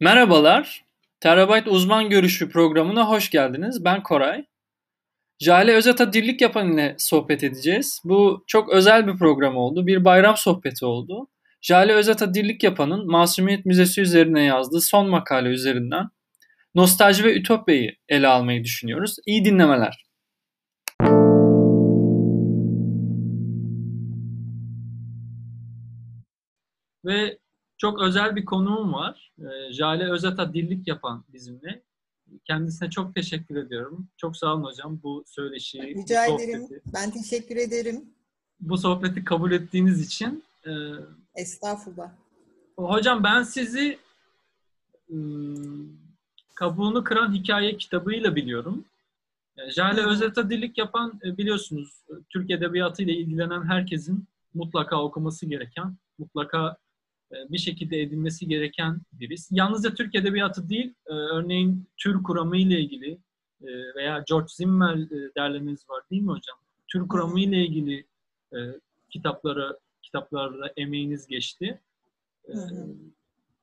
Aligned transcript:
Merhabalar, 0.00 0.84
Terabyte 1.20 1.70
Uzman 1.70 2.10
Görüşü 2.10 2.48
programına 2.48 3.08
hoş 3.08 3.30
geldiniz. 3.30 3.84
Ben 3.84 4.02
Koray. 4.02 4.44
Jale 5.40 5.72
Özata 5.72 6.12
dirlik 6.12 6.40
yapan 6.40 6.72
ile 6.72 6.94
sohbet 6.98 7.44
edeceğiz. 7.44 8.00
Bu 8.04 8.44
çok 8.46 8.68
özel 8.72 9.06
bir 9.06 9.18
program 9.18 9.56
oldu. 9.56 9.86
Bir 9.86 10.04
bayram 10.04 10.36
sohbeti 10.36 10.84
oldu. 10.86 11.28
Jale 11.62 11.92
Özata 11.92 12.34
dirlik 12.34 12.62
yapanın 12.62 13.10
Masumiyet 13.10 13.66
Müzesi 13.66 14.00
üzerine 14.00 14.42
yazdığı 14.42 14.80
son 14.80 15.08
makale 15.10 15.48
üzerinden 15.48 16.08
nostalji 16.74 17.24
ve 17.24 17.36
ütopyayı 17.36 17.96
ele 18.08 18.26
almayı 18.28 18.64
düşünüyoruz. 18.64 19.16
İyi 19.26 19.44
dinlemeler. 19.44 20.06
Ve 27.04 27.38
çok 27.78 28.02
özel 28.02 28.36
bir 28.36 28.44
konuğum 28.44 28.92
var. 28.92 29.32
Ee, 29.38 29.72
Jale 29.72 30.10
Özata 30.12 30.54
dillik 30.54 30.88
yapan 30.88 31.24
bizimle. 31.32 31.82
Kendisine 32.44 32.90
çok 32.90 33.14
teşekkür 33.14 33.56
ediyorum. 33.56 34.08
Çok 34.16 34.36
sağ 34.36 34.54
olun 34.54 34.64
hocam 34.64 35.00
bu 35.02 35.24
söyleşiyi. 35.26 35.94
Rica 35.94 36.26
bu 36.28 36.42
ederim. 36.42 36.68
Ben 36.94 37.10
teşekkür 37.10 37.56
ederim. 37.56 38.04
Bu 38.60 38.78
sohbeti 38.78 39.24
kabul 39.24 39.52
ettiğiniz 39.52 40.06
için. 40.06 40.44
Ee, 40.66 40.70
Estağfurullah. 41.34 42.10
Hocam 42.76 43.24
ben 43.24 43.42
sizi 43.42 43.98
ıı, 45.12 45.56
kabuğunu 46.54 47.04
kıran 47.04 47.34
hikaye 47.34 47.76
kitabıyla 47.76 48.36
biliyorum. 48.36 48.84
Ee, 49.56 49.70
Jale 49.70 50.06
Özata 50.06 50.50
dillik 50.50 50.78
yapan 50.78 51.20
e, 51.24 51.36
biliyorsunuz 51.38 52.04
Türk 52.30 52.50
Edebiyatı 52.50 53.02
ile 53.02 53.12
ilgilenen 53.12 53.62
herkesin 53.64 54.24
mutlaka 54.54 55.02
okuması 55.02 55.46
gereken, 55.46 55.96
mutlaka 56.18 56.68
e, 56.68 56.85
bir 57.32 57.58
şekilde 57.58 58.02
edilmesi 58.02 58.48
gereken 58.48 59.00
birisi. 59.12 59.56
Yalnızca 59.56 59.94
Türk 59.94 60.14
Edebiyatı 60.14 60.68
değil, 60.68 60.94
e, 61.06 61.12
örneğin 61.12 61.88
tür 61.96 62.22
kuramı 62.22 62.56
ile 62.56 62.80
ilgili 62.80 63.18
e, 63.62 63.68
veya 63.96 64.24
George 64.28 64.48
Simmel 64.48 65.08
derlemeniz 65.36 65.90
var 65.90 66.02
değil 66.10 66.22
mi 66.22 66.28
hocam? 66.28 66.56
Tür 66.92 67.08
kuramı 67.08 67.40
ile 67.40 67.66
ilgili 67.66 68.06
kitaplara 69.10 69.78
kitaplarda 70.02 70.72
emeğiniz 70.76 71.26
geçti. 71.26 71.80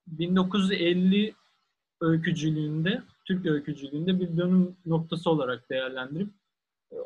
1950 0.08 1.34
öykücülüğünde, 2.02 3.02
Türk 3.26 3.46
öykücülüğünde 3.46 4.20
bir 4.20 4.38
dönüm 4.38 4.76
noktası 4.86 5.30
olarak 5.30 5.70
değerlendirip 5.70 6.30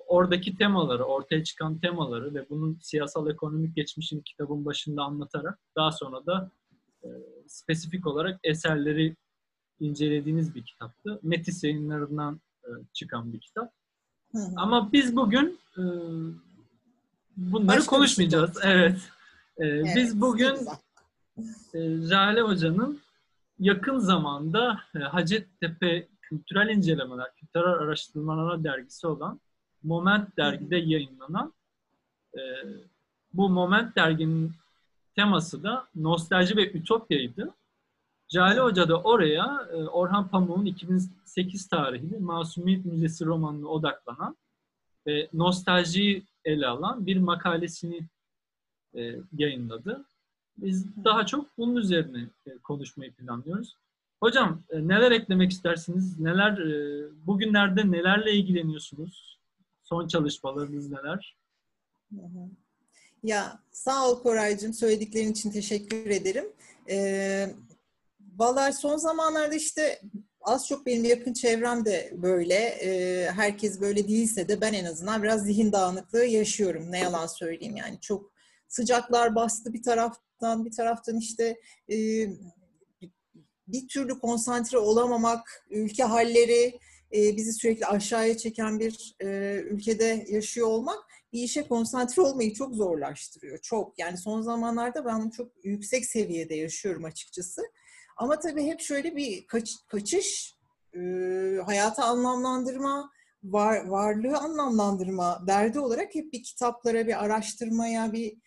oradaki 0.08 0.58
temaları, 0.58 1.04
ortaya 1.04 1.44
çıkan 1.44 1.80
temaları 1.80 2.34
ve 2.34 2.50
bunun 2.50 2.80
siyasal 2.82 3.30
ekonomik 3.30 3.76
geçmişini 3.76 4.24
kitabın 4.24 4.66
başında 4.66 5.04
anlatarak 5.04 5.60
daha 5.76 5.92
sonra 5.92 6.26
da 6.26 6.52
e, 7.04 7.08
spesifik 7.48 8.08
olarak 8.08 8.40
eserleri 8.44 9.16
incelediğiniz 9.80 10.56
bir 10.56 10.66
kitaptı. 10.66 11.20
Metis 11.24 11.64
yayınlarından 11.64 12.42
e, 12.64 12.70
çıkan 12.94 13.34
bir 13.34 13.40
kitap. 13.40 13.74
Hı 14.32 14.38
hı. 14.38 14.52
Ama 14.56 14.92
biz 14.92 15.16
bugün 15.16 15.60
e, 15.78 15.84
bunları 17.38 17.78
Başka 17.78 17.96
konuşmayacağız. 17.96 18.58
Evet. 18.64 18.98
E, 19.58 19.66
evet. 19.66 19.94
Biz 19.96 20.22
bugün 20.22 20.56
e, 21.74 22.02
Jale 22.02 22.42
Hoca'nın 22.42 23.00
yakın 23.60 24.00
zamanda 24.00 24.80
e, 24.96 25.00
Hacettepe 25.00 26.08
Kültürel 26.22 26.70
İncelemeler, 26.70 27.36
Kültürel 27.36 27.74
Araştırmalar 27.74 28.64
dergisi 28.64 29.08
olan 29.08 29.40
Moment 29.84 30.38
dergide 30.38 30.78
yayınlanan 30.78 31.54
e, 32.34 32.42
bu 33.34 33.50
Moment 33.50 33.96
derginin 33.96 34.52
teması 35.16 35.64
da 35.64 35.88
nostalji 35.96 36.58
ve 36.58 36.72
ütopyaydı. 36.72 37.54
Cale 38.28 38.60
Hoca 38.60 38.90
da 38.90 39.02
oraya 39.02 39.68
e, 39.72 39.76
Orhan 39.76 40.28
Pamuk'un 40.28 40.66
2008 40.66 41.68
tarihli 41.68 42.18
Masumiyet 42.18 42.86
Müzesi 42.86 43.26
romanına 43.26 43.68
odaklanan 43.68 44.38
ve 45.08 45.28
nostaljiyi 45.34 46.24
ele 46.46 46.68
alan 46.68 47.06
bir 47.06 47.18
makalesini 47.18 48.00
e, 48.96 49.16
yayınladı. 49.38 50.06
Biz 50.58 51.06
daha 51.06 51.26
çok 51.26 51.58
bunun 51.58 51.76
üzerine 51.76 52.30
e, 52.48 52.58
konuşmayı 52.58 53.14
planlıyoruz. 53.14 53.76
Hocam 54.20 54.62
e, 54.70 54.88
neler 54.88 55.12
eklemek 55.12 55.52
istersiniz? 55.52 56.20
Neler 56.20 56.58
e, 56.58 57.06
bugünlerde 57.28 57.92
nelerle 57.92 58.34
ilgileniyorsunuz? 58.34 59.37
Son 59.90 60.08
çalışmalarınız 60.08 60.92
neler? 60.92 61.38
Ya 63.24 63.60
sağ 63.72 64.10
ol 64.10 64.24
Koraycığım. 64.24 64.74
Söylediklerin 64.74 65.32
için 65.32 65.52
teşekkür 65.52 66.10
ederim. 66.10 66.46
Ee, 66.90 67.56
Valla 68.38 68.74
son 68.74 68.98
zamanlarda 68.98 69.56
işte 69.56 70.02
az 70.42 70.68
çok 70.68 70.86
benim 70.86 71.04
yakın 71.04 71.34
çevrem 71.34 71.86
de 71.86 72.14
böyle. 72.18 72.56
Ee, 72.56 73.32
herkes 73.32 73.82
böyle 73.82 74.08
değilse 74.08 74.48
de 74.48 74.62
ben 74.62 74.74
en 74.74 74.86
azından 74.86 75.24
biraz 75.24 75.44
zihin 75.44 75.72
dağınıklığı 75.72 76.26
yaşıyorum. 76.26 76.92
Ne 76.92 77.00
yalan 77.00 77.28
söyleyeyim 77.28 77.76
yani. 77.76 78.00
Çok 78.02 78.32
sıcaklar 78.68 79.36
bastı 79.36 79.74
bir 79.74 79.84
taraftan, 79.84 80.66
bir 80.66 80.72
taraftan 80.72 81.18
işte 81.18 81.60
e, 81.92 81.96
bir 83.68 83.88
türlü 83.88 84.20
konsantre 84.20 84.78
olamamak, 84.78 85.66
ülke 85.70 86.04
halleri, 86.04 86.80
e, 87.16 87.38
bizi 87.38 87.54
sürekli 87.54 87.86
aşağıya 87.86 88.38
çeken 88.38 88.80
bir 88.80 89.16
e, 89.24 89.56
ülkede 89.56 90.26
yaşıyor 90.30 90.68
olmak 90.68 91.00
bir 91.34 91.44
işe 91.44 91.68
konsantre 91.68 92.22
olmayı 92.22 92.54
çok 92.54 92.76
zorlaştırıyor. 92.76 93.58
Çok. 93.58 94.00
Yani 94.00 94.18
son 94.18 94.42
zamanlarda 94.42 95.06
ben 95.06 95.30
çok 95.30 95.52
yüksek 95.64 96.06
seviyede 96.06 96.56
yaşıyorum 96.56 97.06
açıkçası. 97.06 97.62
Ama 98.18 98.40
tabii 98.40 98.64
hep 98.64 98.80
şöyle 98.80 99.16
bir 99.16 99.48
kaç, 99.48 99.76
kaçış, 99.88 100.58
e, 100.96 101.00
hayata 101.66 102.06
anlamlandırma, 102.06 103.12
var, 103.44 103.86
varlığı 103.86 104.38
anlamlandırma 104.38 105.44
derdi 105.48 105.80
olarak 105.80 106.16
hep 106.16 106.34
bir 106.34 106.44
kitaplara, 106.44 107.08
bir 107.08 107.24
araştırmaya, 107.24 108.14
bir 108.14 108.38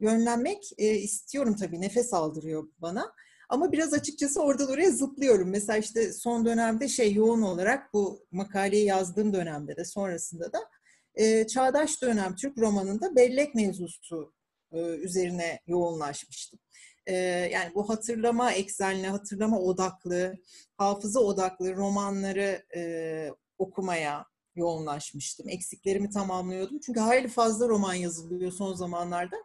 yönlenmek 0.00 0.70
e, 0.78 0.94
istiyorum 0.94 1.56
tabii. 1.56 1.80
Nefes 1.80 2.14
aldırıyor 2.14 2.68
bana. 2.78 3.12
Ama 3.50 3.72
biraz 3.72 3.94
açıkçası 3.94 4.42
oradan 4.42 4.70
oraya 4.70 4.90
zıplıyorum. 4.90 5.50
Mesela 5.50 5.76
işte 5.76 6.12
son 6.12 6.44
dönemde 6.44 6.88
şey 6.88 7.14
yoğun 7.14 7.42
olarak 7.42 7.94
bu 7.94 8.26
makaleyi 8.32 8.84
yazdığım 8.86 9.32
dönemde 9.32 9.76
de 9.76 9.84
sonrasında 9.84 10.52
da 10.52 10.58
e, 11.14 11.46
Çağdaş 11.46 12.02
Dönem 12.02 12.36
Türk 12.36 12.58
romanında 12.58 13.16
bellek 13.16 13.54
mevzusu 13.54 14.32
e, 14.72 14.78
üzerine 14.78 15.60
yoğunlaşmıştım. 15.66 16.60
E, 17.06 17.14
yani 17.52 17.74
bu 17.74 17.88
hatırlama 17.88 18.52
eksenli, 18.52 19.06
hatırlama 19.06 19.60
odaklı, 19.60 20.34
hafıza 20.76 21.20
odaklı 21.20 21.76
romanları 21.76 22.62
e, 22.76 23.30
okumaya 23.58 24.26
yoğunlaşmıştım. 24.54 25.48
Eksiklerimi 25.48 26.10
tamamlıyordum. 26.10 26.78
Çünkü 26.80 27.00
hayli 27.00 27.28
fazla 27.28 27.68
roman 27.68 27.94
yazılıyor 27.94 28.52
son 28.52 28.74
zamanlarda. 28.74 29.36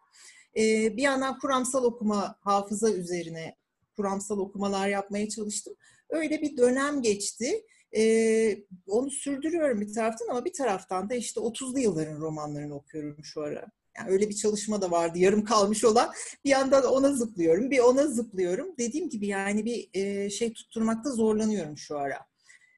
E, 0.58 0.62
bir 0.98 1.04
yandan 1.04 1.40
kuramsal 1.40 1.84
okuma, 1.84 2.36
hafıza 2.42 2.90
üzerine 2.92 3.56
kuramsal 3.96 4.38
okumalar 4.38 4.90
yapmaya 4.90 5.30
çalıştım. 5.30 5.76
Öyle 6.10 6.42
bir 6.42 6.58
dönem 6.58 7.02
geçti. 7.02 7.66
Ee, 7.96 8.58
onu 8.88 9.12
sürdürüyorum 9.12 9.82
bir 9.82 9.94
taraftan 9.94 10.28
ama 10.28 10.46
bir 10.46 10.54
taraftan 10.54 11.10
da 11.10 11.16
işte 11.16 11.40
30'lu 11.40 11.80
yılların 11.80 12.22
romanlarını 12.22 12.76
okuyorum 12.76 13.24
şu 13.24 13.42
ara. 13.42 13.66
Yani 13.98 14.12
öyle 14.12 14.30
bir 14.30 14.36
çalışma 14.36 14.82
da 14.82 14.92
vardı 14.92 15.20
yarım 15.20 15.44
kalmış 15.44 15.84
olan. 15.84 16.12
Bir 16.46 16.50
yandan 16.50 16.86
ona 16.86 17.14
zıplıyorum, 17.14 17.72
bir 17.72 17.80
ona 17.80 18.08
zıplıyorum. 18.08 18.76
Dediğim 18.80 19.10
gibi 19.10 19.28
yani 19.28 19.66
bir 19.66 19.90
e, 19.94 20.30
şey 20.30 20.54
tutturmakta 20.54 21.12
zorlanıyorum 21.12 21.78
şu 21.78 21.98
ara. 21.98 22.26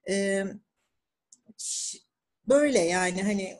E, 0.09 0.43
böyle 2.47 2.79
yani 2.79 3.23
hani 3.23 3.57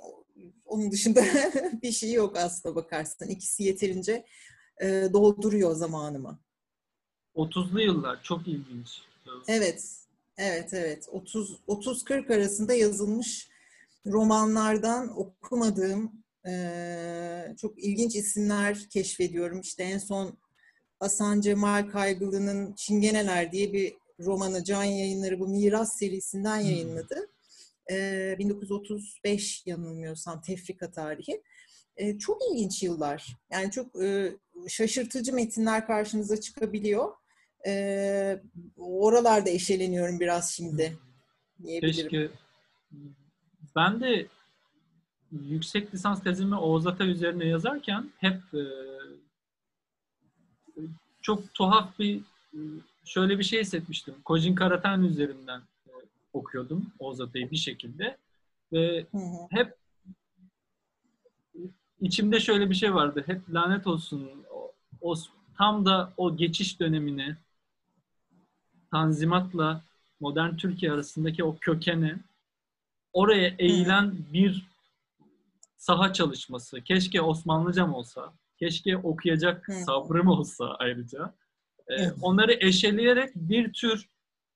onun 0.66 0.92
dışında 0.92 1.24
bir 1.84 1.92
şey 1.92 2.14
yok 2.14 2.38
aslında 2.38 2.76
bakarsan. 2.76 3.30
İkisi 3.30 3.64
yeterince 3.64 4.26
e, 4.82 4.86
dolduruyor 5.14 5.76
zamanımı. 5.76 6.40
30'lu 7.38 7.82
yıllar 7.82 8.24
çok 8.24 8.48
ilginç. 8.48 9.02
Evet. 9.48 9.84
Evet 10.38 10.74
evet. 10.74 11.08
30 11.12 11.58
30 11.68 12.04
40 12.04 12.32
arasında 12.32 12.74
yazılmış 12.74 13.50
romanlardan 14.06 15.20
okumadığım 15.20 16.12
e, 16.48 17.56
çok 17.62 17.84
ilginç 17.84 18.16
isimler 18.16 18.90
keşfediyorum. 18.90 19.62
İşte 19.62 19.84
en 19.84 19.98
son 19.98 20.38
Hasan 21.00 21.42
Cemal 21.42 21.90
Kaygılı'nın 21.90 22.74
Çingeneler 22.74 23.52
diye 23.52 23.74
bir 23.74 23.94
romanı 24.20 24.64
Can 24.64 24.84
Yayınları 24.84 25.40
bu 25.40 25.48
Miras 25.48 25.98
serisinden 26.00 26.62
hmm. 26.62 26.70
yayınladı. 26.70 27.30
E, 27.92 28.36
1935 28.40 29.64
yanılmıyorsam 29.66 30.42
tefrika 30.42 30.92
tarihi. 30.92 31.44
E, 31.98 32.18
çok 32.18 32.42
ilginç 32.52 32.84
yıllar. 32.84 33.38
Yani 33.52 33.72
çok 33.72 34.04
e, 34.04 34.36
şaşırtıcı 34.68 35.34
metinler 35.34 35.88
karşınıza 35.88 36.42
çıkabiliyor 36.42 37.12
e, 37.66 38.42
oralarda 38.78 39.50
eşeleniyorum 39.50 40.20
biraz 40.20 40.54
şimdi 40.54 40.98
diyebilirim. 41.64 42.10
Keşke 42.10 42.30
ben 43.76 44.02
de 44.02 44.28
yüksek 45.32 45.94
lisans 45.94 46.24
tezimi 46.24 46.56
Oğuz 46.56 46.88
Ata 46.88 47.06
üzerine 47.06 47.46
yazarken 47.46 48.12
hep 48.18 48.42
e, 48.54 48.64
çok 51.22 51.54
tuhaf 51.54 52.00
bir 52.00 52.22
şöyle 53.06 53.40
bir 53.40 53.44
şey 53.44 53.62
hissetmiştim. 53.62 54.16
Kojin 54.26 54.56
Karatan 54.56 55.04
üzerinden 55.04 55.60
e, 55.60 55.92
okuyordum 56.34 56.92
Ozata'yı 57.00 57.52
bir 57.52 57.58
şekilde. 57.58 58.18
Ve 58.72 59.06
Hı 59.12 59.18
hı. 59.18 59.48
hep 59.50 59.76
içimde 62.02 62.40
şöyle 62.40 62.70
bir 62.70 62.76
şey 62.76 62.94
vardı. 62.94 63.24
Hep 63.26 63.50
lanet 63.50 63.88
olsun 63.88 64.32
o, 64.52 64.72
o 65.02 65.16
tam 65.58 65.86
da 65.86 66.14
o 66.18 66.38
geçiş 66.38 66.80
dönemini 66.80 67.36
Tanzimat'la 68.92 69.84
modern 70.20 70.56
Türkiye 70.56 70.92
arasındaki 70.92 71.44
o 71.44 71.58
kökeni 71.62 72.16
oraya 73.14 73.56
eğilen 73.60 74.16
bir 74.34 74.68
saha 75.78 76.14
çalışması. 76.14 76.82
Keşke 76.82 77.22
Osmanlıcam 77.22 77.94
olsa. 77.94 78.34
Keşke 78.60 78.98
okuyacak 78.98 79.66
sabrım 79.86 80.28
olsa 80.28 80.76
ayrıca. 80.80 81.34
Ee, 81.88 82.12
onları 82.22 82.54
eşeleyerek 82.60 83.36
bir 83.36 83.74
tür 83.74 84.10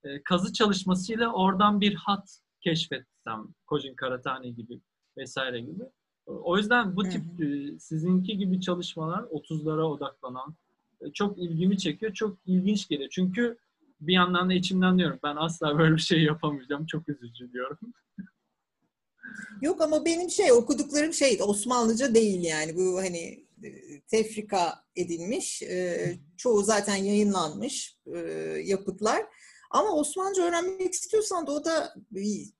e, 0.03 0.23
kazı 0.23 0.53
çalışmasıyla 0.53 1.33
oradan 1.33 1.81
bir 1.81 1.95
hat 1.95 2.39
keşfetsem. 2.61 3.47
Kojin 3.67 3.95
Karatani 3.95 4.55
gibi 4.55 4.79
vesaire 5.17 5.59
gibi. 5.59 5.83
O 6.25 6.57
yüzden 6.57 6.95
bu 6.95 7.03
tip 7.03 7.23
e, 7.41 7.79
sizinki 7.79 8.37
gibi 8.37 8.61
çalışmalar 8.61 9.19
30'lara 9.19 9.81
odaklanan 9.81 10.55
e, 11.01 11.11
çok 11.11 11.37
ilgimi 11.37 11.77
çekiyor. 11.77 12.13
Çok 12.13 12.37
ilginç 12.45 12.87
geliyor. 12.87 13.09
Çünkü 13.13 13.57
bir 14.01 14.13
yandan 14.13 14.49
da 14.49 14.53
içimden 14.53 14.97
diyorum 14.97 15.19
ben 15.23 15.35
asla 15.35 15.79
böyle 15.79 15.95
bir 15.95 16.01
şey 16.01 16.23
yapamayacağım. 16.23 16.85
Çok 16.85 17.09
üzücü 17.09 17.53
diyorum. 17.53 17.77
Yok 19.61 19.81
ama 19.81 20.05
benim 20.05 20.29
şey 20.29 20.51
okuduklarım 20.51 21.13
şey 21.13 21.39
Osmanlıca 21.41 22.15
değil 22.15 22.43
yani 22.43 22.75
bu 22.75 22.97
hani 22.97 23.45
e, 23.63 24.01
tefrika 24.01 24.83
edilmiş 24.95 25.63
e, 25.63 26.15
çoğu 26.37 26.63
zaten 26.63 26.95
yayınlanmış 26.95 27.97
e, 28.15 28.19
yapıtlar 28.65 29.25
ama 29.71 29.95
Osmanlıca 29.95 30.43
öğrenmek 30.43 30.93
istiyorsan 30.93 31.47
da 31.47 31.51
o 31.51 31.65
da 31.65 31.93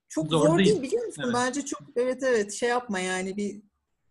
çok 0.09 0.27
Zor 0.27 0.47
zor, 0.47 0.57
değil. 0.57 0.69
değil. 0.69 0.81
biliyor 0.81 1.05
musun? 1.05 1.23
Evet. 1.25 1.35
Bence 1.35 1.65
çok 1.65 1.81
evet 1.95 2.23
evet 2.23 2.53
şey 2.53 2.69
yapma 2.69 2.99
yani 2.99 3.37
bir 3.37 3.61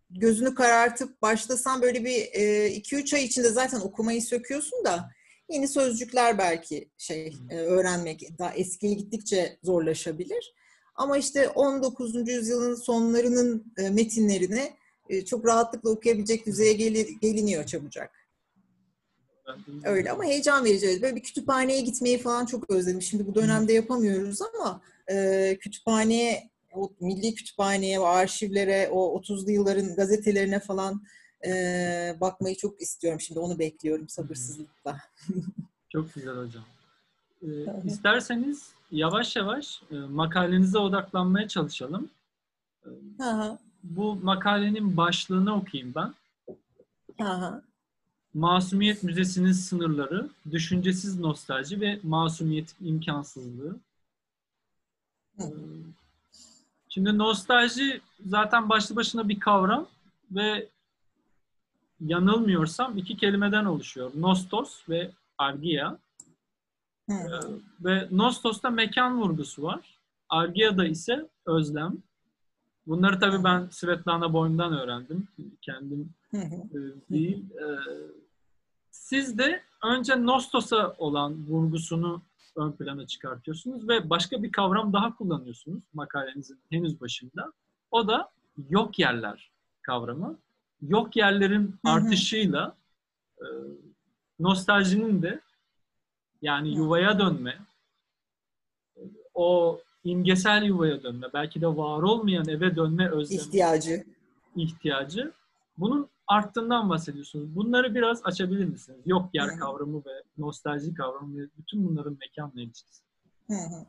gözünü 0.09 0.55
karartıp 0.55 1.21
başlasan 1.21 1.81
böyle 1.81 2.05
bir 2.05 2.21
2-3 2.21 3.15
ay 3.15 3.23
içinde 3.23 3.49
zaten 3.49 3.79
okumayı 3.79 4.21
söküyorsun 4.21 4.85
da 4.85 5.11
yeni 5.51 5.67
sözcükler 5.67 6.37
belki 6.37 6.89
şey 6.97 7.33
e, 7.49 7.57
öğrenmek 7.57 8.39
daha 8.39 8.53
eskiye 8.53 8.93
gittikçe 8.93 9.57
zorlaşabilir. 9.63 10.53
Ama 10.95 11.17
işte 11.17 11.49
19. 11.49 12.27
yüzyılın 12.27 12.75
sonlarının 12.75 13.73
e, 13.77 13.89
metinlerini 13.89 14.73
e, 15.09 15.25
çok 15.25 15.45
rahatlıkla 15.45 15.89
okuyabilecek 15.89 16.45
düzeye 16.45 16.73
geli- 16.73 17.19
geliniyor 17.19 17.65
çabucak. 17.65 18.11
Öyle 19.83 20.11
ama 20.11 20.23
heyecan 20.23 20.65
verici. 20.65 21.01
Böyle 21.01 21.15
bir 21.15 21.23
kütüphaneye 21.23 21.81
gitmeyi 21.81 22.17
falan 22.17 22.45
çok 22.45 22.69
özledim. 22.69 23.01
Şimdi 23.01 23.27
bu 23.27 23.35
dönemde 23.35 23.73
yapamıyoruz 23.73 24.39
ama 24.41 24.81
e, 25.11 25.57
kütüphaneye, 25.61 26.49
o 26.73 26.91
milli 26.99 27.35
kütüphaneye, 27.35 27.99
o 27.99 28.03
arşivlere, 28.03 28.89
o 28.91 29.21
30'lu 29.21 29.51
yılların 29.51 29.95
gazetelerine 29.95 30.59
falan 30.59 31.03
e, 31.47 32.17
bakmayı 32.21 32.55
çok 32.55 32.81
istiyorum. 32.81 33.21
Şimdi 33.21 33.39
onu 33.39 33.59
bekliyorum 33.59 34.09
sabırsızlıkla. 34.09 34.97
Çok 35.89 36.13
güzel 36.13 36.35
hocam. 36.35 36.63
Ee, 37.43 37.47
isterseniz 37.85 38.71
yavaş 38.91 39.35
yavaş 39.35 39.81
e, 39.91 39.95
makalenize 39.95 40.77
odaklanmaya 40.77 41.47
çalışalım. 41.47 42.09
Hı, 43.17 43.57
bu 43.83 44.15
makalenin 44.15 44.97
başlığını 44.97 45.55
okuyayım 45.55 45.93
ben. 45.95 46.13
hı. 47.23 47.61
Masumiyet 48.33 49.03
Müzesi'nin 49.03 49.51
sınırları, 49.51 50.29
düşüncesiz 50.51 51.19
nostalji 51.19 51.81
ve 51.81 51.99
masumiyetin 52.03 52.87
imkansızlığı. 52.87 53.75
Hı. 55.37 55.51
Şimdi 56.89 57.17
nostalji 57.17 58.01
zaten 58.25 58.69
başlı 58.69 58.95
başına 58.95 59.29
bir 59.29 59.39
kavram 59.39 59.87
ve 60.31 60.67
yanılmıyorsam 62.01 62.97
iki 62.97 63.17
kelimeden 63.17 63.65
oluşuyor. 63.65 64.11
Nostos 64.15 64.89
ve 64.89 65.11
argia. 65.37 65.97
Hı 67.09 67.13
Ee. 67.15 67.39
Ve 67.85 68.07
Nostos'ta 68.11 68.69
mekan 68.69 69.21
vurgusu 69.21 69.63
var. 69.63 69.97
Argia'da 70.29 70.85
ise 70.85 71.29
özlem. 71.45 71.97
Bunları 72.87 73.19
tabii 73.19 73.43
ben 73.43 73.67
Svetlana 73.71 74.33
Boym'dan 74.33 74.73
öğrendim. 74.79 75.27
Kendim 75.61 76.13
e, 76.33 76.39
değil. 77.09 77.45
Ee, 77.51 77.65
Siz 78.91 79.37
de 79.37 79.61
önce 79.83 80.25
Nostos'a 80.25 80.95
olan 80.97 81.47
vurgusunu 81.47 82.21
ön 82.55 82.71
plana 82.71 83.07
çıkartıyorsunuz 83.07 83.87
ve 83.87 84.09
başka 84.09 84.43
bir 84.43 84.51
kavram 84.51 84.93
daha 84.93 85.15
kullanıyorsunuz 85.15 85.83
makalenizin 85.93 86.59
henüz 86.69 87.01
başında. 87.01 87.53
O 87.91 88.07
da 88.07 88.31
yok 88.69 88.99
yerler 88.99 89.51
kavramı. 89.81 90.37
Yok 90.81 91.15
yerlerin 91.15 91.75
artışıyla 91.83 92.75
e, 93.39 93.45
nostaljinin 94.39 95.21
de 95.21 95.41
yani 96.41 96.75
yuvaya 96.75 97.19
dönme, 97.19 97.59
o 99.33 99.79
imgesel 100.03 100.63
yuvaya 100.63 101.03
dönme, 101.03 101.27
belki 101.33 101.61
de 101.61 101.67
var 101.67 102.01
olmayan 102.01 102.47
eve 102.49 102.75
dönme 102.75 103.09
özlemi 103.09 103.41
İhtiyacı. 103.41 104.05
ihtiyacı. 104.55 105.31
Bunun 105.77 106.09
arttığından 106.27 106.89
bahsediyorsunuz. 106.89 107.55
Bunları 107.55 107.95
biraz 107.95 108.25
açabilir 108.25 108.65
misiniz? 108.65 108.99
Yok 109.05 109.29
yer 109.33 109.47
Hı 109.47 109.55
hı. 109.55 109.59
kavramı 109.59 110.05
ve 110.05 110.23
nostalji 110.37 110.93
kavramı 110.93 111.37
ve 111.41 111.47
bütün 111.57 111.87
bunların 111.89 112.17
mekanla 112.19 112.61
ilişkisi. 112.61 113.03
Hı 113.47 113.53
hı. 113.53 113.85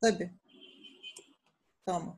Tabii. 0.00 0.30
Tamam. 1.86 2.16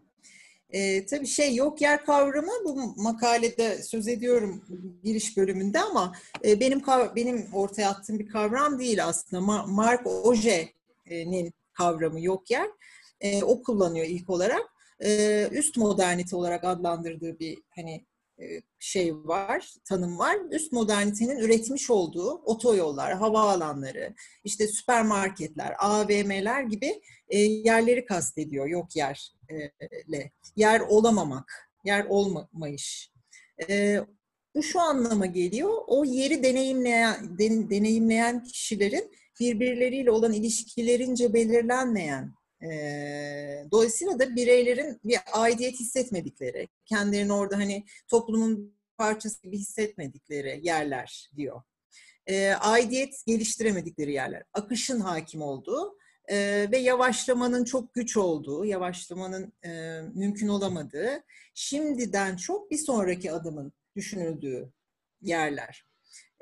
Ee, 0.77 1.07
tabii 1.07 1.27
şey 1.27 1.55
yok 1.55 1.81
yer 1.81 2.05
kavramı 2.05 2.53
bu 2.65 3.03
makalede 3.03 3.83
söz 3.83 4.09
ediyorum 4.09 4.65
giriş 5.05 5.37
bölümünde 5.37 5.81
ama 5.81 6.13
e, 6.45 6.61
benim 6.61 6.83
benim 7.17 7.55
ortaya 7.55 7.91
attığım 7.91 8.19
bir 8.19 8.29
kavram 8.29 8.79
değil 8.79 9.05
aslında. 9.05 9.43
Ma- 9.43 9.71
Mark 9.71 10.07
Auger'in 10.07 11.53
kavramı 11.73 12.21
yok 12.21 12.51
yer. 12.51 12.69
E, 13.21 13.43
o 13.43 13.63
kullanıyor 13.63 14.07
ilk 14.07 14.31
olarak. 14.31 14.63
E, 15.01 15.49
üst 15.53 15.77
modernite 15.77 16.37
olarak 16.37 16.65
adlandırdığı 16.65 17.39
bir 17.39 17.59
hani 17.77 18.07
e, 18.39 18.45
şey 18.79 19.15
var, 19.15 19.75
tanım 19.85 20.19
var. 20.19 20.37
Üst 20.51 20.73
modernitenin 20.73 21.37
üretmiş 21.37 21.91
olduğu 21.91 22.31
otoyollar, 22.31 23.15
havaalanları, 23.15 24.15
işte 24.45 24.69
süpermarketler, 24.69 25.75
AVM'ler 25.79 26.63
gibi 26.63 27.01
e, 27.29 27.39
yerleri 27.39 28.05
kastediyor 28.05 28.67
yok 28.67 28.97
yerle. 29.51 30.31
Yer 30.57 30.81
olamamak, 30.81 31.71
yer 31.85 32.05
olmayış. 32.09 33.13
E, 33.69 34.01
bu 34.55 34.63
şu 34.63 34.81
anlama 34.81 35.27
geliyor. 35.27 35.71
O 35.87 36.05
yeri 36.05 36.43
deneyimleyen 36.43 37.39
den- 37.39 37.71
deneyimleyen 37.71 38.45
kişilerin 38.45 39.13
birbirleriyle 39.41 40.11
olan 40.11 40.33
ilişkilerince 40.33 41.35
belirlenmeyen 41.35 42.35
e, 42.63 42.69
dolayısıyla 43.73 44.19
da 44.19 44.37
bireylerin 44.37 45.01
bir 45.05 45.19
aidiyet 45.33 45.81
hissetmedikleri, 45.81 46.69
kendilerini 46.85 47.33
orada 47.33 47.57
hani 47.57 47.85
toplumun 48.09 48.77
parçası 48.99 49.43
gibi 49.43 49.59
hissetmedikleri 49.59 50.61
yerler 50.63 51.31
diyor. 51.37 51.63
E, 52.27 52.51
aidiyet 52.51 53.27
geliştiremedikleri 53.27 54.13
yerler. 54.13 54.43
Akışın 54.53 55.01
hakim 55.01 55.43
olduğu 55.43 55.97
e, 56.29 56.69
ve 56.73 56.79
yavaşlamanın 56.79 57.65
çok 57.65 57.95
güç 57.95 58.17
olduğu, 58.17 58.65
yavaşlamanın 58.65 59.53
e, 59.65 60.01
mümkün 60.15 60.49
olamadığı, 60.49 61.25
şimdiden 61.55 62.37
çok 62.37 62.71
bir 62.71 62.79
sonraki 62.79 63.33
adımın 63.33 63.73
düşünüldüğü 63.97 64.73
yerler. 65.23 65.87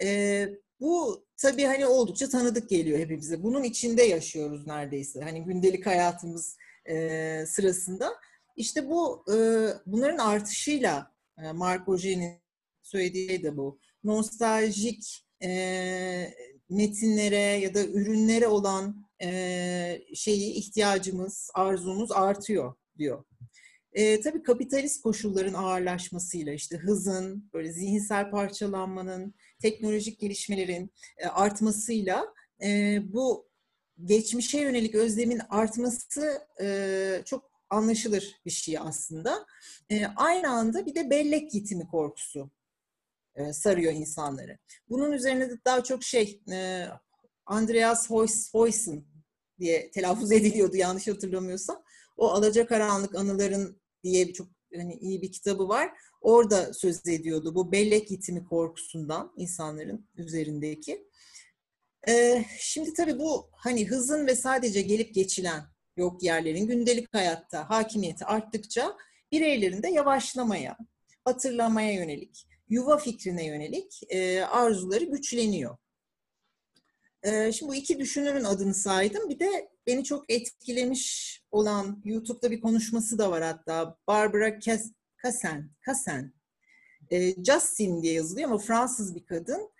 E, 0.02 0.48
bu 0.80 1.26
tabii 1.36 1.64
hani 1.64 1.86
oldukça 1.86 2.28
tanıdık 2.28 2.68
geliyor 2.68 2.98
hepimize. 2.98 3.42
Bunun 3.42 3.62
içinde 3.62 4.02
yaşıyoruz 4.02 4.66
neredeyse. 4.66 5.20
Hani 5.20 5.44
gündelik 5.44 5.86
hayatımız 5.86 6.56
e, 6.88 7.44
sırasında. 7.46 8.12
İşte 8.56 8.88
bu 8.88 9.24
e, 9.32 9.36
bunların 9.86 10.18
artışıyla 10.18 11.14
e, 11.38 11.52
Mark 11.52 11.88
Auger'in 11.88 12.32
söylediği 12.82 13.42
de 13.42 13.56
bu. 13.56 13.78
Nostaljik 14.04 15.24
e, 15.42 16.34
metinlere 16.70 17.36
ya 17.36 17.74
da 17.74 17.84
ürünlere 17.84 18.46
olan 18.46 19.04
e, 19.24 20.00
şeyi 20.14 20.52
ihtiyacımız, 20.52 21.50
arzumuz 21.54 22.12
artıyor 22.12 22.74
diyor. 22.98 23.24
E, 23.92 24.20
tabii 24.20 24.42
kapitalist 24.42 25.02
koşulların 25.02 25.54
ağırlaşmasıyla 25.54 26.52
işte 26.52 26.76
hızın, 26.76 27.50
böyle 27.52 27.72
zihinsel 27.72 28.30
parçalanmanın, 28.30 29.34
teknolojik 29.62 30.20
gelişmelerin 30.20 30.92
e, 31.18 31.26
artmasıyla 31.26 32.34
e, 32.62 32.98
bu 33.12 33.48
geçmişe 34.04 34.60
yönelik 34.60 34.94
özlemin 34.94 35.40
artması 35.48 36.46
e, 36.60 37.22
çok 37.24 37.50
anlaşılır 37.70 38.40
bir 38.46 38.50
şey 38.50 38.78
aslında. 38.78 39.46
E, 39.90 40.06
aynı 40.06 40.50
anda 40.50 40.86
bir 40.86 40.94
de 40.94 41.10
bellek 41.10 41.54
yitimi 41.54 41.86
korkusu 41.86 42.50
e, 43.34 43.52
sarıyor 43.52 43.92
insanları. 43.92 44.58
Bunun 44.88 45.12
üzerine 45.12 45.50
de 45.50 45.58
daha 45.64 45.84
çok 45.84 46.02
şey 46.02 46.42
e, 46.52 46.86
Andreas 47.46 48.10
Huyssen 48.10 49.04
diye 49.64 49.90
telaffuz 49.90 50.32
ediliyordu 50.38 50.76
yanlış 50.76 51.08
hatırlamıyorsam. 51.08 51.82
O 52.16 52.28
Alacakaranlık 52.28 53.14
Anıların 53.14 53.80
diye 54.04 54.32
çok 54.32 54.48
hani 54.76 54.94
iyi 54.94 55.22
bir 55.22 55.32
kitabı 55.32 55.68
var. 55.68 55.90
Orada 56.20 56.74
söz 56.74 57.08
ediyordu 57.08 57.54
bu 57.54 57.72
bellek 57.72 58.10
yitimi 58.10 58.44
korkusundan 58.44 59.32
insanların 59.36 60.08
üzerindeki. 60.16 61.06
Ee, 62.08 62.44
şimdi 62.58 62.94
tabii 62.94 63.18
bu 63.18 63.50
hani 63.52 63.86
hızın 63.86 64.26
ve 64.26 64.36
sadece 64.36 64.82
gelip 64.82 65.14
geçilen 65.14 65.62
yok 65.96 66.22
yerlerin 66.22 66.66
gündelik 66.66 67.14
hayatta 67.14 67.70
hakimiyeti 67.70 68.24
arttıkça 68.24 68.96
bireylerin 69.32 69.82
de 69.82 69.88
yavaşlamaya, 69.88 70.76
hatırlamaya 71.24 71.92
yönelik, 71.92 72.46
yuva 72.68 72.98
fikrine 72.98 73.46
yönelik 73.46 74.00
e, 74.08 74.44
arzuları 74.44 75.04
güçleniyor. 75.04 75.76
E, 77.24 77.52
şimdi 77.52 77.70
bu 77.70 77.74
iki 77.74 77.98
düşünürün 77.98 78.44
adını 78.44 78.74
saydım. 78.74 79.28
Bir 79.28 79.38
de 79.38 79.68
beni 79.86 80.04
çok 80.04 80.24
etkilemiş 80.30 81.42
olan 81.50 82.02
YouTube'da 82.04 82.50
bir 82.50 82.60
konuşması 82.60 83.18
da 83.18 83.30
var 83.30 83.42
hatta. 83.42 83.96
Barbara 84.06 84.60
Cassen, 84.60 85.70
Cassen. 85.86 86.32
E, 87.10 87.44
Justin 87.44 88.02
diye 88.02 88.12
yazılıyor 88.12 88.48
ama 88.48 88.58
Fransız 88.58 89.14
bir 89.14 89.26
kadın. 89.26 89.70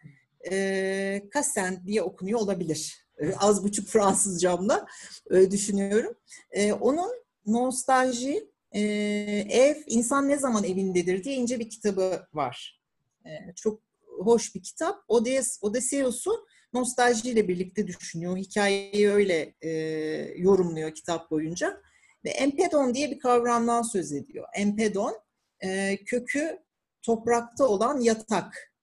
E, 0.50 1.22
Cassen 1.34 1.86
diye 1.86 2.02
okunuyor 2.02 2.40
olabilir. 2.40 3.06
E, 3.18 3.34
az 3.34 3.64
buçuk 3.64 3.88
Fransızcamla 3.88 4.86
öyle 5.26 5.50
düşünüyorum. 5.50 6.14
E, 6.50 6.72
onun 6.72 7.10
nostalji, 7.46 8.50
e, 8.72 8.80
ev, 9.50 9.76
insan 9.86 10.28
ne 10.28 10.38
zaman 10.38 10.64
evindedir 10.64 11.24
diye 11.24 11.34
ince 11.34 11.60
bir 11.60 11.70
kitabı 11.70 12.26
var. 12.34 12.80
E, 13.26 13.54
çok 13.54 13.80
hoş 14.18 14.54
bir 14.54 14.62
kitap. 14.62 15.04
Odes, 15.08 15.58
Odysseus'u 15.62 16.46
nostaljiyle 16.74 17.48
birlikte 17.48 17.86
düşünüyor. 17.86 18.36
Hikayeyi 18.36 19.10
öyle 19.10 19.54
e, 19.62 19.70
yorumluyor 20.36 20.94
kitap 20.94 21.30
boyunca. 21.30 21.80
Ve 22.24 22.30
empedon 22.30 22.94
diye 22.94 23.10
bir 23.10 23.18
kavramdan 23.18 23.82
söz 23.82 24.12
ediyor. 24.12 24.48
Empedon, 24.54 25.16
e, 25.60 25.96
kökü 26.04 26.58
toprakta 27.02 27.68
olan 27.68 28.00
yatak. 28.00 28.74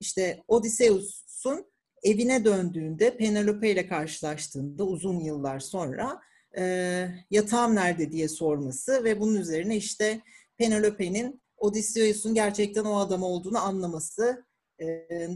İşte 0.00 0.42
Odysseus'un 0.48 1.72
evine 2.02 2.44
döndüğünde, 2.44 3.16
Penelope 3.16 3.70
ile 3.70 3.86
karşılaştığında 3.86 4.84
uzun 4.84 5.20
yıllar 5.20 5.60
sonra 5.60 6.20
e, 6.58 7.08
yatağım 7.30 7.74
nerede 7.74 8.12
diye 8.12 8.28
sorması 8.28 9.04
ve 9.04 9.20
bunun 9.20 9.34
üzerine 9.34 9.76
işte 9.76 10.20
Penelope'nin 10.56 11.42
Odysseus'un 11.56 12.34
gerçekten 12.34 12.84
o 12.84 12.98
adam 12.98 13.22
olduğunu 13.22 13.58
anlaması 13.58 14.44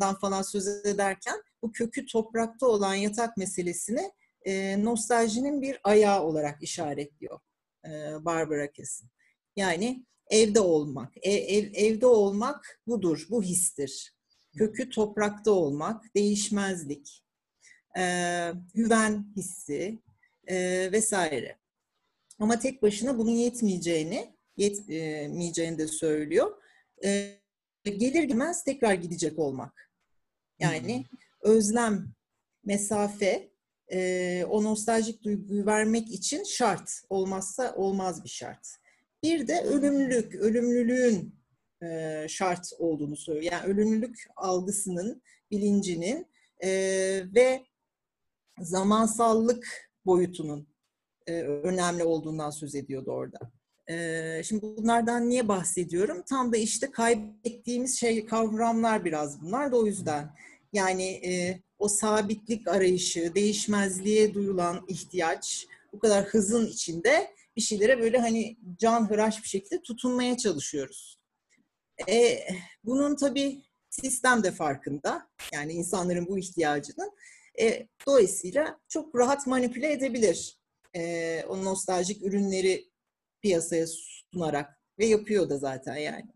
dan 0.01 0.19
falan 0.19 0.43
söz 0.43 0.69
ederken 0.69 1.43
bu 1.63 1.73
kökü 1.73 2.07
toprakta 2.07 2.67
olan 2.67 2.95
yatak 2.95 3.37
meselesini 3.37 4.13
e, 4.45 4.85
nostaljinin 4.85 5.63
bir 5.63 5.81
ayağı 5.85 6.23
olarak 6.23 6.63
işaretliyor 6.63 7.41
e, 7.85 7.91
Barbara 8.25 8.73
Kesin. 8.73 9.09
Yani 9.57 10.05
evde 10.31 10.61
olmak, 10.61 11.13
ev, 11.23 11.45
ev, 11.57 11.71
evde 11.75 12.07
olmak 12.07 12.81
budur, 12.87 13.27
bu 13.31 13.43
histir. 13.43 14.15
Kökü 14.57 14.91
toprakta 14.91 15.51
olmak, 15.51 16.15
değişmezlik, 16.15 17.25
e, 17.99 18.03
güven 18.75 19.33
hissi 19.37 19.99
e, 20.47 20.89
vesaire. 20.93 21.59
Ama 22.39 22.59
tek 22.59 22.83
başına 22.83 23.19
bunun 23.19 23.31
yetmeyeceğini, 23.31 24.35
yetmeyeceğini 24.57 25.79
de 25.79 25.87
söylüyor. 25.87 26.63
E, 27.05 27.39
gelir 27.85 28.23
gelmez 28.23 28.65
tekrar 28.65 28.95
gidecek 28.95 29.39
olmak. 29.39 29.91
Yani 30.59 30.97
hmm. 30.97 31.19
Özlem, 31.49 32.15
mesafe, 32.65 33.51
e, 33.93 34.45
o 34.51 34.65
nostaljik 34.65 35.23
duyguyu 35.23 35.67
vermek 35.67 36.11
için 36.13 36.45
şart. 36.45 36.91
Olmazsa 37.09 37.75
olmaz 37.77 38.25
bir 38.25 38.29
şart. 38.29 38.69
Bir 39.23 39.49
de 39.49 39.61
ölümlülük, 39.61 40.35
ölümlülüğün 40.35 41.35
e, 41.83 42.27
şart 42.29 42.73
olduğunu 42.79 43.17
söylüyor. 43.17 43.53
Yani 43.53 43.73
ölümlülük 43.73 44.27
algısının, 44.37 45.23
bilincinin 45.51 46.27
e, 46.65 46.71
ve 47.35 47.65
zamansallık 48.61 49.91
boyutunun 50.07 50.69
e, 51.27 51.43
önemli 51.43 52.05
olduğundan 52.05 52.51
söz 52.51 52.75
ediyordu 52.75 53.11
orada. 53.11 53.39
E, 53.91 54.43
şimdi 54.45 54.63
bunlardan 54.63 55.29
niye 55.29 55.49
bahsediyorum? 55.49 56.23
Tam 56.29 56.53
da 56.53 56.57
işte 56.57 56.91
kaybettiğimiz 56.91 58.01
şey 58.01 58.27
kavramlar 58.27 59.05
biraz 59.05 59.43
bunlar 59.43 59.73
da 59.73 59.77
o 59.77 59.87
yüzden. 59.87 60.31
Yani 60.73 61.05
e, 61.05 61.63
o 61.79 61.89
sabitlik 61.89 62.69
arayışı, 62.69 63.35
değişmezliğe 63.35 64.35
duyulan 64.35 64.85
ihtiyaç, 64.89 65.67
bu 65.93 65.99
kadar 65.99 66.25
hızın 66.25 66.67
içinde 66.67 67.35
bir 67.57 67.63
şeylere 67.63 68.01
böyle 68.01 68.19
hani 68.19 68.57
can 68.79 69.11
hıraş 69.11 69.43
bir 69.43 69.49
şekilde 69.49 69.83
tutunmaya 69.83 70.37
çalışıyoruz. 70.37 71.19
E, 72.09 72.41
bunun 72.85 73.17
tabii 73.17 73.63
sistem 73.91 74.43
de 74.43 74.51
farkında. 74.51 75.29
Yani 75.53 75.73
insanların 75.73 76.27
bu 76.27 76.39
ihtiyacının. 76.39 77.13
E, 77.61 77.89
dolayısıyla 78.07 78.81
çok 78.89 79.17
rahat 79.17 79.47
manipüle 79.47 79.93
edebilir. 79.93 80.59
E, 80.97 81.45
o 81.49 81.65
nostaljik 81.65 82.23
ürünleri 82.23 82.91
piyasaya 83.43 83.87
sunarak 83.87 84.81
ve 84.99 85.07
yapıyor 85.07 85.51
da 85.51 85.59
zaten 85.59 85.97
yani. 85.97 86.33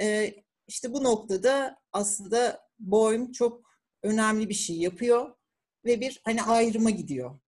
E, 0.00 0.34
işte 0.68 0.92
bu 0.92 1.04
noktada 1.04 1.76
aslında 1.92 2.69
Boeing 2.80 3.34
çok 3.34 3.70
önemli 4.02 4.48
bir 4.48 4.54
şey 4.54 4.76
yapıyor 4.76 5.34
ve 5.84 6.00
bir 6.00 6.20
hani 6.24 6.42
ayrıma 6.42 6.90
gidiyor. 6.90 7.40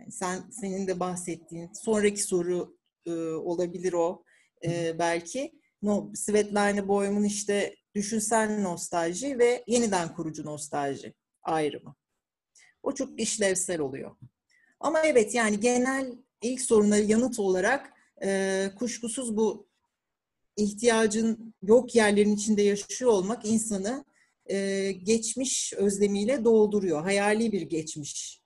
Yani 0.00 0.12
sen 0.12 0.50
senin 0.50 0.86
de 0.86 1.00
bahsettiğin 1.00 1.70
sonraki 1.72 2.22
soru 2.22 2.78
e, 3.06 3.12
olabilir 3.22 3.92
o 3.92 4.24
e, 4.64 4.98
belki. 4.98 5.52
No, 5.82 6.12
Svetlana 6.14 6.88
Boym'un 6.88 7.24
işte 7.24 7.76
düşünsel 7.94 8.60
nostalji 8.60 9.38
ve 9.38 9.64
yeniden 9.66 10.14
kurucu 10.14 10.44
nostalji 10.44 11.14
ayrımı. 11.42 11.94
O 12.82 12.94
çok 12.94 13.20
işlevsel 13.20 13.80
oluyor. 13.80 14.16
Ama 14.80 15.00
evet 15.00 15.34
yani 15.34 15.60
genel 15.60 16.18
ilk 16.42 16.60
soruna 16.60 16.96
yanıt 16.96 17.38
olarak 17.38 17.92
e, 18.22 18.70
kuşkusuz 18.78 19.36
bu 19.36 19.68
ihtiyacın 20.56 21.54
yok 21.62 21.94
yerlerin 21.94 22.36
içinde 22.36 22.62
yaşıyor 22.62 23.10
olmak 23.10 23.44
insanı 23.44 24.04
e, 24.46 24.92
geçmiş 24.92 25.72
özlemiyle 25.72 26.44
dolduruyor. 26.44 27.02
Hayali 27.02 27.52
bir 27.52 27.62
geçmiş. 27.62 28.40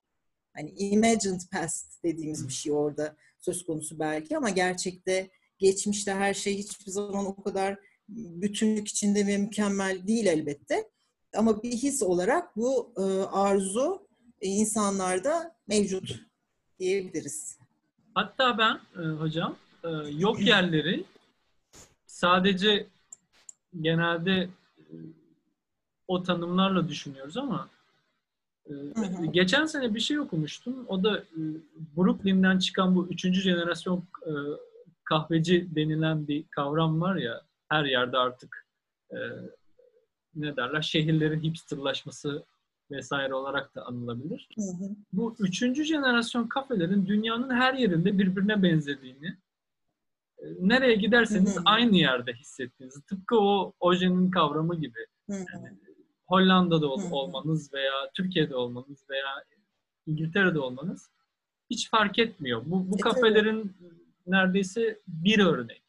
Hani 0.57 0.71
imagined 0.71 1.41
past 1.53 2.05
dediğimiz 2.05 2.49
bir 2.49 2.53
şey 2.53 2.73
orada 2.73 3.17
söz 3.41 3.67
konusu 3.67 3.99
belki 3.99 4.37
ama 4.37 4.51
gerçekte 4.51 5.31
geçmişte 5.59 6.15
her 6.15 6.35
şey 6.35 6.59
hiçbir 6.59 6.91
zaman 6.91 7.27
o 7.27 7.43
kadar 7.43 7.79
bütünlük 8.09 8.89
içinde 8.89 9.27
ve 9.27 9.39
mükemmel 9.39 10.07
değil 10.07 10.27
elbette. 10.27 10.91
Ama 11.37 11.63
bir 11.63 11.73
his 11.73 12.03
olarak 12.03 12.57
bu 12.57 12.93
e, 12.97 13.03
arzu 13.23 14.09
e, 14.41 14.49
insanlarda 14.49 15.57
mevcut 15.67 16.21
diyebiliriz. 16.79 17.59
Hatta 18.15 18.59
ben 18.59 19.03
e, 19.03 19.07
hocam 19.09 19.57
e, 19.85 19.89
yok 20.11 20.41
yerleri 20.41 21.05
sadece 22.07 22.87
genelde 23.81 24.49
o 26.09 26.23
tanımlarla 26.23 26.89
düşünüyoruz 26.89 27.37
ama 27.37 27.69
e, 28.67 28.73
geçen 29.31 29.67
sene 29.67 29.95
bir 29.95 30.01
şey 30.01 30.21
okumuştum. 30.21 30.87
O 30.89 31.05
da 31.05 31.19
e, 31.19 31.41
Brooklyn'den 31.97 32.59
çıkan 32.59 32.95
bu 32.95 33.09
üçüncü 33.09 33.41
jenerasyon 33.41 33.99
e, 34.27 34.33
kahveci 35.05 35.69
denilen 35.75 36.29
bir 36.29 36.45
kavram 36.51 37.01
var 37.01 37.17
ya 37.17 37.43
her 37.69 37.85
yerde 37.85 38.19
artık 38.19 38.67
e, 39.11 39.19
ne 40.35 40.57
derler 40.57 40.83
şehirlerin 40.83 41.43
hipsterlaşması 41.43 42.45
vesaire 42.91 43.35
olarak 43.35 43.75
da 43.75 43.87
anılabilir. 43.87 44.49
Hı 44.57 44.63
hı. 44.63 44.91
Bu 45.13 45.37
üçüncü 45.39 45.85
jenerasyon 45.85 46.49
kafelerin 46.49 47.07
dünyanın 47.07 47.51
her 47.51 47.75
yerinde 47.75 48.19
birbirine 48.19 48.63
benzediğini, 48.63 49.37
nereye 50.61 50.95
giderseniz 50.95 51.57
hı 51.57 51.61
hı. 51.61 51.65
aynı 51.67 51.97
yerde 51.97 52.33
hissettiğinizi, 52.33 53.03
tıpkı 53.03 53.41
o 53.41 53.73
ojenin 53.81 54.31
kavramı 54.31 54.75
gibi. 54.81 55.07
Hı 55.31 55.37
hı. 55.37 55.45
Yani, 55.55 55.79
Hollanda'da 56.29 56.87
ol, 56.87 57.03
olmanız 57.11 57.73
veya 57.73 58.11
Türkiye'de 58.15 58.57
olmanız 58.57 59.11
veya 59.11 59.45
İngiltere'de 60.07 60.61
olmanız 60.61 61.11
hiç 61.71 61.91
fark 61.91 62.19
etmiyor. 62.19 62.63
Bu, 62.67 62.91
bu 62.91 62.97
e, 62.97 63.01
kafelerin 63.01 63.77
neredeyse 64.27 65.01
bir 65.09 65.39
örnek 65.39 65.83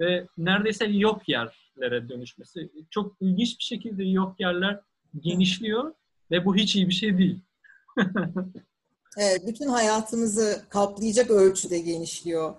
ve 0.00 0.26
neredeyse 0.38 0.84
yok 0.84 1.28
yerlere 1.28 2.08
dönüşmesi. 2.08 2.70
Çok 2.90 3.16
ilginç 3.20 3.58
bir 3.58 3.64
şekilde 3.64 4.04
yok 4.04 4.40
yerler 4.40 4.80
genişliyor 5.20 5.94
ve 6.30 6.44
bu 6.44 6.56
hiç 6.56 6.76
iyi 6.76 6.88
bir 6.88 6.94
şey 6.94 7.18
değil. 7.18 7.40
evet, 9.18 9.42
bütün 9.46 9.68
hayatımızı 9.68 10.64
kaplayacak 10.68 11.30
ölçüde 11.30 11.78
genişliyor 11.78 12.54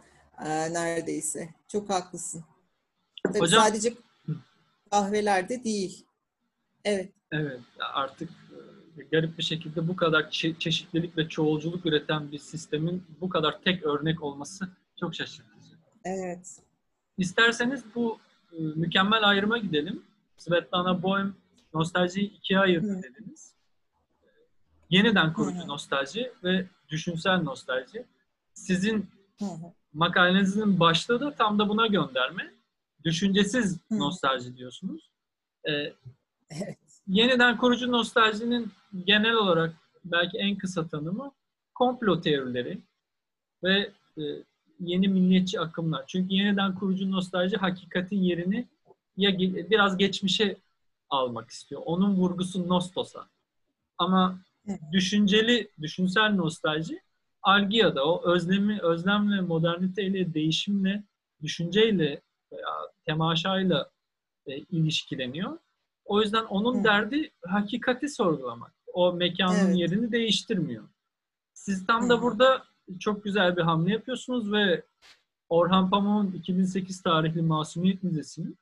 e, 0.46 0.74
neredeyse. 0.74 1.50
Çok 1.68 1.90
haklısın. 1.90 2.44
Tabii 3.24 3.40
Hocam, 3.40 3.64
sadece 3.64 3.94
kahvelerde 4.92 5.64
değil. 5.64 6.06
Evet. 6.86 7.12
Evet. 7.32 7.60
Artık 7.94 8.30
e, 8.98 9.04
garip 9.04 9.38
bir 9.38 9.44
şekilde 9.44 9.88
bu 9.88 9.96
kadar 9.96 10.22
çe- 10.24 10.60
çeşitlilik 10.60 11.18
ve 11.18 11.30
çoğulculuk 11.30 11.86
üreten 11.86 12.32
bir 12.32 12.40
sistemin 12.40 13.04
bu 13.22 13.30
kadar 13.30 13.62
tek 13.62 13.84
örnek 13.84 14.24
olması 14.24 14.70
çok 15.00 15.16
şaşırtıcı. 15.16 15.76
Evet. 16.04 16.60
İsterseniz 17.18 17.84
bu 17.96 18.20
e, 18.52 18.58
mükemmel 18.62 19.30
ayrıma 19.30 19.58
gidelim. 19.58 20.04
Svetlana 20.38 21.04
Boym 21.04 21.36
nostaljiyi 21.74 22.34
ikiye 22.38 22.60
ayırdı 22.60 22.88
Hı. 22.98 23.04
dediniz. 23.04 23.54
Yeniden 24.90 25.34
kurucu 25.34 25.64
Hı. 25.64 25.68
nostalji 25.68 26.32
ve 26.44 26.66
düşünsel 26.90 27.42
nostalji. 27.42 28.06
Sizin 28.54 29.10
Hı 29.40 29.46
hı. 29.46 29.74
makalenizin 29.94 30.80
başlığı 30.80 31.20
da 31.20 31.36
tam 31.36 31.60
da 31.60 31.70
buna 31.70 31.88
gönderme. 31.88 32.54
Düşüncesiz 33.04 33.80
Hı. 33.90 34.00
nostalji 34.00 34.58
diyorsunuz. 34.58 35.10
Ee, 35.70 35.94
Evet. 36.50 36.78
yeniden 37.08 37.58
kurucu 37.58 37.92
nostaljinin 37.92 38.72
genel 39.06 39.34
olarak 39.34 39.76
belki 40.06 40.38
en 40.38 40.58
kısa 40.58 40.88
tanımı 40.88 41.32
komplo 41.74 42.22
teorileri 42.22 42.80
ve 43.64 43.92
e, 44.18 44.24
yeni 44.80 45.08
milliyetçi 45.08 45.60
akımlar. 45.60 46.04
Çünkü 46.08 46.34
yeniden 46.34 46.76
kurucu 46.76 47.12
nostalji 47.12 47.58
hakikatin 47.58 48.18
yerini 48.22 48.68
ya 49.18 49.30
ge- 49.30 49.70
biraz 49.70 49.98
geçmişe 49.98 50.58
almak 51.10 51.50
istiyor. 51.50 51.82
Onun 51.86 52.16
vurgusu 52.16 52.70
nostos'a. 52.70 53.28
Ama 53.98 54.40
düşünceli, 54.92 55.72
düşünsel 55.82 56.34
nostalji 56.34 57.02
Algia'da 57.42 58.06
o 58.06 58.32
özlemi, 58.34 58.80
özlemle, 58.82 59.42
moderniteyle, 59.42 60.34
değişimle, 60.34 61.04
düşünceyle 61.42 62.22
veya 62.52 62.70
temaşayla 63.06 63.90
e, 64.48 64.58
ilişkileniyor. 64.58 65.58
O 66.06 66.22
yüzden 66.22 66.44
onun 66.44 66.80
Hı. 66.80 66.84
derdi 66.84 67.32
hakikati 67.46 68.10
sorgulamak. 68.10 68.74
O 68.94 69.14
mekanın 69.14 69.66
Evet. 69.66 69.78
yerini 69.78 70.12
değiştirmiyor. 70.12 70.84
Siz 71.54 71.86
tam 71.86 72.06
Hı 72.06 72.10
da 72.10 72.22
burada 72.22 72.64
çok 73.00 73.24
güzel 73.24 73.58
bir 73.58 73.62
hamle 73.62 73.94
yapıyorsunuz 73.94 74.52
ve 74.52 74.84
Orhan 75.50 75.90
Pamuk'un 75.90 76.32
2008 76.32 77.02
tarihli 77.02 77.42
Masumiyet 77.42 78.04
Müzesi'nin 78.04 78.58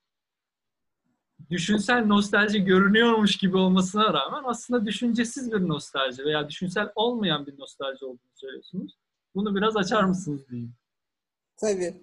düşünsel 1.50 2.06
nostalji 2.06 2.64
görünüyormuş 2.64 3.36
gibi 3.38 3.58
olmasına 3.58 4.14
rağmen 4.14 4.44
aslında 4.46 4.86
düşüncesiz 4.86 5.52
bir 5.52 5.68
nostalji 5.68 6.26
veya 6.26 6.50
düşünsel 6.50 6.90
olmayan 6.96 7.46
bir 7.46 7.60
nostalji 7.60 8.06
olduğunu 8.06 8.32
söylüyorsunuz. 8.36 8.98
Bunu 9.36 9.56
biraz 9.56 9.78
açar 9.78 10.04
mısınız 10.04 10.50
diyeyim. 10.50 10.74
Tabii. 11.58 11.94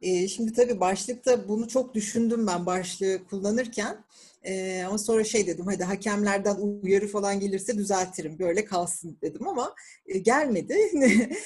Ee, 0.00 0.28
şimdi 0.28 0.52
tabii 0.52 0.80
başlıkta 0.80 1.48
bunu 1.48 1.68
çok 1.68 1.94
düşündüm 1.94 2.46
ben 2.46 2.66
başlığı 2.66 3.24
kullanırken. 3.30 4.04
Ee, 4.44 4.82
ama 4.86 4.98
sonra 4.98 5.24
şey 5.24 5.46
dedim 5.46 5.66
hadi 5.66 5.84
hakemlerden 5.84 6.56
uyarı 6.56 7.08
falan 7.08 7.40
gelirse 7.40 7.78
düzeltirim. 7.78 8.38
Böyle 8.38 8.64
kalsın 8.64 9.18
dedim 9.22 9.48
ama 9.48 9.74
e, 10.06 10.18
gelmedi. 10.18 10.76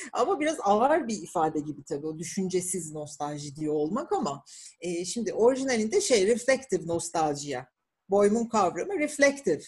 ama 0.13 0.41
biraz 0.41 0.57
ağır 0.63 1.09
bir 1.09 1.23
ifade 1.23 1.61
gibi 1.61 1.85
tabii 1.85 2.07
o 2.07 2.19
düşüncesiz 2.19 2.93
nostalji 2.93 3.57
diyor 3.57 3.75
olmak 3.75 4.13
ama 4.13 4.45
e, 4.81 5.05
şimdi 5.05 5.33
orijinalinde 5.33 6.01
şey 6.01 6.27
reflective 6.27 6.87
nostaljiya. 6.87 7.69
Boym'un 8.09 8.49
kavramı 8.49 8.99
reflective. 8.99 9.63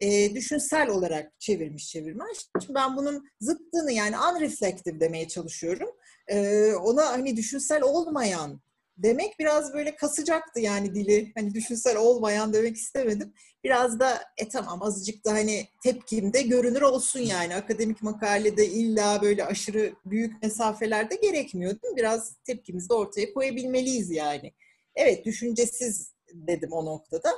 E, 0.00 0.34
düşünsel 0.34 0.88
olarak 0.88 1.40
çevirmiş 1.40 1.88
çevirmen. 1.88 2.28
Şimdi 2.62 2.74
ben 2.74 2.96
bunun 2.96 3.24
zıttını 3.40 3.92
yani 3.92 4.16
unreflective 4.18 5.00
demeye 5.00 5.28
çalışıyorum. 5.28 5.88
Ee, 6.28 6.72
ona 6.74 7.12
hani 7.12 7.36
düşünsel 7.36 7.82
olmayan 7.82 8.60
demek 8.98 9.38
biraz 9.38 9.74
böyle 9.74 9.96
kasacaktı 9.96 10.60
yani 10.60 10.94
dili. 10.94 11.32
Hani 11.34 11.54
düşünsel 11.54 11.96
olmayan 11.96 12.52
demek 12.52 12.76
istemedim. 12.76 13.34
Biraz 13.64 14.00
da 14.00 14.22
e 14.38 14.48
tamam 14.48 14.82
azıcık 14.82 15.24
da 15.24 15.32
hani 15.32 15.68
tepkimde 15.82 16.42
görünür 16.42 16.82
olsun 16.82 17.20
yani. 17.20 17.54
Akademik 17.54 18.02
makalede 18.02 18.66
illa 18.66 19.22
böyle 19.22 19.44
aşırı 19.44 19.94
büyük 20.06 20.42
mesafelerde 20.42 21.14
gerekmiyor 21.14 21.70
değil 21.70 21.92
mi? 21.92 21.96
Biraz 21.96 22.36
tepkimizi 22.44 22.88
de 22.88 22.94
ortaya 22.94 23.32
koyabilmeliyiz 23.34 24.10
yani. 24.10 24.52
Evet 24.94 25.24
düşüncesiz 25.24 26.12
dedim 26.34 26.72
o 26.72 26.84
noktada. 26.84 27.30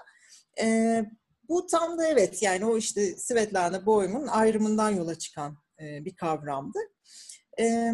Ee, 0.60 1.04
bu 1.48 1.66
tam 1.66 1.98
da 1.98 2.06
evet 2.06 2.42
yani 2.42 2.64
o 2.64 2.78
işte 2.78 3.16
Svetlana 3.16 3.86
Boym'un 3.86 4.26
ayrımından 4.26 4.90
yola 4.90 5.14
çıkan 5.14 5.58
e, 5.80 6.04
bir 6.04 6.16
kavramdı. 6.16 6.78
Ee, 7.60 7.92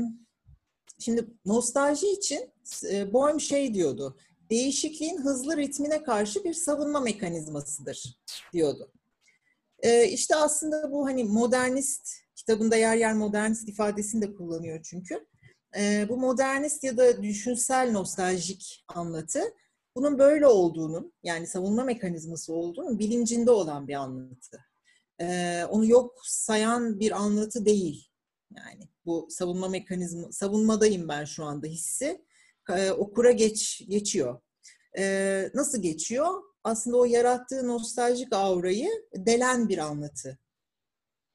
Şimdi 0.98 1.26
nostalji 1.44 2.06
için 2.12 2.50
e, 2.90 3.12
Boym 3.12 3.40
şey 3.40 3.74
diyordu. 3.74 4.16
Değişikliğin 4.50 5.18
hızlı 5.18 5.56
ritmine 5.56 6.02
karşı 6.02 6.44
bir 6.44 6.54
savunma 6.54 7.00
mekanizmasıdır 7.00 8.18
diyordu. 8.52 8.92
E, 9.78 10.08
işte 10.08 10.36
aslında 10.36 10.92
bu 10.92 11.06
hani 11.06 11.24
modernist 11.24 12.08
kitabında 12.34 12.76
yer 12.76 12.96
yer 12.96 13.14
modernist 13.14 13.68
ifadesini 13.68 14.22
de 14.22 14.34
kullanıyor 14.34 14.80
çünkü. 14.82 15.26
E, 15.76 16.06
bu 16.08 16.16
modernist 16.16 16.84
ya 16.84 16.96
da 16.96 17.22
düşünsel 17.22 17.90
nostaljik 17.92 18.84
anlatı 18.88 19.40
bunun 19.96 20.18
böyle 20.18 20.46
olduğunun 20.46 21.12
yani 21.22 21.46
savunma 21.46 21.84
mekanizması 21.84 22.52
olduğunun 22.54 22.98
bilincinde 22.98 23.50
olan 23.50 23.88
bir 23.88 23.94
anlatı. 23.94 24.64
E, 25.20 25.64
onu 25.64 25.86
yok 25.86 26.20
sayan 26.24 27.00
bir 27.00 27.10
anlatı 27.10 27.64
değil. 27.64 28.08
Yani 28.56 28.88
bu 29.06 29.26
savunma 29.30 29.68
mekanizma, 29.68 30.32
savunmadayım 30.32 31.08
ben 31.08 31.24
şu 31.24 31.44
anda 31.44 31.66
hissi 31.66 32.24
e, 32.70 32.90
okura 32.90 33.32
geç 33.32 33.82
geçiyor. 33.88 34.40
E, 34.98 35.50
nasıl 35.54 35.82
geçiyor? 35.82 36.42
Aslında 36.64 36.96
o 36.96 37.04
yarattığı 37.04 37.68
nostaljik 37.68 38.32
aurayı 38.32 38.90
delen 39.14 39.68
bir 39.68 39.78
anlatı. 39.78 40.38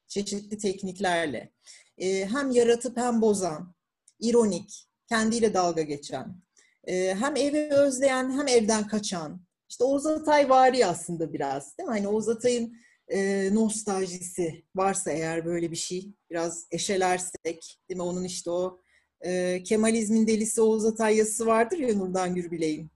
Çeşitli 0.07 0.57
tekniklerle. 0.57 1.53
E, 1.97 2.25
hem 2.25 2.51
yaratıp 2.51 2.97
hem 2.97 3.21
bozan, 3.21 3.75
ironik, 4.19 4.87
kendiyle 5.09 5.53
dalga 5.53 5.81
geçen, 5.81 6.41
e, 6.83 7.15
hem 7.15 7.35
evi 7.35 7.73
özleyen 7.73 8.31
hem 8.31 8.47
evden 8.47 8.87
kaçan. 8.87 9.41
İşte 9.69 9.83
Oğuz 9.83 10.05
Atay 10.05 10.49
vari 10.49 10.85
aslında 10.85 11.33
biraz 11.33 11.77
değil 11.77 11.89
mi? 11.89 11.93
Hani 11.93 12.07
Oğuz 12.07 12.29
Atay'ın 12.29 12.77
e, 13.09 13.49
nostaljisi 13.53 14.63
varsa 14.75 15.11
eğer 15.11 15.45
böyle 15.45 15.71
bir 15.71 15.75
şey 15.75 16.13
biraz 16.29 16.65
eşelersek 16.71 17.79
değil 17.89 17.97
mi? 17.97 18.03
Onun 18.03 18.23
işte 18.23 18.51
o 18.51 18.79
e, 19.21 19.63
Kemalizmin 19.63 20.27
delisi 20.27 20.61
Oğuz 20.61 20.85
Atay 20.85 21.17
yazısı 21.17 21.45
vardır 21.45 21.77
ya 21.77 21.95
Nurdan 21.95 22.35
Gürbilek'in 22.35 22.89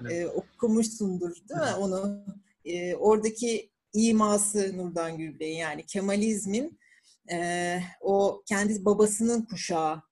Evet. 0.00 0.12
e, 0.12 0.26
okumuşsundur 0.26 1.30
değil 1.48 1.60
mi? 1.60 1.76
Onu 1.78 2.24
e, 2.64 2.94
oradaki 2.94 3.70
iması 3.94 4.76
Nurdan 4.76 5.18
Gürbilek'in 5.18 5.58
yani 5.58 5.86
Kemalizmin 5.86 6.78
e, 7.32 7.78
o 8.00 8.42
kendi 8.46 8.84
babasının 8.84 9.42
kuşağı 9.42 10.02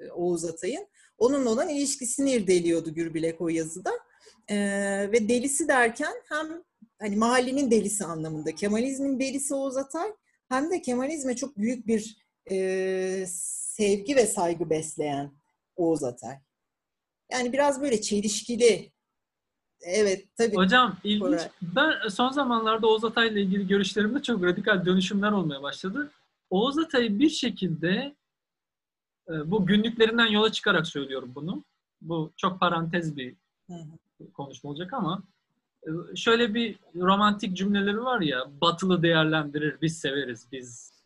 e, 0.00 0.10
Oğuz 0.10 0.44
Atay'ın 0.44 0.86
onunla 1.18 1.50
olan 1.50 1.68
ilişkisini 1.68 2.32
irdeliyordu 2.32 2.94
Gürbilek 2.94 3.40
o 3.40 3.48
yazıda. 3.48 3.90
E, 4.48 4.56
ve 5.12 5.28
delisi 5.28 5.68
derken 5.68 6.12
hem 6.28 6.62
hani 7.00 7.16
mahallenin 7.16 7.70
delisi 7.70 8.04
anlamında. 8.04 8.54
Kemalizmin 8.54 9.20
delisi 9.20 9.54
Oğuz 9.54 9.76
Atay 9.76 10.12
hem 10.48 10.70
de 10.70 10.82
Kemalizme 10.82 11.36
çok 11.36 11.58
büyük 11.58 11.86
bir 11.86 12.16
e, 12.50 13.24
sevgi 13.28 14.16
ve 14.16 14.26
saygı 14.26 14.70
besleyen 14.70 15.32
Oğuz 15.76 16.04
Atay. 16.04 16.38
Yani 17.32 17.52
biraz 17.52 17.82
böyle 17.82 18.00
çelişkili. 18.00 18.92
Evet 19.82 20.28
tabii. 20.36 20.56
Hocam 20.56 20.98
ilginç. 21.04 21.20
Koray. 21.20 21.48
Ben 21.62 22.08
son 22.08 22.30
zamanlarda 22.30 22.86
Oğuz 22.86 23.04
Atay'la 23.04 23.40
ilgili 23.40 23.66
görüşlerimde 23.66 24.22
çok 24.22 24.44
radikal 24.44 24.84
dönüşümler 24.84 25.32
olmaya 25.32 25.62
başladı. 25.62 26.10
Oğuz 26.50 26.78
Atay'ı 26.78 27.18
bir 27.18 27.30
şekilde 27.30 28.16
e, 29.28 29.50
bu 29.50 29.66
günlüklerinden 29.66 30.26
yola 30.26 30.52
çıkarak 30.52 30.86
söylüyorum 30.86 31.32
bunu. 31.34 31.64
Bu 32.00 32.32
çok 32.36 32.60
parantez 32.60 33.16
bir 33.16 33.36
konuşma 34.34 34.70
olacak 34.70 34.92
ama 34.92 35.22
şöyle 36.16 36.54
bir 36.54 36.78
romantik 36.96 37.56
cümleleri 37.56 38.00
var 38.02 38.20
ya 38.20 38.44
batılı 38.60 39.02
değerlendirir 39.02 39.76
biz 39.82 39.98
severiz 39.98 40.46
biz 40.52 41.00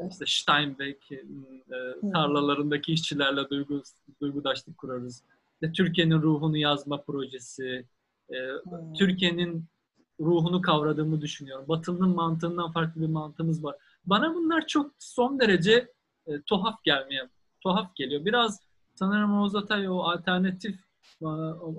Evet. 0.00 0.12
işte 0.12 0.24
Steinbeck'in 0.28 1.46
e, 1.70 2.10
tarlalarındaki 2.12 2.92
işçilerle 2.92 3.50
duygu, 3.50 3.82
duygudaşlık 4.20 4.78
kurarız. 4.78 5.24
İşte 5.54 5.72
Türkiye'nin 5.72 6.22
ruhunu 6.22 6.56
yazma 6.56 7.02
projesi, 7.02 7.86
e, 8.30 8.36
Hmm. 8.64 8.94
Türkiye'nin 8.94 9.64
ruhunu 10.20 10.62
kavradığımı 10.62 11.20
düşünüyorum. 11.20 11.64
Batılı'nın 11.68 12.14
mantığından 12.14 12.72
farklı 12.72 13.00
bir 13.00 13.06
mantığımız 13.06 13.64
var. 13.64 13.76
Bana 14.06 14.34
bunlar 14.34 14.66
çok 14.66 14.92
son 14.98 15.40
derece 15.40 15.92
e, 16.26 16.42
tuhaf 16.46 16.84
gelmeye, 16.84 17.28
tuhaf 17.60 17.96
geliyor. 17.96 18.24
Biraz 18.24 18.60
sanırım 18.94 19.32
Oğuz 19.40 19.56
Atay 19.56 19.88
o 19.88 19.98
alternatif 19.98 20.80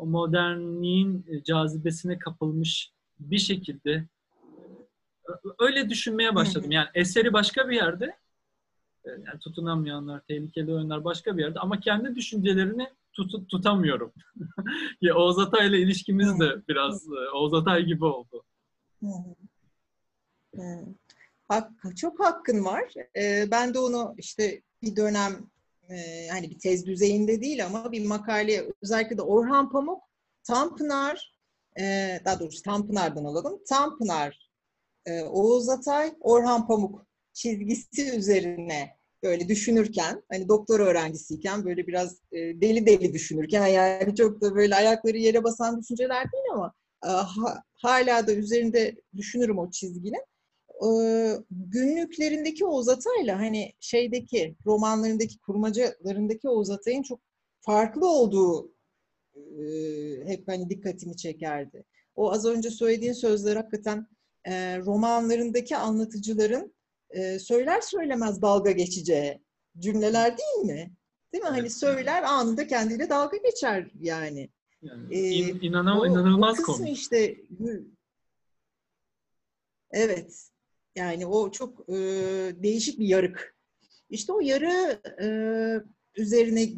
modernliğin 0.06 1.26
e, 1.28 1.44
cazibesine 1.44 2.20
kapılmış 2.20 2.92
bir 3.20 3.38
şekilde 3.38 3.92
e, 3.92 5.32
öyle 5.60 5.90
düşünmeye 5.90 6.36
başladım. 6.36 6.72
Yani 6.72 6.88
eseri 6.94 7.34
başka 7.34 7.70
bir 7.70 7.76
yerde 7.76 8.06
e, 9.06 9.10
yani 9.10 9.40
tutunamayanlar, 9.40 10.22
tehlikeli 10.22 10.74
oyunlar 10.74 11.04
başka 11.04 11.38
bir 11.38 11.42
yerde 11.42 11.60
ama 11.60 11.80
kendi 11.80 12.16
düşüncelerini 12.16 12.88
tut, 13.14 13.50
tutamıyorum. 13.50 14.14
ya 15.02 15.16
Oğuz 15.16 15.40
Atay'la 15.40 15.78
ilişkimiz 15.78 16.40
de 16.40 16.68
biraz 16.68 17.08
Oğuz 17.34 17.54
Atay 17.54 17.84
gibi 17.86 18.06
oldu. 18.06 18.44
Hak, 21.48 21.72
çok 21.98 22.20
hakkın 22.20 22.66
var. 22.66 22.84
E, 23.18 23.52
ben 23.52 23.74
de 23.74 23.80
onu 23.80 24.16
işte 24.18 24.62
bir 24.82 24.96
dönem 24.96 25.50
e, 25.90 26.28
hani 26.32 26.50
bir 26.50 26.60
tez 26.60 26.86
düzeyinde 26.86 27.42
değil 27.42 27.66
ama 27.66 27.92
bir 27.92 28.06
makale 28.06 28.66
özellikle 28.84 29.18
de 29.18 29.22
Orhan 29.22 29.72
Pamuk, 29.72 30.04
Tanpınar, 30.44 31.34
e, 31.80 31.84
daha 32.26 32.40
doğrusu 32.40 32.62
Tanpınar'dan 32.62 33.26
alalım. 33.26 33.60
Tanpınar, 33.70 34.52
e, 35.06 35.24
Oğuz 35.24 35.70
Atay, 35.70 36.14
Orhan 36.22 36.68
Pamuk 36.68 37.06
çizgisi 37.34 38.16
üzerine 38.16 38.98
böyle 39.24 39.48
düşünürken 39.48 40.24
hani 40.32 40.50
doktor 40.50 40.80
öğrencisiyken 40.80 41.66
böyle 41.66 41.88
biraz 41.88 42.18
e, 42.32 42.38
deli 42.38 42.86
deli 42.86 43.14
düşünürken 43.14 43.68
yani 43.68 44.16
çok 44.16 44.42
da 44.42 44.56
böyle 44.56 44.76
ayakları 44.76 45.18
yere 45.18 45.44
basan 45.44 45.82
düşünceler 45.82 46.32
değil 46.32 46.44
ama 46.54 46.74
ha, 47.02 47.30
hala 47.74 48.28
da 48.28 48.34
üzerinde 48.34 48.96
düşünürüm 49.16 49.60
o 49.60 49.72
çizginin. 49.72 50.26
E, 50.82 50.88
günlüklerindeki 51.52 52.66
Oğuz 52.66 52.90
Atay'la 52.90 53.40
hani 53.40 53.74
şeydeki 53.80 54.56
romanlarındaki 54.66 55.40
kurmacalarındaki 55.40 56.50
Oğuz 56.50 56.70
Atay'ın 56.70 57.04
çok 57.04 57.20
farklı 57.62 58.08
olduğu 58.08 58.74
e, 59.36 59.64
hep 60.26 60.48
hani 60.48 60.70
dikkatimi 60.70 61.18
çekerdi. 61.18 61.84
O 62.16 62.32
az 62.32 62.46
önce 62.46 62.70
söylediğin 62.70 63.14
sözler 63.14 63.56
hakikaten 63.56 64.08
e, 64.46 64.80
romanlarındaki 64.80 65.78
anlatıcıların 65.78 66.74
e, 67.10 67.40
söyler 67.40 67.82
söylemez 67.82 68.42
dalga 68.42 68.72
geçeceği 68.72 69.40
cümleler 69.80 70.38
değil 70.38 70.66
mi? 70.66 70.94
Değil 71.34 71.44
mi? 71.44 71.50
Hani 71.50 71.60
evet. 71.60 71.62
Hani 71.62 71.70
söyler 71.70 72.24
anında 72.24 72.68
kendiyle 72.68 73.10
dalga 73.10 73.38
geçer 73.38 73.92
yani. 74.00 74.50
yani 74.82 75.16
ee, 75.16 75.30
in, 75.30 75.60
inanam, 75.62 76.00
o, 76.00 76.06
inanılmaz 76.06 76.60
o 76.60 76.64
komik. 76.64 76.98
işte 76.98 77.38
evet. 79.92 80.50
Yani 80.96 81.26
o 81.26 81.52
çok 81.52 81.90
e, 81.90 81.94
değişik 82.64 83.00
bir 83.00 83.08
yarık. 83.08 83.58
İşte 84.10 84.34
o 84.34 84.40
yarı 84.40 85.02
e, 85.22 85.28
üzerine 86.22 86.70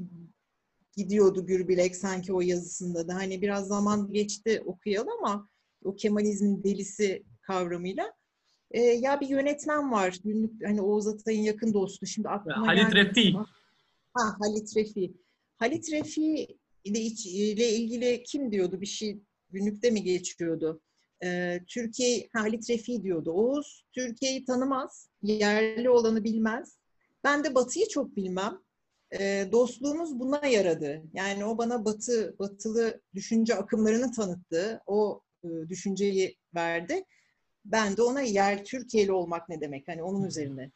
gidiyordu 0.97 1.45
Gürbilek 1.45 1.95
sanki 1.95 2.34
o 2.34 2.41
yazısında 2.41 3.08
da. 3.08 3.15
Hani 3.15 3.41
biraz 3.41 3.67
zaman 3.67 4.13
geçti 4.13 4.63
okuyalım 4.65 5.10
ama 5.23 5.49
o 5.84 5.95
Kemalizmin 5.95 6.63
delisi 6.63 7.23
kavramıyla. 7.41 8.13
E, 8.71 8.82
ya 8.82 9.21
bir 9.21 9.28
yönetmen 9.28 9.91
var. 9.91 10.19
Günlük 10.23 10.67
hani 10.67 10.82
Oğuz 10.82 11.08
Atay'ın 11.08 11.41
yakın 11.41 11.73
dostu. 11.73 12.06
Şimdi 12.06 12.30
aklıma 12.30 12.67
Halit 12.67 12.95
Refi. 12.95 13.34
Ha 14.13 14.36
Halit 14.39 14.78
Refi. 14.78 15.13
Halit 15.58 15.91
Refi 15.91 16.47
ile, 16.84 16.99
ile 16.99 17.69
ilgili 17.69 18.23
kim 18.23 18.51
diyordu 18.51 18.82
bir 18.82 18.86
şey 18.86 19.19
günlükte 19.49 19.89
mi 19.91 20.04
geçiyordu? 20.04 20.82
Ee, 21.26 21.62
Türkiye 21.68 22.30
Halit 22.34 22.70
Refi 22.70 23.04
diyordu. 23.04 23.32
Oğuz 23.32 23.86
Türkiye'yi 23.94 24.46
tanımaz, 24.46 25.10
yerli 25.22 25.90
olanı 25.90 26.24
bilmez. 26.24 26.78
Ben 27.24 27.44
de 27.44 27.56
Batı'yı 27.56 27.88
çok 27.88 28.16
bilmem. 28.16 28.60
Ee, 29.20 29.48
dostluğumuz 29.52 30.20
buna 30.20 30.48
yaradı. 30.48 31.02
Yani 31.14 31.46
o 31.46 31.58
bana 31.58 31.86
Batı, 31.86 32.36
Batılı 32.40 33.02
düşünce 33.16 33.56
akımlarını 33.56 34.12
tanıttı. 34.12 34.82
O 34.86 35.22
e, 35.44 35.48
düşünceyi 35.70 36.38
verdi. 36.56 37.04
Ben 37.66 37.98
de 37.98 38.02
ona 38.02 38.22
yer 38.22 38.64
Türkiye'li 38.66 39.12
olmak 39.12 39.50
ne 39.50 39.62
demek? 39.62 39.88
Hani 39.88 40.04
onun 40.04 40.24
üzerine. 40.24 40.72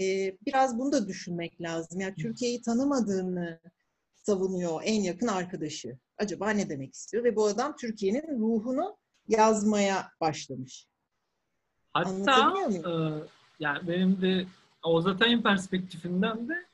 Ee, 0.00 0.36
biraz 0.46 0.78
bunu 0.78 0.92
da 0.92 1.08
düşünmek 1.08 1.60
lazım. 1.60 2.00
Yani 2.00 2.14
Türkiye'yi 2.14 2.62
tanımadığını 2.62 3.60
savunuyor 4.14 4.80
en 4.84 5.02
yakın 5.02 5.26
arkadaşı. 5.26 5.98
Acaba 6.18 6.50
ne 6.50 6.68
demek 6.68 6.94
istiyor? 6.94 7.24
Ve 7.24 7.36
bu 7.36 7.46
adam 7.46 7.76
Türkiye'nin 7.76 8.38
ruhunu 8.38 8.96
yazmaya 9.28 10.10
başlamış. 10.20 10.86
Hatta 11.92 12.54
e, 12.70 12.90
yani 13.60 13.88
benim 13.88 14.22
de 14.22 14.46
Oğuz 14.82 15.06
Atay'ın 15.06 15.42
perspektifinden 15.42 16.48
de 16.48 16.66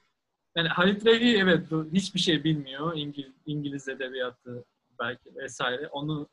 yani 0.57 0.69
Halit 0.69 1.07
Revi 1.07 1.37
evet 1.37 1.67
hiçbir 1.93 2.21
şey 2.21 2.45
bilmiyor 2.45 2.97
İngiliz, 2.97 3.33
İngiliz 3.47 3.89
edebiyatı 3.89 4.65
belki 4.99 5.37
vesaire. 5.37 5.89
Onu 5.89 6.29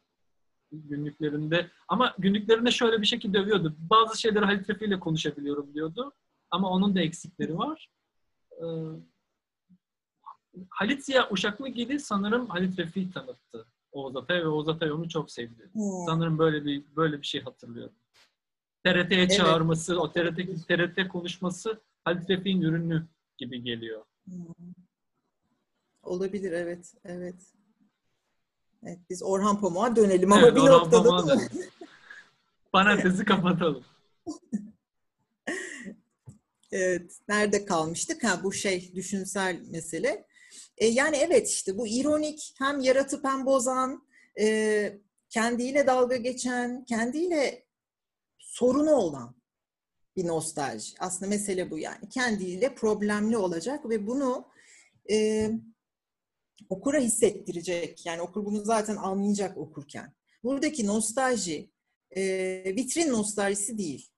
günlüklerinde 0.72 1.72
ama 1.88 2.16
günlüklerinde 2.18 2.72
şöyle 2.72 3.02
bir 3.02 3.08
şekilde 3.08 3.40
övüyordu. 3.40 3.76
Bazı 3.78 4.22
şeyleri 4.22 4.46
Halit 4.46 4.70
Refi 4.70 4.86
ile 4.86 5.00
konuşabiliyorum 5.00 5.74
diyordu. 5.74 6.14
Ama 6.52 6.70
onun 6.70 6.96
da 6.96 7.02
eksikleri 7.02 7.58
var. 7.58 7.90
Ee, 8.52 8.66
Halit 10.70 11.06
Ziya 11.06 11.30
Uşaklı 11.30 11.70
Gidi 11.70 12.00
sanırım 12.00 12.48
Halit 12.48 12.80
Refi 12.80 13.12
tanıttı 13.12 13.68
Oğuz 13.92 14.16
Atay 14.16 14.44
ve 14.44 14.48
Oğuz 14.48 14.70
Atay 14.70 14.92
onu 14.92 15.10
çok 15.10 15.32
sevdi. 15.32 15.70
Hmm. 15.74 16.06
Sanırım 16.06 16.40
böyle 16.40 16.66
bir 16.66 16.84
böyle 16.96 17.22
bir 17.22 17.28
şey 17.28 17.42
hatırlıyorum. 17.42 17.96
TRT'ye 18.84 19.20
evet. 19.20 19.38
çağırması, 19.38 20.00
o 20.00 20.12
TRT 20.12 20.68
TRT 20.68 21.08
konuşması 21.08 21.82
Halit 22.06 22.30
Refi'nin 22.30 22.62
ürünü 22.62 23.08
gibi 23.38 23.64
geliyor. 23.64 24.06
Hmm. 24.26 24.74
Olabilir 26.04 26.52
evet, 26.52 26.94
evet. 27.06 27.54
Evet, 28.84 29.00
biz 29.10 29.24
Orhan 29.24 29.60
Pamuk'a 29.60 29.96
dönelim 29.96 30.32
ama 30.32 30.42
evet, 30.42 30.56
bir 30.56 30.62
Orhan 30.62 30.80
noktada 30.80 31.28
da... 31.28 31.42
Parantezi 32.72 33.26
kapatalım. 33.26 33.84
evet, 36.72 37.20
nerede 37.28 37.66
kalmıştık? 37.66 38.24
Ha 38.24 38.44
bu 38.44 38.54
şey 38.54 38.96
düşünsel 38.96 39.62
mesele. 39.72 40.27
E, 40.78 40.88
yani 40.88 41.18
evet 41.18 41.50
işte 41.50 41.78
bu 41.78 41.88
ironik 41.88 42.54
hem 42.58 42.80
yaratıp 42.80 43.26
hem 43.26 43.46
bozan, 43.46 44.08
e, 44.40 45.00
kendiyle 45.30 45.88
dalga 45.88 46.16
geçen, 46.16 46.86
kendiyle 46.86 47.66
sorunu 48.40 48.92
olan 48.92 49.36
bir 50.16 50.28
nostalji. 50.28 50.96
Aslında 51.00 51.30
mesele 51.30 51.72
bu 51.72 51.80
yani. 51.80 52.10
Kendiyle 52.10 52.76
problemli 52.76 53.38
olacak 53.38 53.90
ve 53.90 54.08
bunu 54.08 54.48
e, 55.12 55.50
okura 56.70 57.00
hissettirecek. 57.00 58.06
Yani 58.06 58.22
okur 58.22 58.46
bunu 58.46 58.66
zaten 58.66 58.96
anlayacak 58.96 59.58
okurken. 59.58 60.14
Buradaki 60.44 60.88
nostalji 60.88 61.72
e, 62.16 62.22
vitrin 62.76 63.12
nostaljisi 63.12 63.78
değil. 63.78 64.10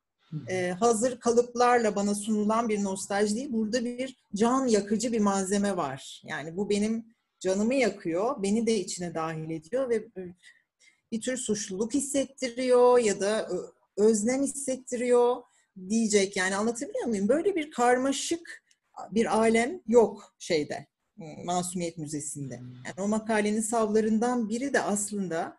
E, 0.50 0.72
hazır 0.72 1.20
kalıplarla 1.20 1.96
bana 1.96 2.16
sunulan 2.16 2.70
bir 2.70 2.84
nostalji 2.84 3.36
değil. 3.36 3.54
Burada 3.54 3.86
bir 3.86 4.16
can 4.36 4.66
yakıcı 4.66 5.12
bir 5.12 5.20
malzeme 5.20 5.78
var. 5.78 6.22
Yani 6.26 6.58
bu 6.58 6.70
benim 6.70 7.06
canımı 7.40 7.76
yakıyor, 7.76 8.44
beni 8.44 8.68
de 8.68 8.80
içine 8.80 9.14
dahil 9.14 9.50
ediyor 9.50 9.90
ve 9.90 10.08
bir 11.12 11.22
tür 11.22 11.38
suçluluk 11.38 11.94
hissettiriyor 11.94 13.00
ya 13.00 13.20
da 13.20 13.50
özlem 13.98 14.44
hissettiriyor 14.44 15.36
diyecek. 15.90 16.38
Yani 16.38 16.56
anlatabiliyor 16.56 17.06
muyum? 17.06 17.28
Böyle 17.28 17.56
bir 17.56 17.72
karmaşık 17.72 18.64
bir 19.12 19.38
alem 19.38 19.82
yok 19.88 20.36
şeyde 20.40 20.88
e, 21.22 21.44
Masumiyet 21.44 21.98
Müzesi'nde. 21.98 22.60
Hmm. 22.60 22.74
Yani 22.74 22.96
o 22.98 23.08
makalenin 23.08 23.62
savlarından 23.62 24.50
biri 24.50 24.74
de 24.74 24.82
aslında 24.82 25.58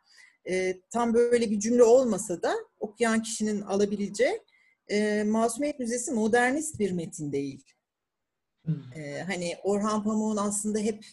e, 0.49 0.81
tam 0.91 1.15
böyle 1.15 1.51
bir 1.51 1.61
cümle 1.61 1.83
olmasa 1.83 2.43
da 2.43 2.55
okuyan 2.81 3.23
kişinin 3.23 3.61
alabileceği 3.61 4.41
e, 4.90 5.24
Masumiyet 5.24 5.79
Müzesi 5.79 6.12
modernist 6.12 6.79
bir 6.79 6.92
metin 6.92 7.33
değil. 7.33 7.64
Hmm. 8.64 8.92
E, 8.96 9.22
hani 9.22 9.57
Orhan 9.62 10.05
Pamuk'un 10.05 10.37
aslında 10.37 10.79
hep 10.79 11.07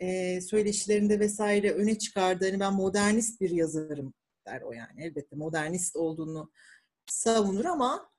e, 0.00 0.40
söyleşilerinde 0.40 1.20
vesaire 1.20 1.72
öne 1.72 1.98
çıkardığı 1.98 2.44
hani 2.44 2.60
ben 2.60 2.74
modernist 2.74 3.40
bir 3.40 3.50
yazarım 3.50 4.14
der 4.46 4.60
o 4.60 4.72
yani. 4.72 5.04
Elbette 5.04 5.36
modernist 5.36 5.96
olduğunu 5.96 6.50
savunur 7.06 7.64
ama 7.64 8.16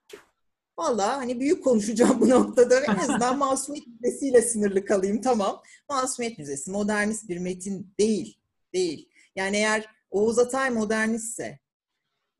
Valla 0.79 1.17
hani 1.17 1.39
büyük 1.39 1.63
konuşacağım 1.63 2.21
bu 2.21 2.29
noktada. 2.29 2.79
En 2.79 2.95
azından 2.99 3.37
Masumiyet 3.37 3.87
Müzesi'yle 3.87 4.41
sınırlı 4.41 4.85
kalayım 4.85 5.21
tamam. 5.21 5.61
Masumiyet 5.89 6.39
Müzesi 6.39 6.71
modernist 6.71 7.29
bir 7.29 7.37
metin 7.37 7.93
değil. 7.99 8.39
Değil. 8.73 9.09
Yani 9.35 9.57
eğer 9.57 9.85
Oğuz 10.11 10.39
Atay 10.39 10.69
modernistse 10.69 11.59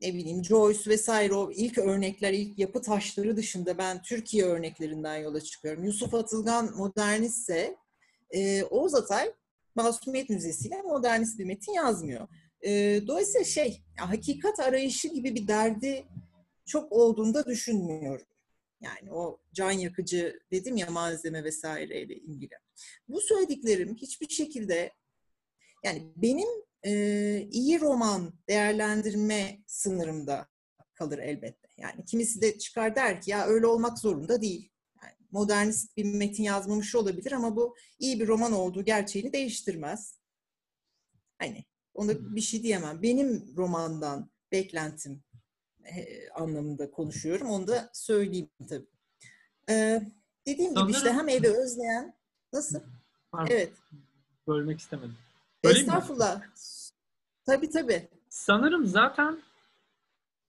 ne 0.00 0.14
bileyim 0.14 0.44
Joyce 0.44 0.90
vesaire 0.90 1.34
o 1.34 1.50
ilk 1.50 1.78
örnekler, 1.78 2.32
ilk 2.32 2.58
yapı 2.58 2.82
taşları 2.82 3.36
dışında 3.36 3.78
ben 3.78 4.02
Türkiye 4.02 4.44
örneklerinden 4.44 5.16
yola 5.16 5.40
çıkıyorum. 5.40 5.84
Yusuf 5.84 6.14
Atılgan 6.14 6.76
modernistse 6.76 7.76
e, 8.30 8.64
Oğuz 8.64 8.94
Atay 8.94 9.32
Masumiyet 9.74 10.30
Müzesi 10.30 10.68
ile 10.68 10.82
modernist 10.82 11.38
bir 11.38 11.44
metin 11.44 11.72
yazmıyor. 11.72 12.28
E, 12.62 13.00
dolayısıyla 13.06 13.44
şey, 13.44 13.82
ya, 13.98 14.10
hakikat 14.10 14.60
arayışı 14.60 15.08
gibi 15.08 15.34
bir 15.34 15.48
derdi 15.48 16.06
çok 16.66 16.92
olduğunda 16.92 17.46
düşünmüyorum. 17.46 18.26
Yani 18.80 19.12
o 19.12 19.40
can 19.52 19.70
yakıcı 19.70 20.40
dedim 20.52 20.76
ya 20.76 20.90
malzeme 20.90 21.44
vesaireyle 21.44 22.14
ilgili. 22.14 22.54
Bu 23.08 23.20
söylediklerim 23.20 23.96
hiçbir 23.96 24.28
şekilde 24.28 24.92
yani 25.84 26.12
benim 26.16 26.48
e, 26.88 27.48
iyi 27.50 27.80
roman 27.80 28.32
değerlendirme 28.48 29.58
sınırımda 29.66 30.48
kalır 30.94 31.18
elbette. 31.18 31.68
Yani 31.76 32.04
kimisi 32.04 32.40
de 32.42 32.58
çıkar 32.58 32.96
der 32.96 33.20
ki 33.22 33.30
ya 33.30 33.46
öyle 33.46 33.66
olmak 33.66 33.98
zorunda 33.98 34.42
değil. 34.42 34.70
Yani 35.02 35.14
modernist 35.30 35.96
bir 35.96 36.04
metin 36.04 36.42
yazmamış 36.42 36.94
olabilir 36.94 37.32
ama 37.32 37.56
bu 37.56 37.76
iyi 37.98 38.20
bir 38.20 38.28
roman 38.28 38.52
olduğu 38.52 38.84
gerçeğini 38.84 39.32
değiştirmez. 39.32 40.18
Hani 41.38 41.64
ona 41.94 42.34
bir 42.36 42.40
şey 42.40 42.62
diyemem. 42.62 43.02
Benim 43.02 43.56
romandan 43.56 44.30
beklentim 44.52 45.22
e, 45.84 46.28
anlamında 46.30 46.90
konuşuyorum. 46.90 47.48
Onu 47.50 47.66
da 47.66 47.90
söyleyeyim 47.92 48.50
tabii. 48.68 48.86
Ee, 49.70 50.02
dediğim 50.46 50.72
Sanırım- 50.74 50.88
gibi 50.88 50.96
işte 50.96 51.12
hem 51.12 51.28
evi 51.28 51.48
özleyen 51.48 52.14
nasıl? 52.52 52.80
Pardon, 53.32 53.54
Evet. 53.54 53.72
Bölmek 54.46 54.80
istemedim. 54.80 55.16
Mi? 55.64 55.70
Estağfurullah. 55.70 56.42
Tabii 57.46 57.70
tabii. 57.70 58.08
Sanırım 58.28 58.86
zaten 58.86 59.38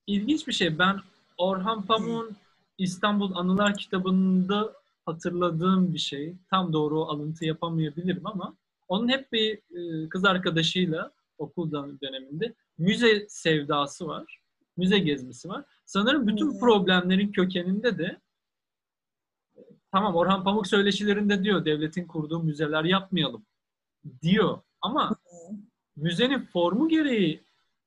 ilginç 0.06 0.46
bir 0.48 0.52
şey. 0.52 0.78
Ben 0.78 1.00
Orhan 1.38 1.86
Pamuk'un 1.86 2.36
İstanbul 2.78 3.34
Anılar 3.34 3.76
kitabında 3.76 4.72
hatırladığım 5.06 5.94
bir 5.94 5.98
şey. 5.98 6.34
Tam 6.50 6.72
doğru 6.72 7.04
alıntı 7.04 7.44
yapamayabilirim 7.44 8.26
ama 8.26 8.54
onun 8.88 9.08
hep 9.08 9.32
bir 9.32 9.58
e, 10.04 10.08
kız 10.08 10.24
arkadaşıyla 10.24 11.12
okul 11.38 11.72
dön- 11.72 11.98
döneminde 12.02 12.54
müze 12.78 13.26
sevdası 13.28 14.06
var. 14.06 14.40
Müze 14.76 14.98
gezmesi 14.98 15.48
var. 15.48 15.64
Sanırım 15.86 16.26
bütün 16.26 16.58
problemlerin 16.60 17.32
kökeninde 17.32 17.98
de 17.98 18.20
tamam 19.92 20.14
Orhan 20.16 20.44
Pamuk 20.44 20.66
söyleşilerinde 20.66 21.44
diyor 21.44 21.64
devletin 21.64 22.06
kurduğu 22.06 22.42
müzeler 22.42 22.84
yapmayalım 22.84 23.46
diyor 24.22 24.58
ama 24.82 25.16
müzenin 25.96 26.46
formu 26.46 26.88
gereği 26.88 27.40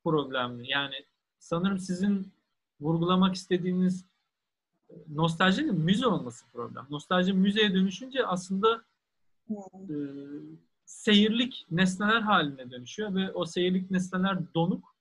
problemli. 0.03 0.71
Yani 0.71 0.95
sanırım 1.39 1.79
sizin 1.79 2.33
vurgulamak 2.81 3.35
istediğiniz 3.35 4.05
e, 4.89 4.93
nostaljinin 5.07 5.75
müze 5.75 6.07
olması 6.07 6.45
problem. 6.53 6.85
Nostalji 6.89 7.33
müzeye 7.33 7.73
dönüşünce 7.73 8.25
aslında 8.25 8.83
e, 9.49 9.95
seyirlik 10.85 11.65
nesneler 11.71 12.21
haline 12.21 12.71
dönüşüyor 12.71 13.15
ve 13.15 13.31
o 13.31 13.45
seyirlik 13.45 13.91
nesneler 13.91 14.37
donuk. 14.55 14.95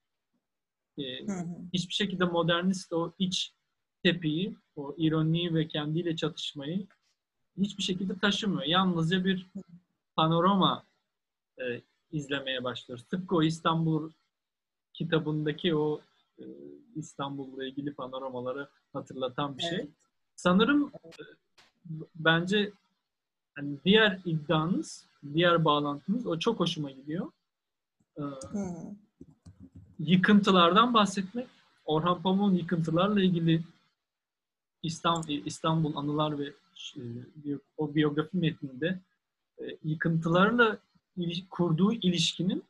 E, 0.97 1.27
Hı 1.27 1.31
hı. 1.31 1.45
hiçbir 1.73 1.93
şekilde 1.93 2.25
modernist 2.25 2.93
o 2.93 3.13
iç 3.19 3.53
tepiyi, 4.03 4.57
o 4.75 4.95
ironiyi 4.97 5.53
ve 5.53 5.67
kendiyle 5.67 6.15
çatışmayı 6.15 6.87
hiçbir 7.57 7.83
şekilde 7.83 8.19
taşımıyor. 8.19 8.63
Yalnızca 8.63 9.25
bir 9.25 9.47
panorama 10.15 10.83
e, 11.65 11.81
izlemeye 12.11 12.63
başlıyoruz. 12.63 13.05
Tıpkı 13.05 13.35
o 13.35 13.43
İstanbul 13.43 14.11
kitabındaki 14.93 15.75
o 15.75 16.01
e, 16.39 16.45
İstanbul'la 16.95 17.65
ilgili 17.65 17.93
panoramaları 17.93 18.69
hatırlatan 18.93 19.57
bir 19.57 19.63
şey. 19.63 19.79
Evet. 19.79 19.89
Sanırım 20.35 20.91
e, 21.05 21.09
bence 22.15 22.71
hani 23.55 23.77
diğer 23.85 24.19
iddianız, 24.25 25.05
diğer 25.33 25.65
bağlantınız 25.65 26.27
o 26.27 26.39
çok 26.39 26.59
hoşuma 26.59 26.91
gidiyor. 26.91 27.31
E, 28.17 28.21
hı. 28.21 28.95
yıkıntılardan 29.99 30.93
bahsetmek, 30.93 31.47
Orhan 31.85 32.21
Pamuk'un 32.21 32.53
yıkıntılarla 32.55 33.21
ilgili 33.21 33.63
İstanbul, 34.83 35.29
İstanbul 35.29 35.95
Anılar 35.95 36.39
ve 36.39 36.53
e, 36.97 37.03
o 37.77 37.95
biyografi 37.95 38.37
metninde 38.37 38.99
e, 39.57 39.77
yıkıntılarla 39.83 40.77
kurduğu 41.49 41.93
ilişkinin 41.93 42.63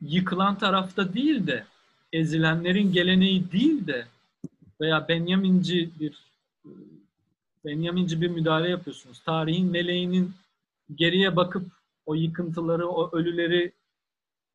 yıkılan 0.00 0.58
tarafta 0.58 1.14
değil 1.14 1.46
de 1.46 1.64
ezilenlerin 2.12 2.92
geleneği 2.92 3.52
değil 3.52 3.86
de 3.86 4.06
veya 4.80 5.08
Benjaminci 5.08 5.90
bir 6.00 6.30
Benjaminci 7.64 8.20
bir 8.20 8.28
müdahale 8.28 8.68
yapıyorsunuz. 8.68 9.20
Tarihin 9.20 9.70
meleğinin 9.70 10.32
geriye 10.94 11.36
bakıp 11.36 11.66
o 12.06 12.14
yıkıntıları, 12.14 12.88
o 12.88 13.16
ölüleri 13.16 13.72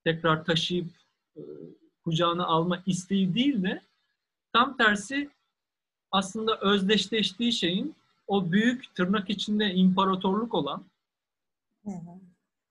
tekrar 0.03 0.45
taşıyıp 0.45 0.87
e, 1.37 1.41
kucağına 2.03 2.45
alma 2.45 2.83
isteği 2.85 3.35
değil 3.35 3.63
de 3.63 3.81
tam 4.53 4.77
tersi 4.77 5.29
aslında 6.11 6.59
özdeşleştiği 6.59 7.53
şeyin 7.53 7.95
o 8.27 8.51
büyük 8.51 8.95
tırnak 8.95 9.29
içinde 9.29 9.73
imparatorluk 9.73 10.53
olan. 10.53 10.83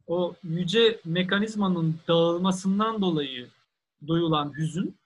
O 0.07 0.35
yüce 0.43 1.01
mekanizmanın 1.05 1.97
dağılmasından 2.09 3.01
dolayı 3.03 3.49
duyulan 4.07 4.57
hüzün, 4.57 4.97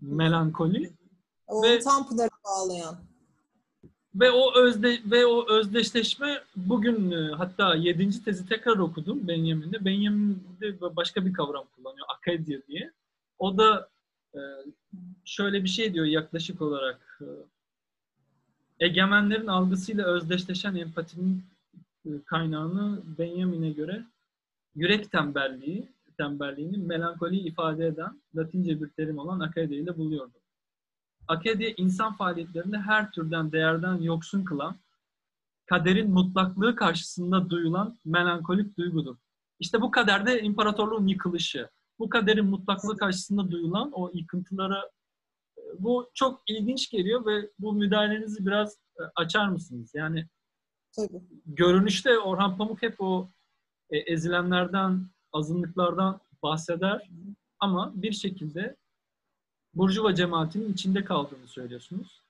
melankoli 0.00 0.92
O 1.46 1.62
Ve- 1.62 1.78
tam 1.80 2.06
bağlayan. 2.44 2.96
ve 4.14 4.30
o 4.30 4.58
özde 4.58 5.00
ve 5.10 5.26
o 5.26 5.48
özdeşleşme 5.52 6.42
bugün 6.56 7.10
e, 7.10 7.32
hatta 7.34 7.74
7. 7.74 8.24
tezi 8.24 8.48
tekrar 8.48 8.78
okudum 8.78 9.28
Benjamin'de. 9.28 9.84
Benjamin'de 9.84 10.80
başka 10.96 11.26
bir 11.26 11.32
kavram 11.32 11.64
kullanıyor, 11.76 12.06
akadia 12.18 12.58
diye. 12.68 12.92
O 13.38 13.58
da 13.58 13.88
e, 14.34 14.40
şöyle 15.24 15.64
bir 15.64 15.68
şey 15.68 15.94
diyor 15.94 16.06
yaklaşık 16.06 16.62
olarak. 16.62 17.20
e, 17.20 17.26
Egemenlerin 18.86 19.46
algısıyla 19.46 20.04
özdeşleşen 20.06 20.74
empatinin 20.74 21.42
kaynağını 22.26 23.02
Benjamin'e 23.18 23.70
göre 23.70 24.04
yürek 24.74 25.10
tembelliği, 25.10 25.92
tembelliğinin 26.18 26.86
melankoliyi 26.86 27.42
ifade 27.42 27.86
eden 27.86 28.22
Latince 28.36 28.82
bir 28.82 28.88
terim 28.88 29.18
olan 29.18 29.40
akadia 29.40 29.76
ile 29.76 29.96
buluyordu. 29.96 30.38
Akadia 31.28 31.70
insan 31.76 32.16
faaliyetlerinde 32.16 32.78
her 32.78 33.10
türden 33.10 33.52
değerden 33.52 33.96
yoksun 33.96 34.44
kılan, 34.44 34.76
kaderin 35.66 36.10
mutlaklığı 36.10 36.76
karşısında 36.76 37.50
duyulan 37.50 37.98
melankolik 38.04 38.78
duygudur. 38.78 39.16
İşte 39.60 39.80
bu 39.80 39.90
kaderde 39.90 40.42
imparatorluğun 40.42 41.06
yıkılışı, 41.06 41.68
bu 41.98 42.08
kaderin 42.08 42.46
mutlaklığı 42.46 42.96
karşısında 42.96 43.50
duyulan 43.50 43.90
o 43.92 44.10
yıkıntılara 44.14 44.90
e, 45.58 45.62
bu 45.78 46.10
çok 46.14 46.42
ilginç 46.46 46.90
geliyor 46.90 47.26
ve 47.26 47.50
bu 47.58 47.72
müdahalenizi 47.72 48.46
biraz 48.46 48.78
e, 49.00 49.02
açar 49.16 49.48
mısınız? 49.48 49.90
Yani 49.94 50.26
Tabii. 50.96 51.22
görünüşte 51.46 52.18
Orhan 52.18 52.56
Pamuk 52.56 52.82
hep 52.82 53.00
o 53.00 53.28
e, 53.90 53.98
ezilenlerden, 53.98 55.06
azınlıklardan 55.32 56.20
bahseder 56.42 57.10
ama 57.58 57.92
bir 57.96 58.12
şekilde 58.12 58.76
Burjuva 59.74 60.14
cemaatinin 60.14 60.72
içinde 60.72 61.04
kaldığını 61.04 61.48
söylüyorsunuz. 61.48 62.22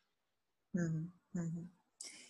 Hı 0.77 0.91
hı. 1.35 1.41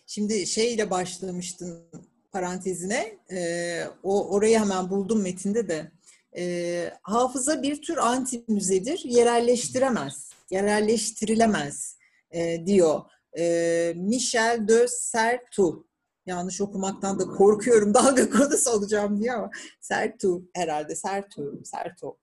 Şimdi 0.07 0.47
şeyle 0.47 0.89
başlamıştın 0.89 1.83
parantezine. 2.31 3.17
Ee, 3.31 3.83
o 4.03 4.29
orayı 4.29 4.59
hemen 4.59 4.89
buldum 4.89 5.21
metinde 5.21 5.67
de. 5.67 5.91
Ee, 6.37 6.93
hafıza 7.01 7.63
bir 7.63 7.81
tür 7.81 7.97
anti 7.97 8.43
müzedir. 8.47 9.01
Yerelleştiremez. 9.03 10.31
Yerelleştirilemez 10.49 11.97
e, 12.31 12.65
diyor. 12.65 13.01
Ee, 13.37 13.93
Michel 13.95 14.67
de 14.67 14.85
Certeau. 15.11 15.84
Yanlış 16.25 16.61
okumaktan 16.61 17.19
da 17.19 17.25
korkuyorum. 17.25 17.93
Dalga 17.93 18.29
konusu 18.29 18.71
olacağım 18.71 19.21
diye 19.21 19.33
ama 19.33 19.49
Certeau 19.81 20.43
herhalde. 20.53 20.95
Certeau. 20.95 21.63
Certeau. 21.63 22.17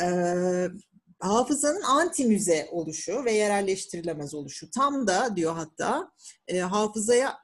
Ee, 0.00 0.68
hafızanın 1.18 1.82
anti 1.82 2.24
müze 2.24 2.68
oluşu 2.70 3.24
ve 3.24 3.32
yerelleştirilemez 3.32 4.34
oluşu. 4.34 4.70
Tam 4.70 5.06
da 5.06 5.36
diyor 5.36 5.54
hatta 5.54 6.12
e, 6.48 6.58
hafızaya 6.58 7.38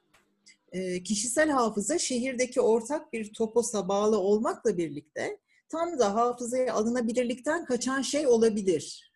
e, 0.71 1.03
kişisel 1.03 1.49
hafıza 1.49 1.97
şehirdeki 1.97 2.61
ortak 2.61 3.13
bir 3.13 3.33
toposa 3.33 3.87
bağlı 3.87 4.17
olmakla 4.17 4.77
birlikte 4.77 5.39
tam 5.69 5.99
da 5.99 6.15
hafızaya 6.15 6.73
alınabilirlikten 6.73 7.65
kaçan 7.65 8.01
şey 8.01 8.27
olabilir. 8.27 9.11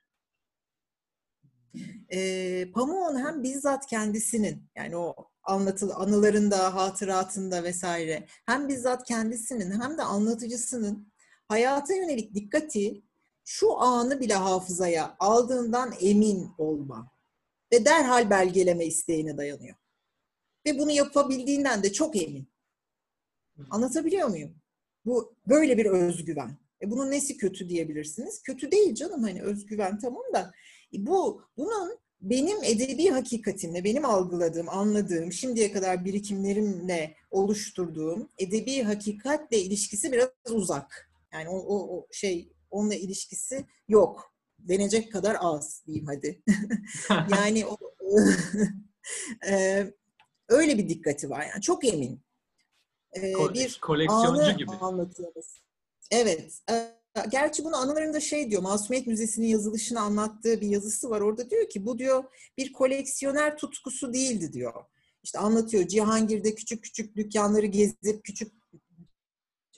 E, 2.14 2.72
Pamuk'un 2.72 3.26
hem 3.26 3.44
bizzat 3.44 3.86
kendisinin 3.86 4.70
yani 4.76 4.98
o 4.98 5.33
anlatılı 5.44 5.96
anılarında, 5.96 6.76
hatıratında 6.76 7.64
vesaire 7.64 8.28
hem 8.46 8.68
bizzat 8.68 9.04
kendisinin 9.04 9.82
hem 9.82 9.98
de 9.98 10.04
anlatıcısının 10.04 11.14
hayata 11.48 11.94
yönelik 11.94 12.36
dikkati 12.36 13.04
şu 13.46 13.78
anı 13.78 14.20
bile 14.20 14.34
hafızaya 14.34 15.16
aldığından 15.20 15.94
emin 16.02 16.52
olma 16.58 17.12
ve 17.74 17.86
derhal 17.86 18.30
belgeleme 18.30 18.86
isteğine 18.86 19.38
dayanıyor. 19.38 19.76
Ve 20.66 20.80
bunu 20.80 20.92
yapabildiğinden 20.92 21.84
de 21.84 21.94
çok 21.94 22.16
emin. 22.16 22.48
Anlatabiliyor 23.70 24.28
muyum? 24.28 24.56
Bu 25.06 25.36
böyle 25.48 25.78
bir 25.78 25.86
özgüven. 25.86 26.58
E 26.82 26.92
bunun 26.92 27.12
nesi 27.12 27.38
kötü 27.38 27.70
diyebilirsiniz? 27.70 28.42
Kötü 28.42 28.72
değil 28.72 28.96
canım 28.96 29.24
hani 29.24 29.42
özgüven 29.42 30.00
tamam 30.00 30.24
da 30.34 30.54
e 30.94 31.06
bu 31.06 31.44
bunun 31.58 32.00
benim 32.24 32.64
edebi 32.64 33.08
hakikatimle, 33.08 33.84
benim 33.84 34.06
algıladığım, 34.06 34.70
anladığım, 34.70 35.32
şimdiye 35.32 35.72
kadar 35.72 36.06
birikimlerimle 36.06 37.16
oluşturduğum 37.32 38.30
edebi 38.38 38.84
hakikatle 38.84 39.58
ilişkisi 39.58 40.12
biraz 40.12 40.30
uzak. 40.50 41.12
Yani 41.34 41.50
o, 41.50 41.58
o, 41.58 41.98
o 41.98 42.08
şey 42.12 42.54
onunla 42.72 42.96
ilişkisi 42.96 43.66
yok. 43.88 44.34
Denecek 44.60 45.12
kadar 45.12 45.38
az 45.40 45.84
diyeyim 45.88 46.06
hadi. 46.06 46.44
yani 47.32 47.66
o, 47.66 47.78
e, 49.48 49.86
öyle 50.50 50.78
bir 50.78 50.90
dikkati 50.90 51.30
var 51.30 51.48
yani 51.54 51.62
çok 51.62 51.86
emin. 51.86 52.22
E, 53.14 53.32
Ko- 53.32 53.54
bir 53.54 53.80
koleksiyoncu 53.82 54.58
gibi. 54.58 54.72
anlatıyoruz. 54.72 55.62
Evet. 56.12 56.60
Gerçi 57.30 57.64
bunu 57.64 57.76
anılarında 57.76 58.20
şey 58.20 58.50
diyor, 58.50 58.62
Masumiyet 58.62 59.08
Müzesi'nin 59.08 59.48
yazılışını 59.48 60.00
anlattığı 60.00 60.62
bir 60.62 60.68
yazısı 60.68 61.10
var. 61.10 61.22
Orada 61.22 61.50
diyor 61.50 61.70
ki 61.70 61.86
bu 61.86 61.98
diyor 61.98 62.24
bir 62.58 62.74
koleksiyoner 62.74 63.58
tutkusu 63.58 64.14
değildi 64.14 64.54
diyor. 64.54 64.74
İşte 65.24 65.40
anlatıyor 65.40 65.88
Cihangir'de 65.88 66.56
küçük 66.56 66.84
küçük 66.84 67.16
dükkanları 67.16 67.66
gezip 67.66 68.24
küçük 68.24 68.54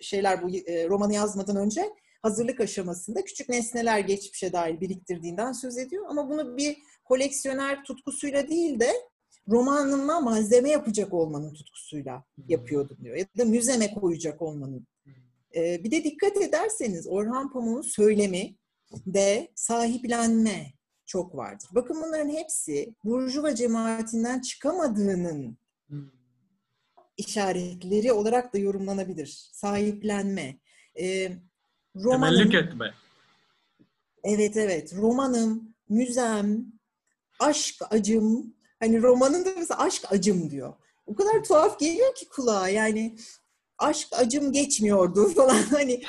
şeyler 0.02 0.43
bu 0.43 0.50
e, 0.50 0.89
romanı 0.89 1.13
yazmadan 1.13 1.56
önce 1.56 1.93
hazırlık 2.21 2.60
aşamasında 2.60 3.24
küçük 3.24 3.50
nesneler 3.50 4.00
geçmişe 4.00 4.54
dair 4.54 4.82
biriktirdiğinden 4.82 5.52
söz 5.52 5.78
ediyor. 5.78 6.06
Ama 6.10 6.30
bunu 6.30 6.58
bir 6.58 6.78
koleksiyoner 7.04 7.84
tutkusuyla 7.84 8.48
değil 8.48 8.80
de 8.80 8.93
romanıma 9.48 10.19
malzeme 10.19 10.69
yapacak 10.69 11.13
olmanın 11.13 11.54
tutkusuyla 11.54 12.24
yapıyordum 12.48 12.98
diyor. 13.04 13.15
Ya 13.15 13.26
da 13.38 13.45
müzeme 13.45 13.93
koyacak 13.93 14.41
olmanın. 14.41 14.88
Ee, 15.55 15.83
bir 15.83 15.91
de 15.91 16.03
dikkat 16.03 16.37
ederseniz 16.37 17.07
Orhan 17.07 17.51
Pamuk'un 17.51 17.81
söylemi 17.81 18.55
de 19.05 19.51
sahiplenme 19.55 20.73
çok 21.05 21.35
vardır. 21.35 21.69
Bakın 21.71 22.01
bunların 22.01 22.29
hepsi 22.29 22.95
Burjuva 23.03 23.55
cemaatinden 23.55 24.41
çıkamadığının 24.41 25.57
işaretleri 27.17 28.11
olarak 28.11 28.53
da 28.53 28.57
yorumlanabilir. 28.57 29.49
Sahiplenme. 29.51 30.59
Ee, 30.99 31.31
romanım, 31.95 32.55
etme. 32.55 32.93
Evet 34.23 34.57
evet. 34.57 34.93
Romanım, 34.95 35.75
müzem, 35.89 36.65
aşk 37.39 37.75
acım. 37.89 38.55
Hani 38.79 39.01
romanın 39.01 39.45
da 39.45 39.49
mesela 39.57 39.79
aşk 39.79 40.05
acım 40.09 40.49
diyor. 40.49 40.73
O 41.05 41.15
kadar 41.15 41.43
tuhaf 41.43 41.79
geliyor 41.79 42.15
ki 42.15 42.29
kulağa. 42.29 42.69
Yani 42.69 43.15
aşk 43.77 44.07
acım 44.11 44.51
geçmiyordu 44.51 45.29
falan. 45.35 45.63
Hani 45.63 46.03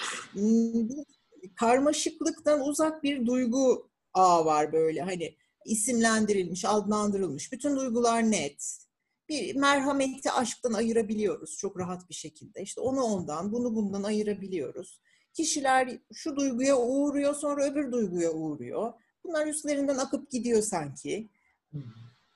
karmaşıklıktan 1.56 2.60
uzak 2.60 3.02
bir 3.02 3.26
duygu 3.26 3.90
ağı 4.14 4.44
var 4.44 4.72
böyle. 4.72 5.02
Hani 5.02 5.36
isimlendirilmiş, 5.66 6.64
adlandırılmış. 6.64 7.52
Bütün 7.52 7.76
duygular 7.76 8.30
net. 8.30 8.78
Bir 9.28 9.56
merhameti 9.56 10.30
aşktan 10.30 10.72
ayırabiliyoruz 10.72 11.56
çok 11.56 11.78
rahat 11.78 12.08
bir 12.08 12.14
şekilde. 12.14 12.62
İşte 12.62 12.80
onu 12.80 13.02
ondan, 13.02 13.52
bunu 13.52 13.74
bundan 13.74 14.02
ayırabiliyoruz. 14.02 15.00
Kişiler 15.34 15.98
şu 16.12 16.36
duyguya 16.36 16.78
uğruyor, 16.78 17.34
sonra 17.34 17.64
öbür 17.64 17.92
duyguya 17.92 18.32
uğruyor. 18.32 18.92
Bunlar 19.24 19.46
üstlerinden 19.46 19.96
akıp 19.96 20.30
gidiyor 20.30 20.62
sanki. 20.62 21.28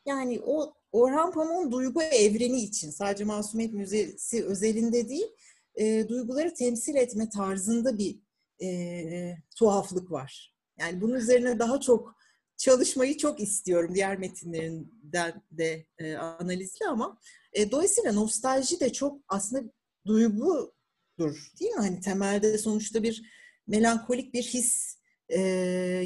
Yani 0.06 0.40
o 0.40 0.74
Orhan 0.92 1.32
Pamuk'un 1.32 1.72
duygu 1.72 2.02
evreni 2.02 2.60
için 2.60 2.90
sadece 2.90 3.24
Masumiyet 3.24 3.72
Müzesi 3.72 4.44
özelinde 4.44 5.08
değil, 5.08 5.28
e, 5.74 6.08
duyguları 6.08 6.54
temsil 6.54 6.94
etme 6.94 7.28
tarzında 7.28 7.98
bir 7.98 8.18
e, 8.62 9.36
tuhaflık 9.56 10.10
var. 10.10 10.54
Yani 10.78 11.00
bunun 11.00 11.14
üzerine 11.14 11.58
daha 11.58 11.80
çok 11.80 12.14
çalışmayı 12.56 13.16
çok 13.16 13.40
istiyorum 13.40 13.94
diğer 13.94 14.18
metinlerinden 14.18 15.42
de 15.50 15.86
e, 15.98 16.14
analizli 16.14 16.86
ama 16.86 17.18
e, 17.52 17.70
dolayısıyla 17.70 18.12
nostalji 18.12 18.80
de 18.80 18.92
çok 18.92 19.20
aslında 19.28 19.72
duygudur 20.06 21.52
değil 21.60 21.72
mi? 21.72 21.80
Hani 21.80 22.00
temelde 22.00 22.58
sonuçta 22.58 23.02
bir 23.02 23.22
melankolik 23.66 24.34
bir 24.34 24.42
his 24.42 24.98
e, 25.28 25.40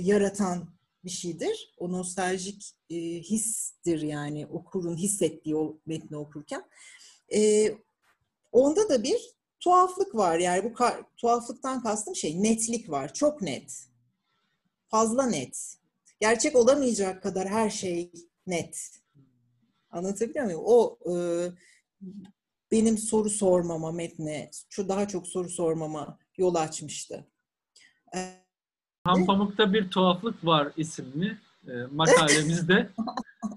yaratan 0.03 0.73
bir 1.04 1.10
şeydir. 1.10 1.74
O 1.78 1.92
nostaljik 1.92 2.70
e, 2.90 2.96
histir 3.20 4.02
yani 4.02 4.46
okurun 4.46 4.96
hissettiği 4.96 5.56
o 5.56 5.78
metni 5.86 6.16
okurken. 6.16 6.64
E, 7.34 7.70
onda 8.52 8.88
da 8.88 9.02
bir 9.02 9.34
tuhaflık 9.60 10.14
var. 10.14 10.38
Yani 10.38 10.64
bu 10.64 10.84
tuhaflıktan 11.16 11.82
kastım 11.82 12.16
şey 12.16 12.42
netlik 12.42 12.90
var. 12.90 13.14
Çok 13.14 13.42
net. 13.42 13.86
Fazla 14.88 15.26
net. 15.26 15.76
Gerçek 16.20 16.56
olamayacak 16.56 17.22
kadar 17.22 17.48
her 17.48 17.70
şey 17.70 18.12
net. 18.46 18.90
Anlatabiliyor 19.90 20.44
muyum? 20.44 20.62
O 20.64 20.98
e, 21.10 21.14
benim 22.70 22.98
soru 22.98 23.30
sormama 23.30 23.92
metne, 23.92 24.50
şu 24.68 24.88
daha 24.88 25.08
çok 25.08 25.26
soru 25.26 25.48
sormama 25.48 26.18
yol 26.36 26.54
açmıştı. 26.54 27.26
E, 28.14 28.43
Han 29.04 29.26
Pamuk'ta 29.26 29.72
bir 29.72 29.90
tuhaflık 29.90 30.46
var 30.46 30.68
isimli 30.76 31.36
e, 31.68 31.72
makalemizde 31.92 32.90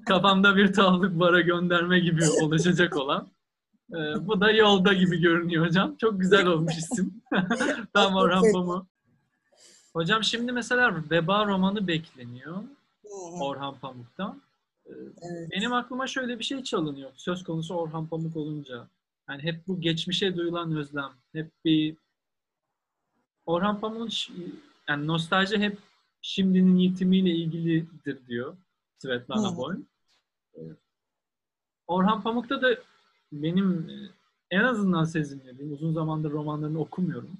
kafamda 0.05 0.55
bir 0.55 0.73
tuhaflık 0.73 1.19
bara 1.19 1.41
gönderme 1.41 1.99
gibi 1.99 2.21
oluşacak 2.41 2.97
olan. 2.97 3.27
E, 3.91 3.97
bu 4.27 4.41
da 4.41 4.51
yolda 4.51 4.93
gibi 4.93 5.21
görünüyor 5.21 5.65
hocam. 5.65 5.95
Çok 5.95 6.19
güzel 6.19 6.47
olmuş 6.47 6.77
isim. 6.77 7.21
Tam 7.93 8.15
Orhan 8.15 8.51
Pamuk. 8.53 8.85
Hocam 9.93 10.23
şimdi 10.23 10.51
mesela 10.51 11.03
Veba 11.11 11.45
romanı 11.45 11.87
bekleniyor 11.87 12.57
Orhan 13.39 13.75
Pamuk'tan. 13.79 14.41
E, 14.85 14.91
evet. 15.21 15.51
Benim 15.51 15.73
aklıma 15.73 16.07
şöyle 16.07 16.39
bir 16.39 16.43
şey 16.43 16.63
çalınıyor. 16.63 17.11
Söz 17.15 17.43
konusu 17.43 17.75
Orhan 17.75 18.07
Pamuk 18.07 18.35
olunca. 18.35 18.87
Yani 19.29 19.43
hep 19.43 19.67
bu 19.67 19.81
geçmişe 19.81 20.37
duyulan 20.37 20.75
özlem. 20.75 21.11
Hep 21.33 21.51
bir 21.65 21.95
Orhan 23.45 23.79
Pamuk'un 23.79 24.09
yani 24.89 25.07
nostalji 25.07 25.57
hep 25.57 25.77
şimdinin 26.21 26.75
yitimiyle 26.75 27.29
ilgilidir 27.29 28.27
diyor 28.27 28.57
Svetlana 28.97 29.57
Boym. 29.57 29.87
Ee, 30.55 30.59
Orhan 31.87 32.21
Pamuk'ta 32.21 32.61
da 32.61 32.77
benim 33.31 33.89
e, 33.89 33.93
en 34.51 34.63
azından 34.63 35.03
sezinlediğim, 35.03 35.73
uzun 35.73 35.93
zamandır 35.93 36.31
romanlarını 36.31 36.79
okumuyorum. 36.79 37.37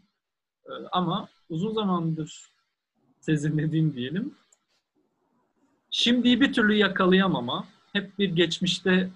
Ee, 0.66 0.72
ama 0.92 1.30
uzun 1.50 1.74
zamandır 1.74 2.52
sezinlediğim 3.20 3.94
diyelim. 3.94 4.36
Şimdiyi 5.92 6.42
bir 6.42 6.54
türlü 6.54 6.74
yakalayamama, 6.74 7.68
hep 7.94 8.20
bir 8.20 8.36
geçmişte 8.36 9.10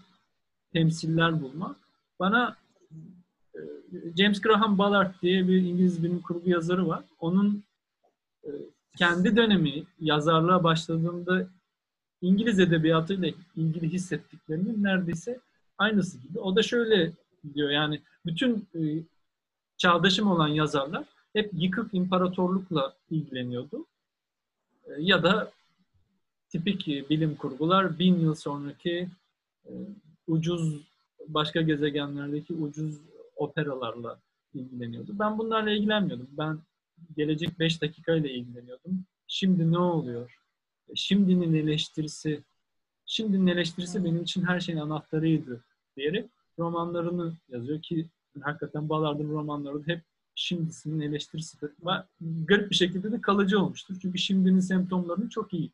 temsiller 0.73 1.41
bulma. 1.41 1.75
Bana 2.19 2.57
e, 3.55 3.59
James 4.17 4.41
Graham 4.41 4.77
Ballard 4.77 5.13
diye 5.21 5.47
bir 5.47 5.57
İngiliz 5.57 6.03
bilim 6.03 6.21
kurgu 6.21 6.49
yazarı 6.49 6.87
var. 6.87 7.03
Onun 7.19 7.63
kendi 8.97 9.35
dönemi 9.35 9.83
yazarlığa 9.99 10.63
başladığında 10.63 11.47
İngiliz 12.21 12.59
edebiyatıyla 12.59 13.29
ilgili 13.55 13.89
hissettiklerinin 13.89 14.83
neredeyse 14.83 15.39
aynısı 15.77 16.17
gibi. 16.17 16.39
O 16.39 16.55
da 16.55 16.63
şöyle 16.63 17.11
diyor 17.53 17.69
yani 17.69 18.01
bütün 18.25 18.67
e, 18.75 18.81
çağdaşım 19.77 20.31
olan 20.31 20.47
yazarlar 20.47 21.03
hep 21.33 21.49
yıkık 21.53 21.93
imparatorlukla 21.93 22.93
ilgileniyordu. 23.09 23.85
E, 24.85 24.91
ya 24.97 25.23
da 25.23 25.51
tipik 26.49 26.87
bilim 26.87 27.35
kurgular 27.35 27.99
bin 27.99 28.19
yıl 28.19 28.35
sonraki 28.35 29.09
ucuz 30.27 30.81
başka 31.27 31.61
gezegenlerdeki 31.61 32.53
ucuz 32.53 32.97
operalarla 33.35 34.19
ilgileniyordu. 34.53 35.19
Ben 35.19 35.37
bunlarla 35.37 35.71
ilgilenmiyordum. 35.71 36.27
Ben 36.31 36.59
gelecek 37.17 37.59
5 37.59 37.81
dakika 37.81 38.15
ile 38.15 38.33
ilgileniyordum. 38.33 39.05
Şimdi 39.27 39.71
ne 39.71 39.77
oluyor? 39.77 40.39
E, 40.89 40.95
şimdinin 40.95 41.53
eleştirisi, 41.53 42.43
şimdinin 43.05 43.47
eleştirisi 43.47 44.03
benim 44.03 44.23
için 44.23 44.45
her 44.45 44.59
şeyin 44.59 44.79
anahtarıydı 44.79 45.63
diyerek 45.97 46.29
romanlarını 46.59 47.33
yazıyor 47.49 47.81
ki 47.81 48.07
hakikaten 48.41 48.89
Ballard'ın 48.89 49.29
romanları 49.29 49.87
hep 49.87 50.01
şimdisinin 50.35 51.01
eleştirisi 51.01 51.57
ve 51.61 51.69
garip 52.21 52.69
bir 52.69 52.75
şekilde 52.75 53.11
de 53.11 53.21
kalıcı 53.21 53.59
olmuştur. 53.59 53.95
Çünkü 54.01 54.17
şimdinin 54.17 54.59
semptomlarını 54.59 55.29
çok 55.29 55.53
iyi, 55.53 55.71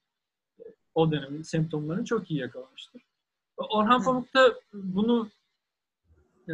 o 0.96 1.12
dönemin 1.12 1.42
semptomlarını 1.42 2.06
çok 2.06 2.32
iyi 2.32 2.40
yakalamıştır. 2.40 3.02
Orhan 3.58 4.04
Pamuk 4.04 4.34
da 4.34 4.60
bunu 4.74 5.30
e, 6.50 6.54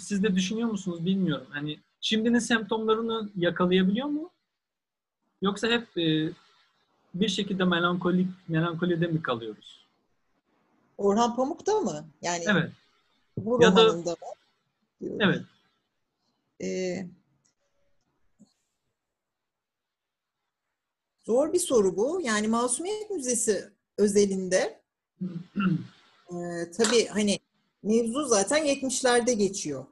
siz 0.00 0.22
de 0.22 0.34
düşünüyor 0.34 0.68
musunuz 0.68 1.04
bilmiyorum. 1.04 1.46
Hani 1.50 1.78
şimdinin 2.00 2.38
semptomlarını 2.38 3.30
yakalayabiliyor 3.36 4.06
mu? 4.06 4.30
Yoksa 5.42 5.68
hep 5.68 5.98
e, 5.98 6.32
bir 7.14 7.28
şekilde 7.28 7.64
melankolik 7.64 8.28
melankolide 8.48 9.06
mi 9.06 9.22
kalıyoruz? 9.22 9.86
Orhan 10.98 11.36
Pamuk'ta 11.36 11.80
mı? 11.80 12.08
Yani 12.22 12.44
evet. 12.48 12.72
bu 13.36 13.62
ya 13.62 13.76
da, 13.76 13.92
mı? 13.92 14.14
Evet. 15.20 15.42
Ee, 16.62 17.06
zor 21.26 21.52
bir 21.52 21.58
soru 21.58 21.96
bu. 21.96 22.20
Yani 22.24 22.48
Masumiyet 22.48 23.10
Müzesi 23.10 23.72
özelinde 23.98 24.80
e, 26.30 26.36
tabii 26.76 27.06
hani 27.06 27.38
mevzu 27.82 28.24
zaten 28.24 28.66
70'lerde 28.66 29.32
geçiyor. 29.32 29.86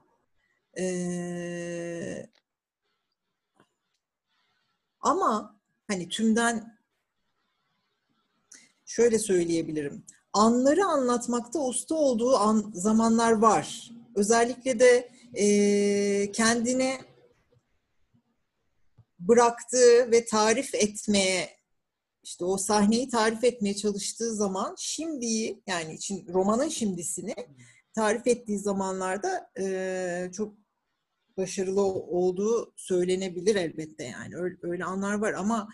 Ama 5.01 5.61
hani 5.89 6.09
tümden 6.09 6.79
şöyle 8.85 9.19
söyleyebilirim. 9.19 10.05
Anları 10.33 10.85
anlatmakta 10.85 11.59
usta 11.59 11.95
olduğu 11.95 12.37
an, 12.37 12.73
zamanlar 12.75 13.33
var. 13.33 13.91
Özellikle 14.15 14.81
de 14.81 15.11
e, 15.35 16.33
kendine 16.33 17.01
bıraktığı 19.19 20.11
ve 20.13 20.25
tarif 20.25 20.75
etmeye 20.75 21.57
işte 22.23 22.45
o 22.45 22.57
sahneyi 22.57 23.09
tarif 23.09 23.45
etmeye 23.45 23.77
çalıştığı 23.77 24.35
zaman 24.35 24.75
şimdiyi 24.79 25.63
yani 25.67 25.95
için 25.95 26.27
romanın 26.29 26.69
şimdisini 26.69 27.35
tarif 27.95 28.27
ettiği 28.27 28.59
zamanlarda 28.59 29.51
e, 29.61 30.31
çok 30.33 30.66
başarılı 31.37 31.83
olduğu 31.85 32.73
söylenebilir 32.77 33.57
elbette 33.57 34.05
yani. 34.05 34.37
Öyle, 34.37 34.57
öyle 34.63 34.85
anlar 34.85 35.15
var 35.15 35.33
ama 35.33 35.69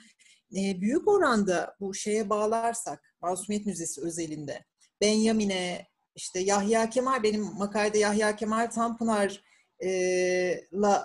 e, 0.57 0.81
büyük 0.81 1.09
oranda 1.09 1.77
bu 1.81 1.95
şeye 1.95 2.31
bağlarsak 2.31 3.15
Masumiyet 3.21 3.67
Müzesi 3.67 4.01
özelinde 4.01 4.65
Benjamin'e 5.01 5.87
işte 6.15 6.41
Yahya 6.41 6.91
Kemal 6.91 7.23
benim 7.23 7.43
makalede 7.43 7.99
Yahya 7.99 8.37
Kemal 8.37 8.71
Tanpınar'la 8.71 9.39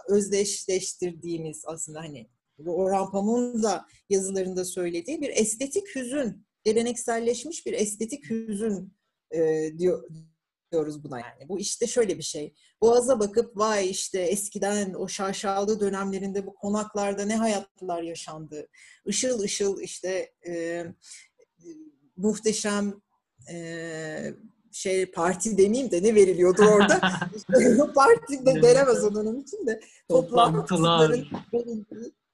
özdeşleştirdiğimiz 0.09 1.63
aslında 1.65 1.99
hani 1.99 2.29
Orhan 2.65 3.11
Pamuk'un 3.11 3.63
da 3.63 3.85
yazılarında 4.09 4.65
söylediği 4.65 5.21
bir 5.21 5.29
estetik 5.29 5.95
hüzün, 5.95 6.45
gelenekselleşmiş 6.63 7.65
bir 7.65 7.73
estetik 7.73 8.29
hüzün 8.29 8.93
e, 9.31 9.71
diyor, 9.77 10.09
diyoruz 10.77 11.03
buna 11.03 11.19
yani. 11.19 11.49
Bu 11.49 11.59
işte 11.59 11.87
şöyle 11.87 12.17
bir 12.17 12.23
şey. 12.23 12.53
Boğaz'a 12.81 13.19
bakıp 13.19 13.57
vay 13.57 13.89
işte 13.89 14.19
eskiden 14.19 14.93
o 14.93 15.07
şaşalı 15.07 15.79
dönemlerinde 15.79 16.45
bu 16.45 16.55
konaklarda 16.55 17.25
ne 17.25 17.35
hayatlar 17.35 18.01
yaşandı. 18.01 18.67
Işıl 19.05 19.39
ışıl 19.39 19.81
işte 19.81 20.31
e, 20.47 20.85
muhteşem 22.17 23.01
e, 23.51 24.33
şey 24.71 25.05
parti 25.05 25.57
demeyeyim 25.57 25.91
de 25.91 26.03
ne 26.03 26.15
veriliyordu 26.15 26.61
orada. 26.61 26.99
parti 27.95 28.45
de 28.45 28.61
denemez 28.61 29.03
o 29.03 29.15
dönem 29.15 29.39
için 29.39 29.67
de. 29.67 29.79
Toplantılar, 30.09 31.27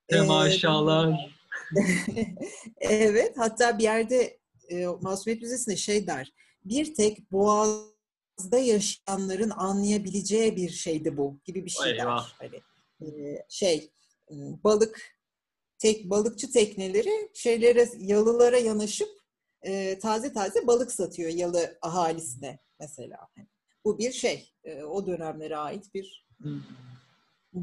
temaşalar. 0.07 1.33
evet 2.81 3.33
hatta 3.37 3.77
bir 3.77 3.83
yerde 3.83 4.37
e, 4.69 4.85
Masumiyet 5.01 5.41
Müzesi'nde 5.41 5.75
şey 5.75 6.07
der. 6.07 6.33
Bir 6.65 6.95
tek 6.95 7.31
boğazda 8.39 8.57
yaşayanların 8.57 9.49
anlayabileceği 9.49 10.55
bir 10.55 10.69
şeydi 10.69 11.17
bu 11.17 11.39
gibi 11.45 11.65
bir 11.65 11.69
şey 11.69 11.97
der. 11.97 12.05
Hani, 12.39 13.39
şey 13.49 13.91
balık 14.63 15.17
tek 15.77 16.09
balıkçı 16.09 16.51
tekneleri 16.51 17.29
şeylere 17.34 17.89
yalılara 17.97 18.57
yanaşıp 18.57 19.09
e, 19.61 19.99
taze 19.99 20.34
taze 20.34 20.67
balık 20.67 20.91
satıyor 20.91 21.29
yalı 21.29 21.77
ahalisine 21.81 22.59
mesela. 22.79 23.17
Hani 23.36 23.47
bu 23.86 23.97
bir 23.97 24.11
şey. 24.11 24.53
E, 24.63 24.84
o 24.84 25.07
dönemlere 25.07 25.57
ait 25.57 25.93
bir 25.93 26.27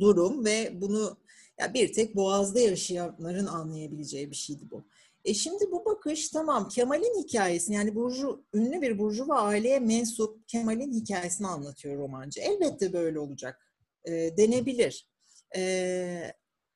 durum 0.01 0.45
ve 0.45 0.71
bunu 0.81 1.17
ya 1.61 1.75
bir 1.75 1.93
tek 1.93 2.17
Boğaz'da 2.17 2.61
yaşayanların 2.61 3.47
anlayabileceği 3.47 4.31
bir 4.31 4.37
şeydi 4.37 4.71
bu. 4.71 4.85
E 5.25 5.35
şimdi 5.35 5.71
bu 5.71 5.85
bakış 5.85 6.29
tamam 6.29 6.69
Kemal'in 6.69 7.23
hikayesini 7.23 7.77
yani 7.77 7.95
burju, 7.95 8.45
ünlü 8.55 8.83
bir 8.83 8.99
burjuva 8.99 9.35
aileye 9.35 9.81
mensup 9.81 10.49
Kemal'in 10.49 10.93
hikayesini 10.93 11.47
anlatıyor 11.47 11.99
romancı. 11.99 12.41
Elbette 12.41 12.93
böyle 12.93 13.19
olacak 13.19 13.71
e, 14.05 14.37
denebilir. 14.37 15.09
E, 15.57 16.33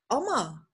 ama 0.09 0.67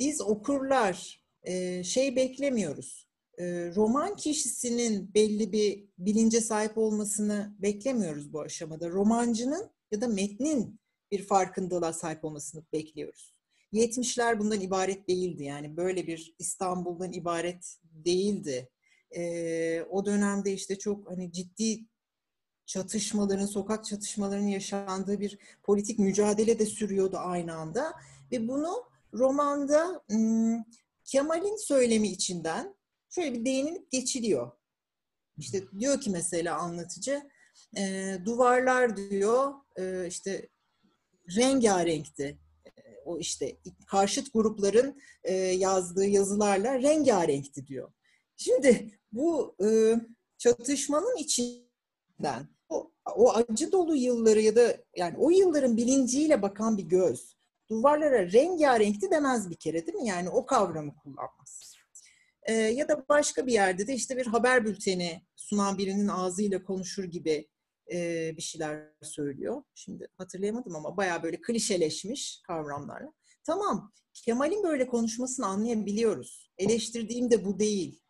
biz 0.00 0.20
okurlar 0.20 1.24
e, 1.42 1.84
şey 1.84 2.16
beklemiyoruz. 2.16 3.08
E, 3.38 3.44
roman 3.74 4.16
kişisinin 4.16 5.14
belli 5.14 5.52
bir 5.52 5.88
bilince 5.98 6.40
sahip 6.40 6.78
olmasını 6.78 7.56
beklemiyoruz 7.58 8.32
bu 8.32 8.40
aşamada. 8.40 8.90
Romancının 8.90 9.70
ya 9.90 10.00
da 10.00 10.08
metnin 10.08 10.80
bir 11.10 11.26
farkındalığa 11.26 11.92
sahip 11.92 12.24
olmasını 12.24 12.64
bekliyoruz. 12.72 13.35
70'ler 13.76 14.38
bundan 14.38 14.60
ibaret 14.60 15.08
değildi 15.08 15.44
yani 15.44 15.76
böyle 15.76 16.06
bir 16.06 16.34
İstanbul'dan 16.38 17.12
ibaret 17.12 17.78
değildi. 17.82 18.68
Ee, 19.16 19.82
o 19.90 20.06
dönemde 20.06 20.52
işte 20.52 20.78
çok 20.78 21.10
hani 21.10 21.32
ciddi 21.32 21.86
çatışmaların, 22.66 23.46
sokak 23.46 23.84
çatışmalarının 23.84 24.48
yaşandığı 24.48 25.20
bir 25.20 25.38
politik 25.62 25.98
mücadele 25.98 26.58
de 26.58 26.66
sürüyordu 26.66 27.16
aynı 27.16 27.54
anda. 27.54 27.92
Ve 28.32 28.48
bunu 28.48 28.84
romanda 29.14 30.04
Kemal'in 31.04 31.56
söylemi 31.56 32.08
içinden 32.08 32.74
şöyle 33.10 33.34
bir 33.34 33.44
değinilip 33.44 33.90
geçiliyor. 33.90 34.52
İşte 35.38 35.62
diyor 35.78 36.00
ki 36.00 36.10
mesela 36.10 36.58
anlatıcı, 36.58 37.22
e, 37.76 38.14
duvarlar 38.24 38.96
diyor, 38.96 39.52
e, 39.76 40.06
işte 40.06 40.48
rengarenkti. 41.36 42.38
O 43.06 43.18
işte 43.18 43.56
karşıt 43.86 44.32
grupların 44.32 45.00
e, 45.24 45.34
yazdığı 45.34 46.06
yazılarla 46.06 46.82
rengarenkti 46.82 47.66
diyor. 47.66 47.92
Şimdi 48.36 48.90
bu 49.12 49.56
e, 49.64 49.94
çatışmanın 50.38 51.16
içinden 51.16 52.48
o, 52.68 52.90
o 53.16 53.32
acı 53.32 53.72
dolu 53.72 53.96
yılları 53.96 54.40
ya 54.40 54.56
da 54.56 54.76
yani 54.96 55.16
o 55.18 55.30
yılların 55.30 55.76
bilinciyle 55.76 56.42
bakan 56.42 56.78
bir 56.78 56.84
göz 56.84 57.36
duvarlara 57.70 58.32
rengarenkti 58.32 59.10
demez 59.10 59.50
bir 59.50 59.54
kere 59.54 59.86
değil 59.86 59.98
mi? 59.98 60.08
Yani 60.08 60.30
o 60.30 60.46
kavramı 60.46 60.94
kullanmaz. 60.96 61.76
Ee, 62.42 62.52
ya 62.52 62.88
da 62.88 63.08
başka 63.08 63.46
bir 63.46 63.52
yerde 63.52 63.86
de 63.86 63.94
işte 63.94 64.16
bir 64.16 64.26
haber 64.26 64.64
bülteni 64.64 65.22
sunan 65.36 65.78
birinin 65.78 66.08
ağzıyla 66.08 66.64
konuşur 66.64 67.04
gibi 67.04 67.48
e, 67.92 68.32
bir 68.36 68.42
şeyler 68.42 68.92
söylüyor. 69.02 69.62
Şimdi 69.74 70.08
hatırlayamadım 70.16 70.76
ama 70.76 70.96
baya 70.96 71.22
böyle 71.22 71.40
klişeleşmiş 71.40 72.40
kavramlarla. 72.46 73.12
Tamam, 73.44 73.92
Kemal'in 74.12 74.62
böyle 74.62 74.86
konuşmasını 74.86 75.46
anlayabiliyoruz. 75.46 76.50
Eleştirdiğim 76.58 77.30
de 77.30 77.44
bu 77.44 77.58
değil. 77.58 78.00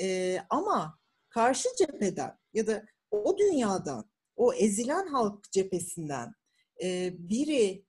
E, 0.00 0.38
ama 0.50 0.98
karşı 1.28 1.68
cepheden 1.78 2.38
ya 2.52 2.66
da 2.66 2.86
o 3.10 3.38
dünyadan, 3.38 4.10
o 4.36 4.54
ezilen 4.54 5.06
halk 5.06 5.52
cephesinden 5.52 6.34
e, 6.82 7.10
biri 7.18 7.86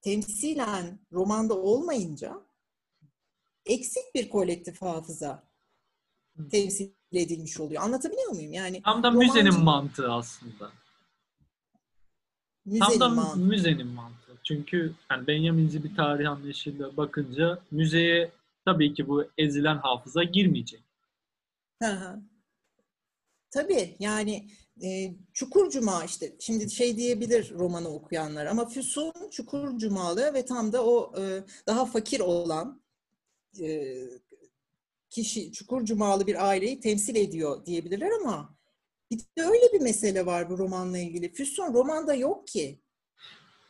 temsilen 0.00 1.00
romanda 1.12 1.58
olmayınca 1.58 2.46
eksik 3.66 4.14
bir 4.14 4.28
kolektif 4.30 4.82
hafıza 4.82 5.48
temsil 6.50 6.92
edilmiş 7.20 7.60
oluyor. 7.60 7.82
Anlatabiliyor 7.82 8.30
muyum? 8.30 8.52
Yani 8.52 8.82
tam 8.82 9.02
da 9.02 9.12
romancı... 9.12 9.28
müzenin 9.28 9.64
mantığı 9.64 10.12
aslında. 10.12 10.72
Müzenin 12.64 12.80
tam 12.80 13.00
da 13.00 13.08
mantığı. 13.08 13.40
müzenin 13.40 13.86
mantığı. 13.86 14.38
Çünkü 14.44 14.94
yani 15.10 15.26
Benjamin'ci 15.26 15.84
bir 15.84 15.96
tarih 15.96 16.30
anlayışıyla 16.30 16.96
bakınca 16.96 17.58
müzeye 17.70 18.30
tabii 18.64 18.94
ki 18.94 19.08
bu 19.08 19.24
ezilen 19.38 19.76
hafıza 19.76 20.22
girmeyecek. 20.22 20.82
Hı 21.82 21.88
hı. 21.88 22.20
Tabii 23.50 23.96
yani 23.98 24.48
e, 24.82 25.14
Çukur 25.32 25.70
Cuma 25.70 26.04
işte 26.04 26.32
şimdi 26.40 26.70
şey 26.70 26.96
diyebilir 26.96 27.50
romanı 27.50 27.88
okuyanlar 27.88 28.46
ama 28.46 28.68
Füsun 28.68 29.12
Çukur 29.30 29.78
Cumalı 29.78 30.34
ve 30.34 30.44
tam 30.44 30.72
da 30.72 30.84
o 30.84 31.12
e, 31.20 31.44
daha 31.66 31.86
fakir 31.86 32.20
olan 32.20 32.82
e, 33.60 33.94
kişi 35.12 35.52
çukur 35.52 35.84
cumalı 35.84 36.26
bir 36.26 36.48
aileyi 36.48 36.80
temsil 36.80 37.16
ediyor 37.16 37.66
diyebilirler 37.66 38.10
ama 38.20 38.56
bir 39.10 39.18
de 39.18 39.42
öyle 39.42 39.72
bir 39.72 39.80
mesele 39.80 40.26
var 40.26 40.50
bu 40.50 40.58
romanla 40.58 40.98
ilgili. 40.98 41.32
Füsun 41.32 41.74
romanda 41.74 42.14
yok 42.14 42.46
ki. 42.46 42.82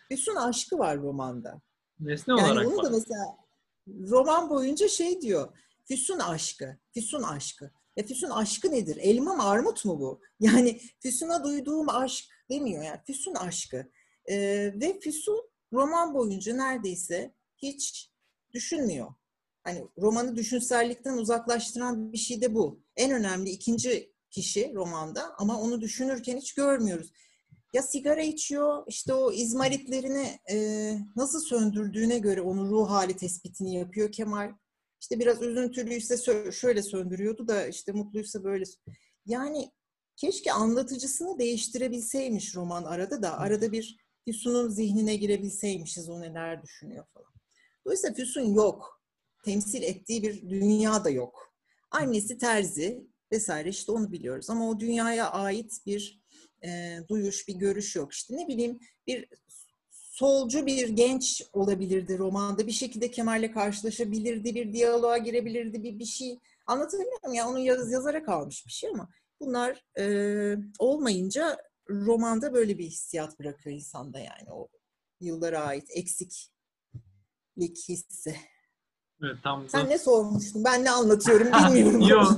Füsun 0.09 0.34
aşkı 0.34 0.78
var 0.78 0.99
romanda. 0.99 1.61
Nesne 2.01 2.34
yani 2.38 2.53
olarak 2.53 2.68
onu 2.68 2.84
da 2.84 2.90
mesela 2.90 3.36
roman 3.88 4.51
boyunca 4.51 4.88
şey 4.88 5.20
diyor. 5.20 5.59
Füsun 5.88 6.18
aşkı, 6.18 6.78
Füsun 6.95 7.22
aşkı. 7.22 7.70
E 7.97 8.07
Füsun 8.07 8.30
aşkı 8.30 8.70
nedir? 8.70 8.97
Elma 8.97 9.34
mı 9.34 9.49
armut 9.49 9.84
mu 9.84 10.01
bu? 10.01 10.20
Yani 10.40 10.80
Füsun'a 11.01 11.45
duyduğum 11.45 11.88
aşk 11.88 12.24
demiyor 12.51 12.82
yani. 12.82 13.01
Füsun 13.07 13.34
aşkı. 13.34 13.90
Ee, 14.26 14.72
ve 14.80 15.01
Füsun 15.01 15.51
roman 15.72 16.14
boyunca 16.14 16.55
neredeyse 16.57 17.34
hiç 17.57 18.11
düşünmüyor. 18.53 19.14
Hani 19.65 19.87
romanı 19.99 20.37
düşünsellikten 20.37 21.17
uzaklaştıran 21.17 22.13
bir 22.13 22.19
şey 22.19 22.41
de 22.41 22.55
bu. 22.55 22.81
En 22.97 23.11
önemli 23.11 23.51
ikinci 23.51 24.13
kişi 24.31 24.73
romanda 24.75 25.35
ama 25.39 25.61
onu 25.61 25.81
düşünürken 25.81 26.37
hiç 26.37 26.55
görmüyoruz. 26.55 27.13
Ya 27.73 27.83
sigara 27.83 28.23
içiyor, 28.23 28.85
işte 28.87 29.15
o 29.15 29.33
izmaritlerini 29.33 30.39
e, 30.51 30.57
nasıl 31.17 31.41
söndürdüğüne 31.41 32.19
göre 32.19 32.41
onun 32.41 32.71
ruh 32.71 32.91
hali 32.91 33.17
tespitini 33.17 33.75
yapıyor 33.75 34.13
Kemal. 34.13 34.53
İşte 35.01 35.21
biraz 35.21 35.43
üzüntülüyse 35.43 36.17
şöyle 36.53 36.83
söndürüyordu 36.83 37.49
da 37.49 37.67
işte 37.67 37.93
mutluysa 37.93 38.45
böyle. 38.45 38.65
Yani 39.27 39.71
keşke 40.17 40.53
anlatıcısını 40.53 41.39
değiştirebilseymiş 41.39 42.57
roman 42.57 42.85
arada 42.85 43.23
da 43.23 43.39
arada 43.39 43.73
bir 43.73 43.97
Füsun'un 44.25 44.69
zihnine 44.69 45.17
girebilseymişiz 45.17 46.09
o 46.09 46.21
neler 46.21 46.63
düşünüyor 46.63 47.05
falan. 47.15 47.33
Dolayısıyla 47.85 48.15
Füsun 48.15 48.55
yok 48.55 49.01
temsil 49.43 49.82
ettiği 49.82 50.22
bir 50.22 50.51
dünya 50.51 51.05
da 51.05 51.11
yok. 51.11 51.55
Annesi 51.90 52.38
terzi 52.38 53.07
vesaire 53.32 53.68
işte 53.68 53.93
onu 53.93 54.12
biliyoruz 54.12 54.51
ama 54.51 54.68
o 54.68 54.80
dünyaya 54.80 55.30
ait 55.30 55.72
bir 55.86 56.22
e, 56.64 56.99
duyuş, 57.09 57.49
bir 57.49 57.55
görüş 57.55 57.97
yok. 57.97 58.12
İşte 58.12 58.36
ne 58.36 58.49
bileyim 58.49 58.80
bir 59.07 59.28
solcu 59.90 60.66
bir 60.66 60.88
genç 60.88 61.43
olabilirdi 61.53 62.18
romanda. 62.18 62.66
Bir 62.66 62.72
şekilde 62.72 63.11
Kemal'le 63.11 63.53
karşılaşabilirdi, 63.53 64.55
bir 64.55 64.72
diyaloğa 64.72 65.18
girebilirdi, 65.18 65.82
bir 65.82 65.99
bir 65.99 66.05
şey. 66.05 66.38
Anlatabiliyor 66.66 67.20
muyum? 67.22 67.34
Ya 67.34 67.49
onu 67.49 67.59
yaz, 67.59 67.93
yazarak 67.93 68.28
almış 68.28 68.66
bir 68.66 68.72
şey 68.72 68.90
ama 68.90 69.09
bunlar 69.40 69.84
e, 69.99 70.57
olmayınca 70.78 71.59
romanda 71.88 72.55
böyle 72.55 72.78
bir 72.78 72.84
hissiyat 72.84 73.38
bırakıyor 73.38 73.76
insanda 73.76 74.18
yani 74.18 74.53
o 74.53 74.68
yıllara 75.20 75.61
ait 75.61 75.88
eksiklik 75.90 76.49
hissi. 77.88 78.36
Evet, 79.23 79.37
tam 79.43 79.68
Sen 79.68 79.89
ne 79.89 79.99
sormuştun? 79.99 80.64
Ben 80.64 80.85
ne 80.85 80.91
anlatıyorum 80.91 81.47
bilmiyorum. 81.47 82.01
Yok. 82.09 82.33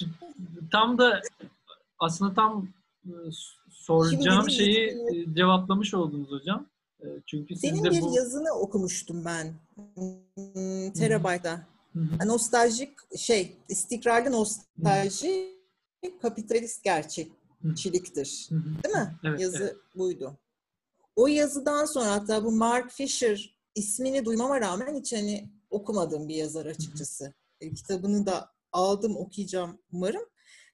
tam 0.72 0.98
da 0.98 1.20
aslında 1.98 2.34
tam 2.34 2.68
e, 3.06 3.14
soracağım 3.70 4.50
şeyi 4.50 4.88
e, 4.88 5.34
cevaplamış 5.34 5.94
oldunuz 5.94 6.30
hocam. 6.30 6.66
E, 7.00 7.06
çünkü 7.26 7.56
Senin 7.56 7.84
bir 7.84 8.02
bu... 8.02 8.16
yazını 8.16 8.52
okumuştum 8.52 9.24
ben. 9.24 9.54
Hmm. 11.92 12.28
Nostaljik 12.28 13.18
şey, 13.18 13.56
istikrarlı 13.68 14.32
nostalji 14.32 15.54
kapitalist 16.22 16.84
gerçekçiliktir. 16.84 18.48
Değil 18.50 18.94
mi? 18.94 19.14
Evet, 19.24 19.40
Yazı 19.40 19.64
evet. 19.64 19.76
buydu. 19.96 20.36
O 21.16 21.26
yazıdan 21.26 21.84
sonra 21.84 22.10
hatta 22.12 22.44
bu 22.44 22.52
Mark 22.52 22.90
Fisher 22.90 23.58
ismini 23.74 24.24
duymama 24.24 24.60
rağmen 24.60 24.94
hiç 24.94 25.12
hani 25.12 25.50
okumadığım 25.74 26.28
bir 26.28 26.34
yazar 26.34 26.66
açıkçası. 26.66 27.34
E, 27.60 27.74
kitabını 27.74 28.26
da 28.26 28.50
aldım 28.72 29.16
okuyacağım 29.16 29.78
umarım. 29.92 30.24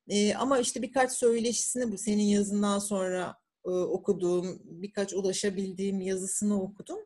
E, 0.09 0.35
ama 0.35 0.59
işte 0.59 0.83
birkaç 0.83 1.13
söyleşisini 1.13 1.93
bu 1.93 1.99
senin 1.99 2.23
yazından 2.23 2.79
sonra 2.79 3.37
e, 3.67 3.71
okuduğum, 3.71 4.63
birkaç 4.65 5.13
ulaşabildiğim 5.13 6.01
yazısını 6.01 6.63
okudum. 6.63 6.99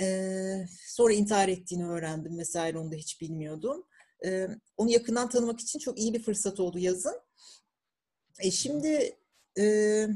E, 0.00 0.66
sonra 0.86 1.12
intihar 1.12 1.48
ettiğini 1.48 1.88
öğrendim 1.88 2.38
vesaire 2.38 2.78
onu 2.78 2.92
da 2.92 2.96
hiç 2.96 3.20
bilmiyordum. 3.20 3.84
E, 4.24 4.48
onu 4.76 4.90
yakından 4.90 5.28
tanımak 5.28 5.60
için 5.60 5.78
çok 5.78 5.98
iyi 5.98 6.14
bir 6.14 6.22
fırsat 6.22 6.60
oldu 6.60 6.78
yazın. 6.78 7.20
E, 8.38 8.50
şimdi 8.50 9.16
e, 9.58 10.06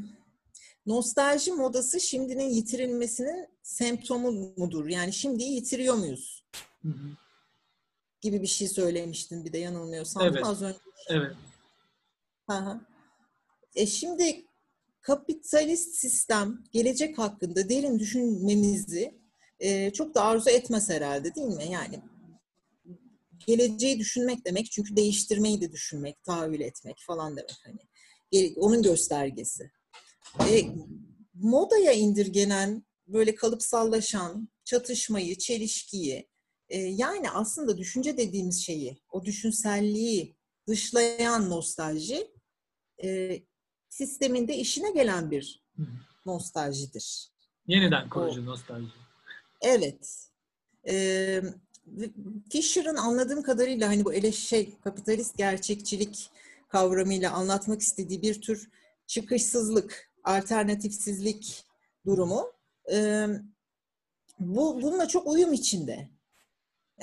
nostalji 0.87 1.53
modası 1.53 2.01
şimdinin 2.01 2.49
yitirilmesinin 2.49 3.49
semptomu 3.63 4.53
mudur? 4.57 4.87
Yani 4.87 5.13
şimdiyi 5.13 5.53
yitiriyor 5.53 5.95
muyuz? 5.95 6.45
Hı 6.83 6.89
hı. 6.89 7.17
Gibi 8.21 8.43
bir 8.43 8.47
şey 8.47 8.69
söylemiştin 8.69 9.45
bir 9.45 9.53
de 9.53 9.59
yanılmıyorsam 9.59 10.23
Evet. 10.23 10.45
az 10.45 10.63
önce. 10.63 10.79
Evet. 11.09 11.37
Hı 12.51 12.57
hı. 12.57 12.81
E 13.75 13.87
şimdi 13.87 14.45
kapitalist 15.01 15.95
sistem 15.95 16.65
gelecek 16.73 17.19
hakkında 17.19 17.69
derin 17.69 17.99
düşünmemizi 17.99 19.23
e, 19.61 19.93
çok 19.93 20.15
da 20.15 20.23
arzu 20.25 20.51
etmez 20.51 20.91
herhalde 20.91 21.35
değil 21.35 21.47
mi? 21.47 21.65
Yani 21.71 22.03
geleceği 23.47 23.99
düşünmek 23.99 24.45
demek 24.45 24.71
çünkü 24.73 24.97
değiştirmeyi 24.97 25.61
de 25.61 25.73
düşünmek, 25.73 26.25
tahayyül 26.25 26.61
etmek 26.61 26.97
falan 27.07 27.37
demek 27.37 27.61
hani. 27.65 27.79
Onun 28.57 28.83
göstergesi. 28.83 29.71
E, 30.41 30.65
modaya 31.35 31.93
indirgenen, 31.93 32.85
böyle 33.07 33.35
kalıpsallaşan 33.35 34.49
çatışmayı, 34.65 35.39
çelişkiyi, 35.39 36.29
e, 36.73 36.79
yani 36.79 37.31
aslında 37.31 37.79
düşünce 37.79 38.17
dediğimiz 38.17 38.63
şeyi, 38.65 39.03
o 39.11 39.25
düşünselliği 39.25 40.37
dışlayan 40.69 41.51
nostalji, 41.51 42.31
e, 43.05 43.41
sisteminde 43.89 44.57
işine 44.57 44.91
gelen 44.91 45.31
bir 45.31 45.63
Hı 45.77 45.87
nostaljidir. 46.27 47.33
Yeniden 47.67 48.09
kurucu 48.09 48.47
nostalji. 48.47 48.93
Evet. 49.61 50.29
Ee, 50.89 51.43
Fisher'ın 52.51 52.97
anladığım 52.97 53.43
kadarıyla 53.43 53.89
hani 53.89 54.05
bu 54.05 54.13
ele 54.13 54.33
şey 54.33 54.79
kapitalist 54.81 55.37
gerçekçilik 55.37 56.31
kavramıyla 56.69 57.33
anlatmak 57.33 57.81
istediği 57.81 58.23
bir 58.23 58.41
tür 58.41 58.71
çıkışsızlık, 59.07 60.11
alternatifsizlik 60.25 61.65
durumu. 62.07 62.53
Ee, 62.93 63.27
bu 64.39 64.83
bununla 64.83 65.09
çok 65.09 65.27
uyum 65.27 65.53
içinde. 65.53 66.09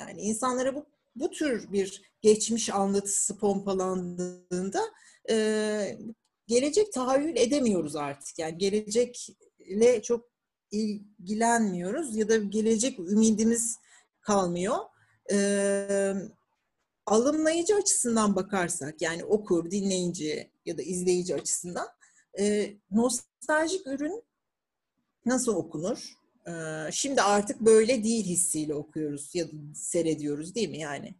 Yani 0.00 0.20
insanlara 0.20 0.74
bu 0.74 0.86
bu 1.16 1.30
tür 1.30 1.72
bir 1.72 2.02
geçmiş 2.20 2.70
anlatısı 2.70 3.38
pompalandığında 3.38 4.82
e, 5.30 5.98
gelecek 6.46 6.92
tahayyül 6.92 7.36
edemiyoruz 7.36 7.96
artık. 7.96 8.38
Yani 8.38 8.58
gelecekle 8.58 10.02
çok 10.02 10.30
ilgilenmiyoruz 10.70 12.16
ya 12.16 12.28
da 12.28 12.36
gelecek 12.36 12.98
ümidimiz 12.98 13.76
kalmıyor. 14.20 14.76
Ee, 15.32 16.14
alımlayıcı 17.06 17.76
açısından 17.76 18.36
bakarsak 18.36 19.02
yani 19.02 19.24
okur, 19.24 19.70
dinleyici 19.70 20.50
ya 20.66 20.78
da 20.78 20.82
izleyici 20.82 21.34
açısından 21.34 21.88
e, 22.38 22.74
nostaljik 22.90 23.86
ürün 23.86 24.22
nasıl 25.26 25.54
okunur? 25.54 26.19
Ee, 26.50 26.92
şimdi 26.92 27.22
artık 27.22 27.60
böyle 27.60 28.04
değil 28.04 28.24
hissiyle 28.24 28.74
okuyoruz 28.74 29.34
ya 29.34 29.48
da 29.48 29.52
seyrediyoruz 29.74 30.54
değil 30.54 30.68
mi 30.68 30.78
yani? 30.78 31.14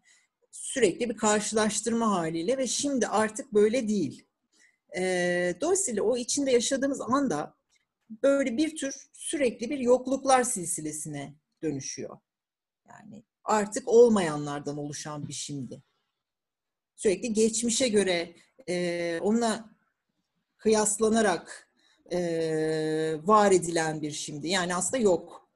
Sürekli 0.50 1.10
bir 1.10 1.16
karşılaştırma 1.16 2.10
haliyle 2.10 2.58
ve 2.58 2.66
şimdi 2.66 3.06
artık 3.06 3.54
böyle 3.54 3.88
değil. 3.88 4.26
Ee, 4.96 5.54
dolayısıyla 5.60 6.02
o 6.02 6.16
içinde 6.16 6.50
yaşadığımız 6.50 7.00
anda 7.00 7.54
böyle 8.22 8.56
bir 8.56 8.76
tür 8.76 8.94
sürekli 9.12 9.70
bir 9.70 9.78
yokluklar 9.78 10.44
silsilesine 10.44 11.34
dönüşüyor. 11.62 12.18
Yani 12.88 13.22
artık 13.44 13.88
olmayanlardan 13.88 14.78
oluşan 14.78 15.28
bir 15.28 15.32
şimdi. 15.32 15.82
Sürekli 16.96 17.32
geçmişe 17.32 17.88
göre 17.88 18.36
e, 18.68 19.18
onunla 19.22 19.70
kıyaslanarak 20.58 21.69
e, 22.12 22.20
var 23.24 23.52
edilen 23.52 24.02
bir 24.02 24.10
şimdi. 24.10 24.48
Yani 24.48 24.74
aslında 24.74 25.02
yok 25.02 25.48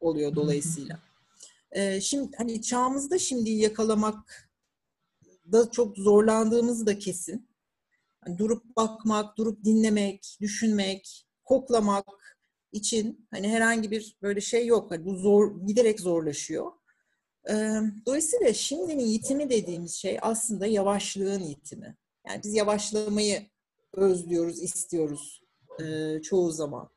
oluyor 0.00 0.34
dolayısıyla. 0.34 0.98
E, 1.72 2.00
şimdi 2.00 2.36
hani 2.36 2.62
çağımızda 2.62 3.18
şimdi 3.18 3.50
yakalamak 3.50 4.50
da 5.52 5.70
çok 5.70 5.96
zorlandığımız 5.96 6.86
da 6.86 6.98
kesin. 6.98 7.48
Hani 8.20 8.38
durup 8.38 8.76
bakmak, 8.76 9.38
durup 9.38 9.64
dinlemek, 9.64 10.38
düşünmek, 10.40 11.26
koklamak 11.44 12.38
için 12.72 13.26
hani 13.30 13.48
herhangi 13.48 13.90
bir 13.90 14.16
böyle 14.22 14.40
şey 14.40 14.66
yok. 14.66 14.90
Hani 14.90 15.04
bu 15.04 15.14
zor 15.16 15.66
giderek 15.66 16.00
zorlaşıyor. 16.00 16.72
Ee, 17.50 17.80
Dolayısıyla 18.06 18.52
şimdinin 18.52 19.04
yitimi 19.04 19.50
dediğimiz 19.50 19.94
şey 19.94 20.18
aslında 20.22 20.66
yavaşlığın 20.66 21.42
yitimi. 21.42 21.96
Yani 22.26 22.40
biz 22.44 22.54
yavaşlamayı 22.54 23.46
özlüyoruz, 23.92 24.62
istiyoruz 24.62 25.42
e, 25.80 26.22
çoğu 26.22 26.52
zaman. 26.52 26.90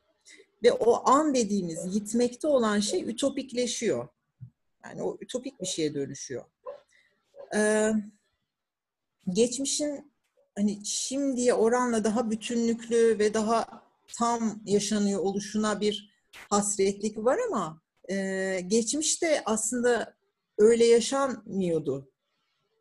Ve 0.63 0.71
o 0.71 1.09
an 1.09 1.34
dediğimiz 1.34 1.95
yitmekte 1.95 2.47
olan 2.47 2.79
şey 2.79 3.09
ütopikleşiyor. 3.09 4.07
Yani 4.84 5.01
o 5.01 5.17
ütopik 5.21 5.61
bir 5.61 5.65
şeye 5.65 5.93
dönüşüyor. 5.93 6.45
Ee, 7.55 7.91
geçmişin 9.34 10.11
hani 10.55 10.86
şimdiye 10.86 11.53
oranla 11.53 12.03
daha 12.03 12.32
bütünlüklü 12.32 13.19
ve 13.19 13.34
daha 13.34 13.84
tam 14.17 14.61
yaşanıyor 14.65 15.19
oluşuna 15.19 15.82
bir 15.82 16.11
hasretlik 16.49 17.17
var 17.17 17.39
ama 17.47 17.82
e, 18.09 18.59
geçmişte 18.67 19.41
aslında 19.45 20.15
öyle 20.57 20.86
yaşanmıyordu 20.86 22.11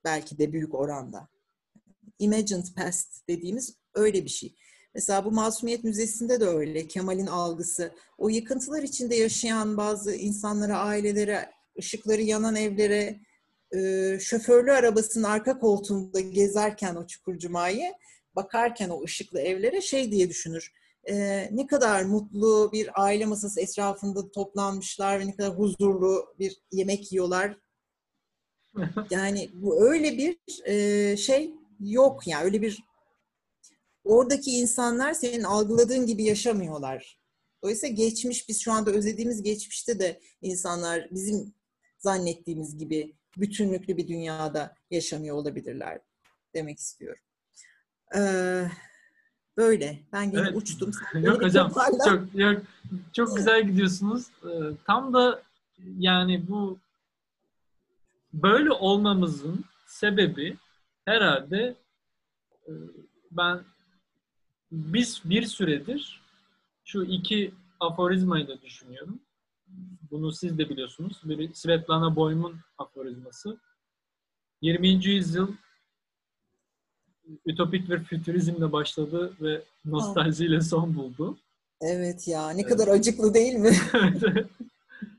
belki 0.04 0.38
de 0.38 0.52
büyük 0.52 0.74
oranda. 0.74 1.28
Imagined 2.18 2.66
past 2.76 3.28
dediğimiz 3.28 3.76
öyle 3.94 4.24
bir 4.24 4.30
şey. 4.30 4.56
Mesela 4.94 5.24
bu 5.24 5.32
Masumiyet 5.32 5.84
Müzesi'nde 5.84 6.40
de 6.40 6.46
öyle. 6.46 6.88
Kemal'in 6.88 7.26
algısı. 7.26 7.92
O 8.18 8.28
yıkıntılar 8.28 8.82
içinde 8.82 9.16
yaşayan 9.16 9.76
bazı 9.76 10.14
insanlara, 10.14 10.78
ailelere, 10.78 11.50
ışıkları 11.78 12.22
yanan 12.22 12.56
evlere, 12.56 13.20
e, 13.76 14.18
şoförlü 14.20 14.72
arabasının 14.72 15.24
arka 15.24 15.58
koltuğunda 15.58 16.20
gezerken 16.20 16.94
o 16.94 17.06
Çukurcuma'yı, 17.06 17.92
bakarken 18.36 18.88
o 18.88 19.04
ışıklı 19.04 19.40
evlere 19.40 19.80
şey 19.80 20.12
diye 20.12 20.28
düşünür. 20.28 20.72
E, 21.04 21.48
ne 21.52 21.66
kadar 21.66 22.02
mutlu 22.02 22.70
bir 22.72 23.02
aile 23.04 23.26
masası 23.26 23.60
etrafında 23.60 24.30
toplanmışlar 24.30 25.20
ve 25.20 25.26
ne 25.26 25.36
kadar 25.36 25.58
huzurlu 25.58 26.34
bir 26.38 26.56
yemek 26.72 27.12
yiyorlar. 27.12 27.56
Yani 29.10 29.50
bu 29.54 29.90
öyle 29.90 30.18
bir 30.18 30.38
e, 30.64 31.16
şey 31.16 31.54
yok 31.80 32.26
yani 32.26 32.44
öyle 32.44 32.62
bir 32.62 32.82
oradaki 34.10 34.50
insanlar 34.50 35.12
senin 35.12 35.42
algıladığın 35.44 36.06
gibi 36.06 36.24
yaşamıyorlar. 36.24 37.20
Dolayısıyla 37.62 37.94
geçmiş 37.94 38.48
biz 38.48 38.60
şu 38.60 38.72
anda 38.72 38.90
özlediğimiz 38.90 39.42
geçmişte 39.42 39.98
de 39.98 40.20
insanlar 40.42 41.08
bizim 41.10 41.54
zannettiğimiz 41.98 42.78
gibi 42.78 43.16
bütünlüklü 43.36 43.96
bir 43.96 44.08
dünyada 44.08 44.74
yaşamıyor 44.90 45.36
olabilirler 45.36 46.00
demek 46.54 46.78
istiyorum. 46.78 47.22
Ee, 48.16 48.64
Böyle. 49.56 49.98
Ben 50.12 50.22
yine 50.22 50.40
Evet. 50.40 50.56
uçtum. 50.56 50.90
Yok 51.14 51.42
hocam 51.42 51.72
çok 52.04 52.34
yok, 52.34 52.62
çok 53.12 53.36
güzel 53.36 53.66
gidiyorsunuz. 53.66 54.26
Ee, 54.44 54.48
tam 54.86 55.12
da 55.12 55.42
yani 55.98 56.48
bu 56.48 56.78
böyle 58.32 58.72
olmamızın 58.72 59.64
sebebi 59.86 60.56
herhalde 61.04 61.74
e, 62.66 62.72
ben 63.30 63.60
biz 64.72 65.22
bir 65.24 65.42
süredir 65.42 66.20
şu 66.84 67.02
iki 67.02 67.54
aforizmayı 67.80 68.48
da 68.48 68.62
düşünüyorum. 68.62 69.20
Bunu 70.10 70.32
siz 70.32 70.58
de 70.58 70.68
biliyorsunuz. 70.68 71.20
Biri 71.24 71.54
Svetlana 71.54 72.16
Boym'un 72.16 72.56
aforizması. 72.78 73.58
20. 74.62 74.88
yüzyıl 74.88 75.48
ütopik 77.46 77.90
bir 77.90 77.98
fütürizmle 77.98 78.72
başladı 78.72 79.32
ve 79.40 79.62
nostaljiyle 79.84 80.60
son 80.60 80.94
buldu. 80.94 81.38
Evet 81.80 82.28
ya 82.28 82.50
ne 82.50 82.62
kadar 82.62 82.88
acıklı 82.88 83.34
değil 83.34 83.54
mi? 83.54 83.72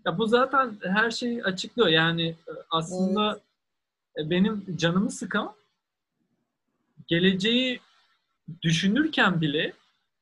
ya 0.06 0.18
bu 0.18 0.28
zaten 0.28 0.78
her 0.84 1.12
şeyi 1.12 1.44
açıklıyor. 1.44 1.90
Yani 1.90 2.28
e, 2.28 2.52
aslında 2.70 3.42
e, 4.18 4.30
benim 4.30 4.78
canımı 4.78 5.12
sıkan 5.12 5.54
geleceği 7.08 7.80
düşünürken 8.62 9.42
bile 9.42 9.74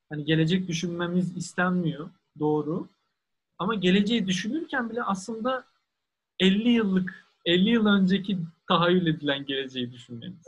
hani 0.08 0.24
gelecek 0.24 0.68
düşünmemiz 0.68 1.36
istenmiyor. 1.36 2.10
Doğru. 2.38 2.88
Ama 3.58 3.74
geleceği 3.74 4.26
düşünürken 4.26 4.90
bile 4.90 5.02
aslında 5.02 5.64
50 6.38 6.70
yıllık 6.70 7.26
50 7.44 7.70
yıl 7.70 7.86
önceki 7.86 8.38
tahayyül 8.68 9.06
edilen 9.06 9.44
geleceği 9.44 9.92
düşünmemiz. 9.92 10.44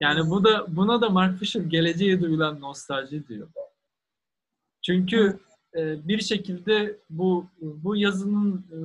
Yani 0.00 0.30
bu 0.30 0.44
da 0.44 0.76
buna 0.76 1.00
da 1.00 1.10
Mark 1.10 1.38
Fisher 1.38 1.60
geleceğe 1.60 2.20
duyulan 2.20 2.60
nostalji 2.60 3.28
diyor. 3.28 3.48
Çünkü 4.82 5.40
e, 5.76 6.08
bir 6.08 6.20
şekilde 6.20 6.98
bu 7.10 7.46
bu 7.60 7.96
yazının 7.96 8.66
e, 8.72 8.78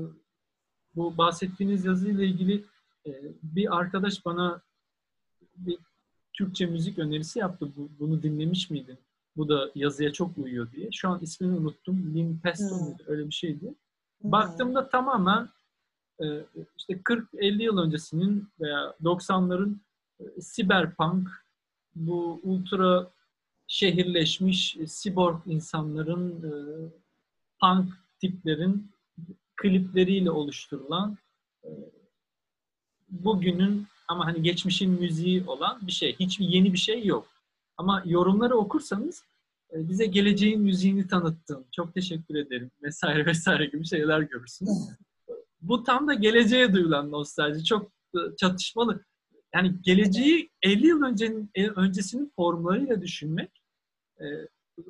bu 0.95 1.17
bahsettiğiniz 1.17 1.85
yazıyla 1.85 2.23
ilgili 2.23 2.65
e, 3.07 3.11
bir 3.43 3.77
arkadaş 3.77 4.25
bana 4.25 4.61
bir 5.55 5.77
Türkçe 6.37 6.65
müzik 6.65 6.99
önerisi 6.99 7.39
yaptı. 7.39 7.71
Bu, 7.77 7.89
bunu 7.99 8.23
dinlemiş 8.23 8.69
miydin? 8.69 8.97
Bu 9.37 9.49
da 9.49 9.71
yazıya 9.75 10.13
çok 10.13 10.37
uyuyor 10.37 10.71
diye. 10.71 10.89
Şu 10.91 11.09
an 11.09 11.19
ismini 11.21 11.57
unuttum. 11.57 12.15
Lin 12.15 12.39
Pesto 12.43 12.75
Hmm. 12.75 12.93
Öyle 13.07 13.25
bir 13.25 13.33
şeydi. 13.33 13.73
Baktığımda 14.23 14.89
tamamen 14.89 15.49
e, 16.19 16.25
işte 16.77 16.93
40-50 16.93 17.63
yıl 17.63 17.77
öncesinin 17.77 18.47
veya 18.59 18.95
90'ların 19.03 19.75
e, 20.19 20.41
siberpunk 20.41 21.29
bu 21.95 22.39
ultra 22.43 23.11
şehirleşmiş 23.67 24.77
e, 24.77 24.87
siborg 24.87 25.37
insanların 25.45 26.43
e, 26.43 26.51
punk 27.61 27.93
tiplerin 28.19 28.91
klipleriyle 29.55 30.31
oluşturulan 30.31 31.17
e, 31.63 31.69
bugünün 33.09 33.87
ama 34.07 34.25
hani 34.25 34.41
geçmişin 34.41 34.91
müziği 34.91 35.43
olan 35.47 35.87
bir 35.87 35.91
şey. 35.91 36.15
Hiçbir 36.19 36.45
yeni 36.45 36.73
bir 36.73 36.77
şey 36.77 37.05
yok. 37.05 37.27
Ama 37.77 38.03
yorumları 38.05 38.55
okursanız 38.55 39.23
e, 39.73 39.89
bize 39.89 40.05
geleceğin 40.05 40.61
müziğini 40.61 41.07
tanıttın. 41.07 41.65
Çok 41.71 41.93
teşekkür 41.93 42.35
ederim 42.35 42.71
vesaire 42.83 43.25
vesaire 43.25 43.65
gibi 43.65 43.85
şeyler 43.85 44.19
görürsünüz. 44.21 44.89
Bu 45.61 45.83
tam 45.83 46.07
da 46.07 46.13
geleceğe 46.13 46.73
duyulan 46.73 47.11
nostalji. 47.11 47.63
Çok 47.65 47.91
çatışmalı. 48.37 49.05
Yani 49.55 49.81
geleceği 49.81 50.49
50 50.61 50.87
yıl 50.87 51.03
öncenin 51.03 51.49
e, 51.55 51.67
öncesinin 51.67 52.31
formlarıyla 52.35 53.01
düşünmek 53.01 53.51
e, 54.19 54.25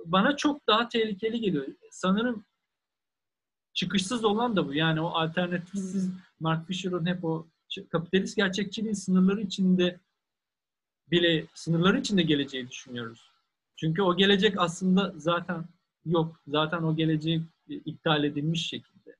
bana 0.05 0.38
çok 0.38 0.68
daha 0.68 0.89
tehlikeli 0.89 1.39
geliyor. 1.39 1.68
Sanırım 1.91 2.45
çıkışsız 3.74 4.26
olan 4.26 4.55
da 4.55 4.68
bu. 4.68 4.74
Yani 4.74 5.01
o 5.01 5.07
alternatifsiz 5.07 6.09
Mark 6.39 6.68
Fisher'ın 6.68 7.05
hep 7.05 7.26
o 7.26 7.47
kapitalist 7.84 8.36
gerçekçiliğin 8.36 8.94
sınırları 8.94 9.42
içinde 9.42 10.00
bile 11.12 11.46
sınırları 11.54 12.00
içinde 12.00 12.22
geleceği 12.22 12.70
düşünüyoruz. 12.70 13.32
Çünkü 13.76 14.02
o 14.02 14.18
gelecek 14.18 14.56
aslında 14.60 15.14
zaten 15.18 15.66
yok. 16.06 16.40
Zaten 16.48 16.84
o 16.84 16.96
geleceği 16.96 17.42
e, 17.70 17.74
iptal 17.76 18.24
edilmiş 18.24 18.68
şekilde. 18.70 19.16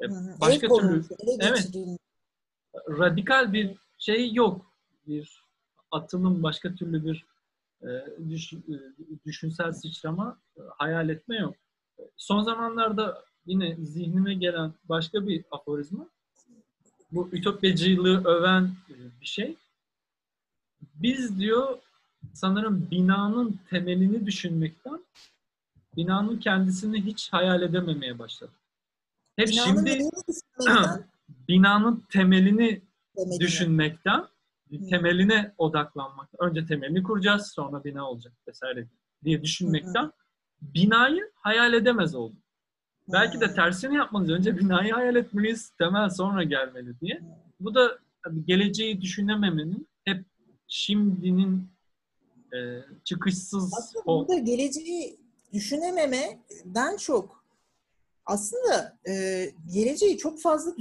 E, 0.00 0.06
Hı 0.08 0.14
hı. 0.14 0.40
Başka 0.40 0.66
El 0.66 0.70
türlü 0.78 1.04
Evet. 1.40 1.70
radikal 2.88 3.52
bir 3.52 3.76
şey 3.98 4.32
yok. 4.34 4.66
Bir 5.06 5.44
atılım, 5.90 6.42
başka 6.42 6.74
türlü 6.74 7.04
bir 7.04 7.26
e, 7.82 7.88
düş- 8.30 8.52
e, 8.52 8.74
düşünsel 9.26 9.72
sıçrama, 9.72 10.40
e, 10.56 10.60
hayal 10.78 11.08
etme 11.08 11.36
yok. 11.36 11.54
E, 11.98 12.02
Son 12.16 12.42
zamanlarda 12.42 13.24
yine 13.46 13.76
zihnime 13.76 14.34
gelen 14.34 14.72
başka 14.84 15.26
bir 15.26 15.44
aforizma. 15.50 16.08
Bu 17.12 17.28
ütopyacılığı 17.32 18.24
öven 18.24 18.62
e, 18.90 18.94
bir 19.20 19.26
şey. 19.26 19.56
Biz 20.94 21.38
diyor 21.38 21.78
sanırım 22.32 22.88
binanın 22.90 23.60
temelini 23.70 24.26
düşünmekten 24.26 25.00
binanın 25.96 26.38
kendisini 26.38 27.04
hiç 27.04 27.32
hayal 27.32 27.62
edememeye 27.62 28.18
başladık. 28.18 28.54
Hep 29.36 29.48
Binanın 29.48 29.86
şimdi 29.86 30.08
binanın 31.48 32.04
temelini 32.10 32.82
demediğini. 33.16 33.40
düşünmekten, 33.40 34.26
Hı. 34.70 34.86
temeline 34.90 35.54
odaklanmak. 35.58 36.28
Önce 36.38 36.66
temelini 36.66 37.02
kuracağız, 37.02 37.52
sonra 37.54 37.84
bina 37.84 38.10
olacak 38.10 38.32
vesaire 38.48 38.86
diye 39.24 39.42
düşünmekten 39.42 40.12
binayı 40.62 41.30
hayal 41.34 41.72
edemez 41.72 42.14
olduk. 42.14 42.42
Belki 43.12 43.40
de 43.40 43.54
tersini 43.54 43.94
yapmalıyız. 43.96 44.38
Önce 44.38 44.58
binayı 44.58 44.92
hayal 44.92 45.16
etmeliyiz, 45.16 45.70
temel 45.78 46.10
sonra 46.10 46.44
gelmeli 46.44 47.00
diye. 47.00 47.20
Bu 47.60 47.74
da 47.74 47.98
tabii 48.24 48.44
geleceği 48.44 49.00
düşünememenin 49.00 49.88
hep 50.04 50.24
şimdinin 50.66 51.68
e, 52.54 52.58
çıkışsız 53.04 53.74
Aslında 53.78 54.02
o 54.06 54.28
burada 54.28 54.38
geleceği 54.38 55.20
düşünememeden 55.52 56.96
çok 56.96 57.44
aslında 58.26 58.98
e, 59.08 59.44
geleceği 59.72 60.18
çok 60.18 60.40
fazla 60.40 60.76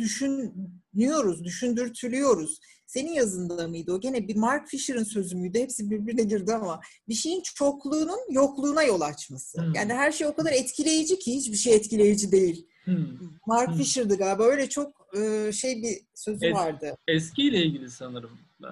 düşünüyoruz, 0.99 1.43
düşündürtülüyoruz. 1.43 2.59
Senin 2.85 3.13
yazında 3.13 3.67
mıydı 3.67 3.93
o? 3.93 3.99
Gene 3.99 4.27
bir 4.27 4.35
Mark 4.35 4.67
Fisher'ın 4.67 5.03
sözü 5.03 5.35
müydü? 5.37 5.59
Hepsi 5.59 5.89
birbirine 5.91 6.23
girdi 6.23 6.53
ama 6.53 6.79
bir 7.07 7.13
şeyin 7.13 7.41
çokluğunun 7.41 8.19
yokluğuna 8.31 8.83
yol 8.83 9.01
açması. 9.01 9.61
Hmm. 9.61 9.73
Yani 9.75 9.93
her 9.93 10.11
şey 10.11 10.27
o 10.27 10.35
kadar 10.35 10.51
etkileyici 10.51 11.19
ki 11.19 11.35
hiçbir 11.35 11.57
şey 11.57 11.75
etkileyici 11.75 12.31
değil. 12.31 12.67
Hmm. 12.83 13.07
Mark 13.47 13.69
Hmm. 13.69 13.77
Fisher'dı 13.77 14.17
galiba. 14.17 14.43
Öyle 14.43 14.69
çok 14.69 15.07
e, 15.17 15.51
şey 15.51 15.83
bir 15.83 15.97
sözü 16.15 16.45
Evet. 16.45 16.55
vardı. 16.55 16.97
eskiyle 17.07 17.65
ilgili 17.65 17.89
sanırım. 17.89 18.39
Ee, 18.63 18.67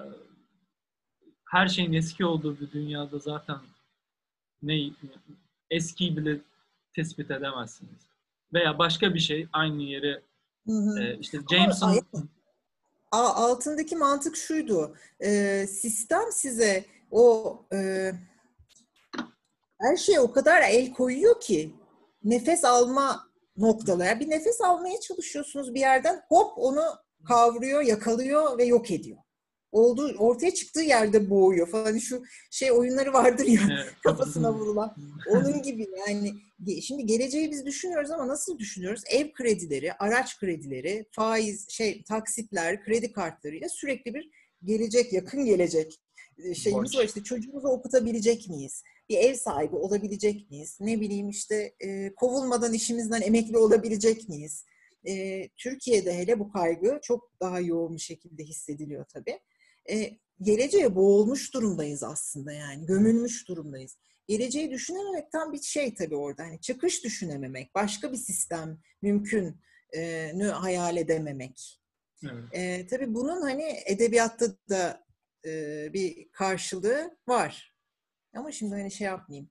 Her 1.50 1.68
şeyin 1.68 1.92
eski 1.92 2.24
olduğu 2.24 2.60
bir 2.60 2.70
dünyada 2.72 3.18
zaten 3.18 3.58
ne 4.62 4.90
eskiyi 5.70 6.16
bile 6.16 6.40
tespit 6.94 7.30
edemezsiniz. 7.30 8.00
Veya 8.52 8.78
başka 8.78 9.14
bir 9.14 9.18
şey 9.20 9.46
aynı 9.52 9.82
yere 9.82 10.22
Hı 10.68 10.72
hı. 10.72 11.00
e, 11.02 11.18
işte 11.20 11.38
Ama 11.38 11.48
Jameson 11.50 12.28
A- 13.12 13.34
altındaki 13.34 13.96
mantık 13.96 14.36
şuydu. 14.36 14.96
e, 15.20 15.66
sistem 15.66 16.32
size 16.32 16.84
o 17.10 17.56
e, 17.72 18.12
her 19.80 19.96
şeye 19.96 20.20
o 20.20 20.32
kadar 20.32 20.62
el 20.62 20.92
koyuyor 20.92 21.40
ki 21.40 21.74
nefes 22.24 22.64
alma 22.64 23.28
noktaları. 23.56 24.20
Bir 24.20 24.30
nefes 24.30 24.60
almaya 24.60 25.00
çalışıyorsunuz 25.00 25.74
bir 25.74 25.80
yerden 25.80 26.22
hop 26.28 26.52
onu 26.58 26.84
kavruyor, 27.28 27.82
yakalıyor 27.82 28.58
ve 28.58 28.64
yok 28.64 28.90
ediyor. 28.90 29.18
Olduğu, 29.72 30.16
ortaya 30.18 30.54
çıktığı 30.54 30.80
yerde 30.80 31.30
boğuyor 31.30 31.68
falan. 31.68 31.84
Hani 31.84 32.00
şu 32.00 32.22
şey 32.50 32.72
oyunları 32.72 33.12
vardır 33.12 33.46
ya 33.46 33.60
kafasına 34.02 34.54
vurulan. 34.54 34.96
Onun 35.30 35.62
gibi 35.62 35.86
yani 36.08 36.32
şimdi 36.82 37.06
geleceği 37.06 37.50
biz 37.50 37.66
düşünüyoruz 37.66 38.10
ama 38.10 38.28
nasıl 38.28 38.58
düşünüyoruz? 38.58 39.02
Ev 39.10 39.32
kredileri, 39.32 39.92
araç 39.92 40.38
kredileri, 40.38 41.06
faiz, 41.10 41.68
şey 41.70 42.02
taksitler, 42.02 42.84
kredi 42.84 43.12
kartlarıyla 43.12 43.68
sürekli 43.68 44.14
bir 44.14 44.30
gelecek, 44.64 45.12
yakın 45.12 45.44
gelecek 45.44 46.00
e, 46.44 46.54
şeyimiz 46.54 46.96
var. 46.96 47.04
İşte 47.04 47.22
çocuğumuzu 47.22 47.68
okutabilecek 47.68 48.48
miyiz? 48.48 48.82
Bir 49.08 49.16
ev 49.16 49.34
sahibi 49.34 49.76
olabilecek 49.76 50.50
miyiz? 50.50 50.78
Ne 50.80 51.00
bileyim 51.00 51.28
işte 51.28 51.74
e, 51.80 52.14
kovulmadan 52.14 52.72
işimizden 52.72 53.20
emekli 53.20 53.58
olabilecek 53.58 54.28
miyiz? 54.28 54.64
E, 55.04 55.42
Türkiye'de 55.48 56.14
hele 56.18 56.38
bu 56.38 56.52
kaygı 56.52 56.98
çok 57.02 57.32
daha 57.40 57.60
yoğun 57.60 57.94
bir 57.96 58.00
şekilde 58.00 58.44
hissediliyor 58.44 59.04
tabii. 59.04 59.38
E, 59.90 60.18
geleceğe 60.42 60.94
boğulmuş 60.94 61.54
durumdayız 61.54 62.02
aslında 62.02 62.52
yani. 62.52 62.86
Gömülmüş 62.86 63.48
durumdayız 63.48 63.96
geleceği 64.28 64.70
düşünememek 64.70 65.32
tam 65.32 65.52
bir 65.52 65.62
şey 65.62 65.94
tabii 65.94 66.16
orada. 66.16 66.42
Hani 66.42 66.60
çıkış 66.60 67.04
düşünememek, 67.04 67.74
başka 67.74 68.12
bir 68.12 68.16
sistem 68.16 68.78
mümkün 69.02 69.60
e, 69.96 70.32
hayal 70.52 70.96
edememek. 70.96 71.80
Evet. 72.24 72.44
E, 72.52 72.86
tabii 72.86 73.14
bunun 73.14 73.42
hani 73.42 73.64
edebiyatta 73.86 74.46
da 74.70 75.04
e, 75.44 75.50
bir 75.92 76.28
karşılığı 76.32 77.16
var. 77.28 77.74
Ama 78.36 78.52
şimdi 78.52 78.74
hani 78.74 78.90
şey 78.90 79.06
yapmayayım. 79.06 79.50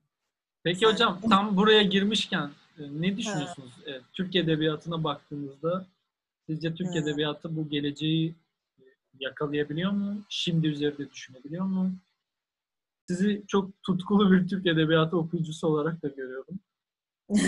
Peki 0.64 0.80
Sen... 0.80 0.92
hocam 0.92 1.20
tam 1.30 1.56
buraya 1.56 1.82
girmişken 1.82 2.50
e, 2.78 2.82
ne 2.82 3.16
düşünüyorsunuz? 3.16 3.72
Evet, 3.86 4.02
Türk 4.12 4.36
Edebiyatı'na 4.36 5.04
baktığınızda 5.04 5.86
sizce 6.46 6.74
Türk 6.74 6.88
hmm. 6.88 6.96
Edebiyatı 6.96 7.56
bu 7.56 7.68
geleceği 7.68 8.34
yakalayabiliyor 9.20 9.92
mu? 9.92 10.24
Şimdi 10.28 10.66
üzerinde 10.66 11.10
düşünebiliyor 11.10 11.64
mu? 11.64 11.92
Sizi 13.08 13.44
çok 13.48 13.82
tutkulu 13.82 14.32
bir 14.32 14.48
Türk 14.48 14.66
Edebiyatı 14.66 15.16
okuyucusu 15.16 15.66
olarak 15.66 16.02
da 16.02 16.08
görüyorum. 16.08 16.60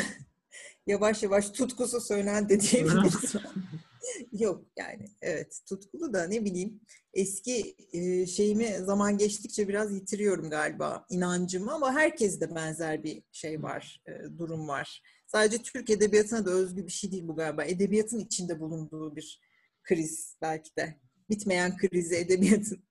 yavaş 0.86 1.22
yavaş 1.22 1.50
tutkusu 1.50 2.00
söylen 2.00 2.48
de 2.48 2.60
diyebiliriz. 2.60 3.34
Yok 4.32 4.64
yani 4.78 5.08
evet 5.22 5.60
tutkulu 5.68 6.12
da 6.12 6.26
ne 6.26 6.44
bileyim 6.44 6.80
eski 7.14 7.76
e, 7.92 8.26
şeyimi 8.26 8.78
zaman 8.78 9.18
geçtikçe 9.18 9.68
biraz 9.68 9.94
yitiriyorum 9.94 10.50
galiba 10.50 11.06
inancımı 11.10 11.72
ama 11.72 11.92
herkeste 11.92 12.54
benzer 12.54 13.04
bir 13.04 13.22
şey 13.32 13.62
var, 13.62 14.02
e, 14.08 14.38
durum 14.38 14.68
var. 14.68 15.02
Sadece 15.26 15.62
Türk 15.62 15.90
edebiyatına 15.90 16.46
da 16.46 16.50
özgü 16.50 16.86
bir 16.86 16.92
şey 16.92 17.12
değil 17.12 17.28
bu 17.28 17.36
galiba. 17.36 17.64
Edebiyatın 17.64 18.18
içinde 18.18 18.60
bulunduğu 18.60 19.16
bir 19.16 19.40
kriz 19.82 20.36
belki 20.42 20.76
de. 20.76 21.00
Bitmeyen 21.30 21.76
krizi 21.76 22.16
edebiyatın. 22.16 22.84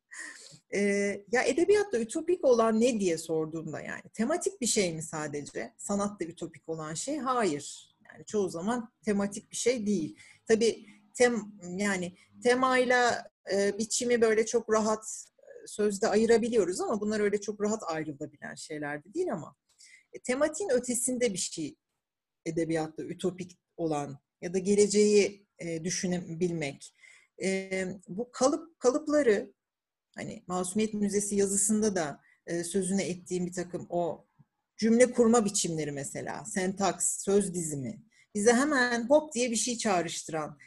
E, 0.74 0.80
ya 1.32 1.44
edebiyatta 1.44 2.00
ütopik 2.00 2.46
olan 2.46 2.82
ne 2.82 3.00
diye 3.00 3.18
sorduğumda 3.18 3.82
yani 3.82 4.02
tematik 4.14 4.62
bir 4.62 4.66
şey 4.66 4.94
mi 4.94 5.04
sadece? 5.04 5.74
Sanatta 5.78 6.26
ütopik 6.26 6.70
olan 6.70 6.94
şey? 6.94 7.18
Hayır. 7.18 7.96
Yani 8.12 8.26
çoğu 8.26 8.50
zaman 8.50 8.92
tematik 9.06 9.52
bir 9.52 9.56
şey 9.56 9.86
değil. 9.86 10.16
Tabii 10.48 10.86
tem 11.14 11.52
yani 11.78 12.18
temayla 12.44 13.32
e, 13.54 13.78
biçimi 13.78 14.22
böyle 14.22 14.46
çok 14.46 14.74
rahat 14.74 15.26
sözde 15.66 16.08
ayırabiliyoruz 16.08 16.82
ama 16.82 17.02
bunlar 17.02 17.20
öyle 17.20 17.42
çok 17.42 17.62
rahat 17.62 17.84
ayrılabilen 17.88 18.56
şeyler 18.56 19.04
de 19.04 19.14
değil 19.14 19.34
ama 19.34 19.56
e, 20.14 20.20
tematiğin 20.20 20.70
ötesinde 20.70 21.34
bir 21.34 21.38
şey 21.38 21.76
edebiyatta 22.46 23.04
ütopik 23.04 23.60
olan 23.78 24.20
ya 24.42 24.54
da 24.54 24.58
geleceği 24.58 25.48
e, 25.60 25.84
düşünebilmek. 25.84 26.96
E, 27.44 27.88
bu 28.08 28.32
kalıp 28.32 28.80
kalıpları 28.80 29.54
hani 30.16 30.44
Masumiyet 30.48 30.94
Müzesi 30.94 31.36
yazısında 31.36 31.96
da 31.96 32.22
e, 32.48 32.64
sözüne 32.64 33.04
ettiğim 33.04 33.46
bir 33.46 33.54
takım 33.54 33.88
o 33.90 34.26
cümle 34.78 35.12
kurma 35.12 35.46
biçimleri 35.46 35.92
mesela, 35.92 36.46
sentaks, 36.46 37.24
söz 37.24 37.54
dizimi 37.54 38.04
bize 38.36 38.54
hemen 38.54 39.10
hop 39.10 39.34
diye 39.34 39.52
bir 39.52 39.56
şey 39.56 39.78
çağrıştıran 39.78 40.58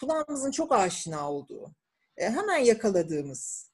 kulağımızın 0.00 0.50
çok 0.50 0.72
aşina 0.72 1.32
olduğu, 1.32 1.74
e, 2.16 2.30
hemen 2.30 2.58
yakaladığımız, 2.58 3.70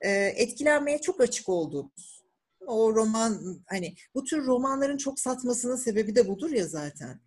e, 0.00 0.10
etkilenmeye 0.10 1.00
çok 1.00 1.20
açık 1.20 1.48
olduğumuz, 1.48 2.24
o 2.66 2.94
roman 2.94 3.62
hani 3.66 3.94
bu 4.14 4.24
tür 4.24 4.46
romanların 4.46 4.96
çok 4.96 5.20
satmasının 5.20 5.76
sebebi 5.76 6.14
de 6.14 6.28
budur 6.28 6.50
ya 6.50 6.66
zaten. 6.66 7.20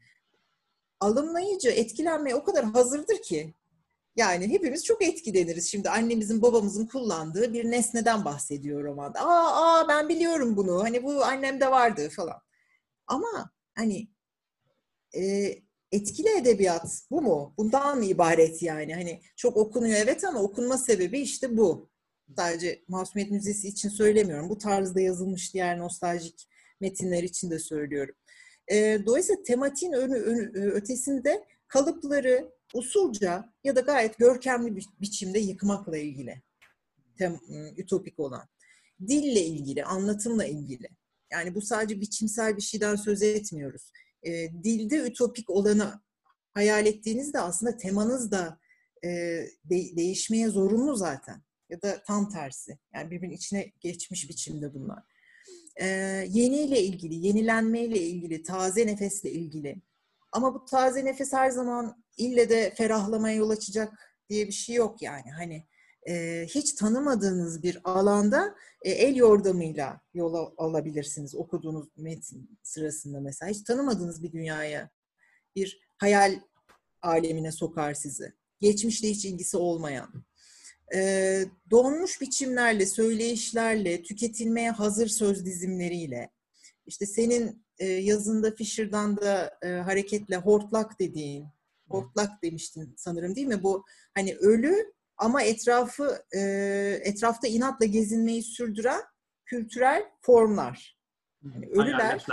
Alımlayıcı 1.00 1.70
etkilenmeye 1.70 2.36
o 2.36 2.44
kadar 2.44 2.66
hazırdır 2.66 3.22
ki 3.22 3.54
yani 4.20 4.48
hepimiz 4.50 4.86
çok 4.86 5.04
etkileniriz. 5.04 5.72
Şimdi 5.72 5.90
annemizin 5.90 6.42
babamızın 6.42 6.86
kullandığı 6.86 7.54
bir 7.54 7.72
nesneden 7.72 8.26
bahsediyor 8.26 8.84
romanda. 8.84 9.20
Aa, 9.20 9.80
aa 9.80 9.88
ben 9.88 10.10
biliyorum 10.10 10.58
bunu. 10.58 10.84
Hani 10.84 11.04
bu 11.04 11.24
annemde 11.24 11.72
vardı 11.72 12.10
falan. 12.10 12.42
Ama 13.08 13.52
hani 13.76 14.08
e, 15.16 15.54
etkili 15.92 16.30
edebiyat 16.38 17.02
bu 17.12 17.22
mu? 17.22 17.54
Bundan 17.58 17.98
mı 17.98 18.06
ibaret 18.06 18.62
yani? 18.62 18.96
Hani 18.96 19.22
çok 19.36 19.58
okunuyor 19.58 19.96
evet 20.04 20.24
ama 20.24 20.40
okunma 20.42 20.78
sebebi 20.78 21.20
işte 21.20 21.58
bu. 21.58 21.90
Sadece 22.38 22.84
Masumiyet 22.88 23.32
Müzesi 23.32 23.68
için 23.68 23.90
söylemiyorum. 23.90 24.50
Bu 24.50 24.58
tarzda 24.58 25.00
yazılmış 25.02 25.54
diğer 25.54 25.80
nostaljik 25.80 26.50
metinler 26.80 27.24
için 27.24 27.52
de 27.52 27.60
söylüyorum. 27.60 28.16
E, 28.68 29.00
dolayısıyla 29.06 29.44
tematiğin 29.44 29.94
önü, 29.94 30.16
önü, 30.16 30.72
ötesinde 30.72 31.46
kalıpları 31.68 32.52
usulca 32.74 33.54
ya 33.64 33.76
da 33.76 33.82
gayet 33.82 34.18
görkemli 34.18 34.76
bir 34.76 34.86
biçimde 35.02 35.40
yıkmakla 35.40 35.98
ilgili. 35.98 36.42
Tem, 37.18 37.40
ütopik 37.78 38.20
olan. 38.20 38.48
Dille 39.08 39.46
ilgili, 39.46 39.84
anlatımla 39.84 40.46
ilgili. 40.46 40.90
Yani 41.32 41.56
bu 41.56 41.62
sadece 41.62 42.02
biçimsel 42.02 42.58
bir 42.58 42.62
şeyden 42.62 42.96
söz 42.96 43.22
etmiyoruz 43.22 43.92
e, 44.24 44.64
dilde 44.64 44.98
ütopik 44.98 45.50
olanı 45.50 46.02
hayal 46.54 46.86
ettiğinizde 46.86 47.40
aslında 47.40 47.78
temanız 47.78 48.32
da 48.32 48.60
e, 49.04 49.10
de, 49.64 49.96
değişmeye 49.96 50.50
zorunlu 50.50 50.96
zaten. 50.96 51.42
Ya 51.70 51.82
da 51.82 52.04
tam 52.08 52.30
tersi. 52.30 52.78
Yani 52.94 53.12
birbirinin 53.12 53.36
içine 53.36 53.72
geçmiş 53.80 54.30
biçimde 54.30 54.74
bunlar. 54.74 55.04
E, 55.76 55.86
yeniyle 56.30 56.84
ilgili, 56.84 57.28
yenilenmeyle 57.28 58.02
ilgili, 58.02 58.44
taze 58.44 58.88
nefesle 58.88 59.32
ilgili. 59.32 59.82
Ama 60.32 60.54
bu 60.54 60.66
taze 60.66 61.06
nefes 61.06 61.34
her 61.34 61.50
zaman 61.50 62.04
ille 62.20 62.50
de 62.50 62.74
ferahlamaya 62.78 63.36
yol 63.36 63.50
açacak 63.50 63.94
diye 64.30 64.48
bir 64.48 64.52
şey 64.52 64.76
yok 64.76 65.02
yani. 65.02 65.32
Hani 65.32 65.68
e, 66.10 66.46
hiç 66.50 66.74
tanımadığınız 66.74 67.64
bir 67.64 67.82
alanda 67.84 68.56
e, 68.82 68.92
el 68.92 69.16
yordamıyla 69.16 70.02
yol 70.14 70.54
alabilirsiniz 70.58 71.36
okuduğunuz 71.36 71.88
metin 71.98 72.60
sırasında 72.64 73.20
mesela. 73.22 73.52
Hiç 73.52 73.64
tanımadığınız 73.64 74.24
bir 74.24 74.32
dünyaya, 74.32 74.90
bir 75.56 75.80
hayal 75.98 76.40
alemine 77.02 77.52
sokar 77.52 77.94
sizi. 77.94 78.34
Geçmişle 78.62 79.10
hiç 79.10 79.26
ilgisi 79.26 79.58
olmayan. 79.58 80.26
E, 80.96 81.42
donmuş 81.72 82.22
biçimlerle, 82.22 82.86
söyleyişlerle, 82.86 84.04
tüketilmeye 84.04 84.72
hazır 84.72 85.08
söz 85.08 85.46
dizimleriyle, 85.46 86.30
işte 86.86 87.06
senin 87.06 87.66
e, 87.80 87.86
yazında 87.86 88.56
Fisher'dan 88.56 89.18
da 89.18 89.58
e, 89.62 89.68
hareketle 89.68 90.38
hortlak 90.38 91.00
dediğin, 91.00 91.48
hortlak 91.90 92.44
demiştin 92.44 92.94
sanırım 92.98 93.36
değil 93.36 93.48
mi? 93.48 93.64
Bu 93.64 93.86
hani 94.16 94.36
ölü 94.36 94.94
ama 95.18 95.42
etrafı 95.42 96.24
e, 96.36 96.40
etrafta 97.04 97.48
inatla 97.48 97.86
gezinmeyi 97.86 98.44
sürdüren 98.44 99.02
kültürel 99.46 100.04
formlar. 100.22 101.00
Yani 101.44 101.70
ölüler. 101.72 102.26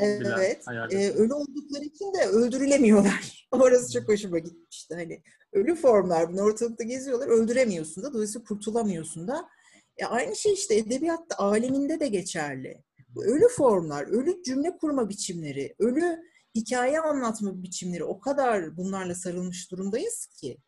evet. 0.00 0.64
E, 0.90 1.10
ölü 1.10 1.32
oldukları 1.32 1.84
için 1.84 2.14
de 2.14 2.26
öldürülemiyorlar. 2.26 3.48
Orası 3.52 3.92
çok 3.92 4.08
hoşuma 4.08 4.38
gitmişti. 4.38 4.94
Hani 4.94 5.22
ölü 5.52 5.74
formlar 5.74 6.32
bunu 6.32 6.40
ortalıkta 6.40 6.84
geziyorlar. 6.84 7.28
Öldüremiyorsun 7.28 8.04
da. 8.04 8.12
Dolayısıyla 8.12 8.44
kurtulamıyorsun 8.44 9.28
da. 9.28 9.48
E, 9.96 10.04
aynı 10.04 10.36
şey 10.36 10.52
işte 10.52 10.74
edebiyatta 10.76 11.36
aleminde 11.38 12.00
de 12.00 12.08
geçerli. 12.08 12.82
Bu 13.08 13.24
ölü 13.24 13.48
formlar, 13.48 14.06
ölü 14.06 14.42
cümle 14.42 14.76
kurma 14.76 15.08
biçimleri, 15.08 15.74
ölü 15.78 16.18
hikaye 16.54 17.00
anlatma 17.00 17.62
biçimleri 17.62 18.04
o 18.04 18.20
kadar 18.20 18.76
bunlarla 18.76 19.14
sarılmış 19.14 19.70
durumdayız 19.70 20.26
ki. 20.26 20.58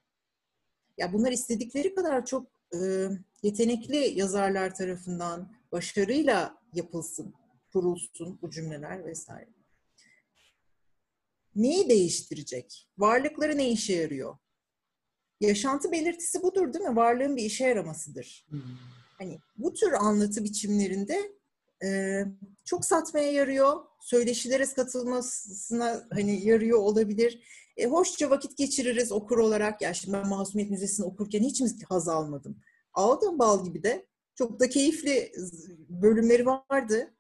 Ya 0.99 1.13
bunlar 1.13 1.33
istedikleri 1.33 1.95
kadar 1.95 2.27
çok 2.27 2.47
e, 2.75 3.09
yetenekli 3.43 4.19
yazarlar 4.19 4.75
tarafından 4.75 5.53
başarıyla 5.73 6.59
yapılsın, 6.73 7.35
kurulsun 7.73 8.39
bu 8.43 8.51
cümleler 8.51 9.05
vesaire. 9.05 9.51
Neyi 11.55 11.89
değiştirecek? 11.89 12.89
Varlıkları 12.99 13.57
ne 13.57 13.71
işe 13.71 13.93
yarıyor? 13.93 14.37
Yaşantı 15.41 15.93
belirtisi 15.93 16.43
budur 16.43 16.73
değil 16.73 16.85
mi? 16.85 16.97
Varlığın 16.97 17.37
bir 17.37 17.43
işe 17.43 17.65
yaramasıdır. 17.65 18.47
Hani 19.19 19.39
bu 19.57 19.75
tür 19.75 19.93
anlatı 19.93 20.45
biçimlerinde 20.45 21.36
e, 21.85 22.23
çok 22.65 22.85
satmaya 22.85 23.33
yarıyor, 23.33 23.77
söyleşilere 24.01 24.67
katılmasına 24.67 26.07
hani 26.13 26.47
yarıyor 26.47 26.79
olabilir. 26.79 27.43
E, 27.77 27.87
hoşça 27.87 28.31
vakit 28.31 28.59
geçiririz 28.59 29.13
okur 29.13 29.39
olarak. 29.39 29.83
Ya 29.83 29.95
şimdi 29.95 30.17
ben 30.17 30.29
Masumiyet 30.29 30.71
Müzesi'ni 30.71 31.07
okurken 31.07 31.43
hiç 31.43 31.61
mi 31.61 31.71
haz 31.89 32.09
almadım? 32.09 32.61
Aldım 32.95 33.39
bal 33.39 33.65
gibi 33.65 33.83
de. 33.83 34.07
Çok 34.35 34.61
da 34.61 34.69
keyifli 34.69 35.33
bölümleri 35.89 36.47
vardı. 36.47 37.15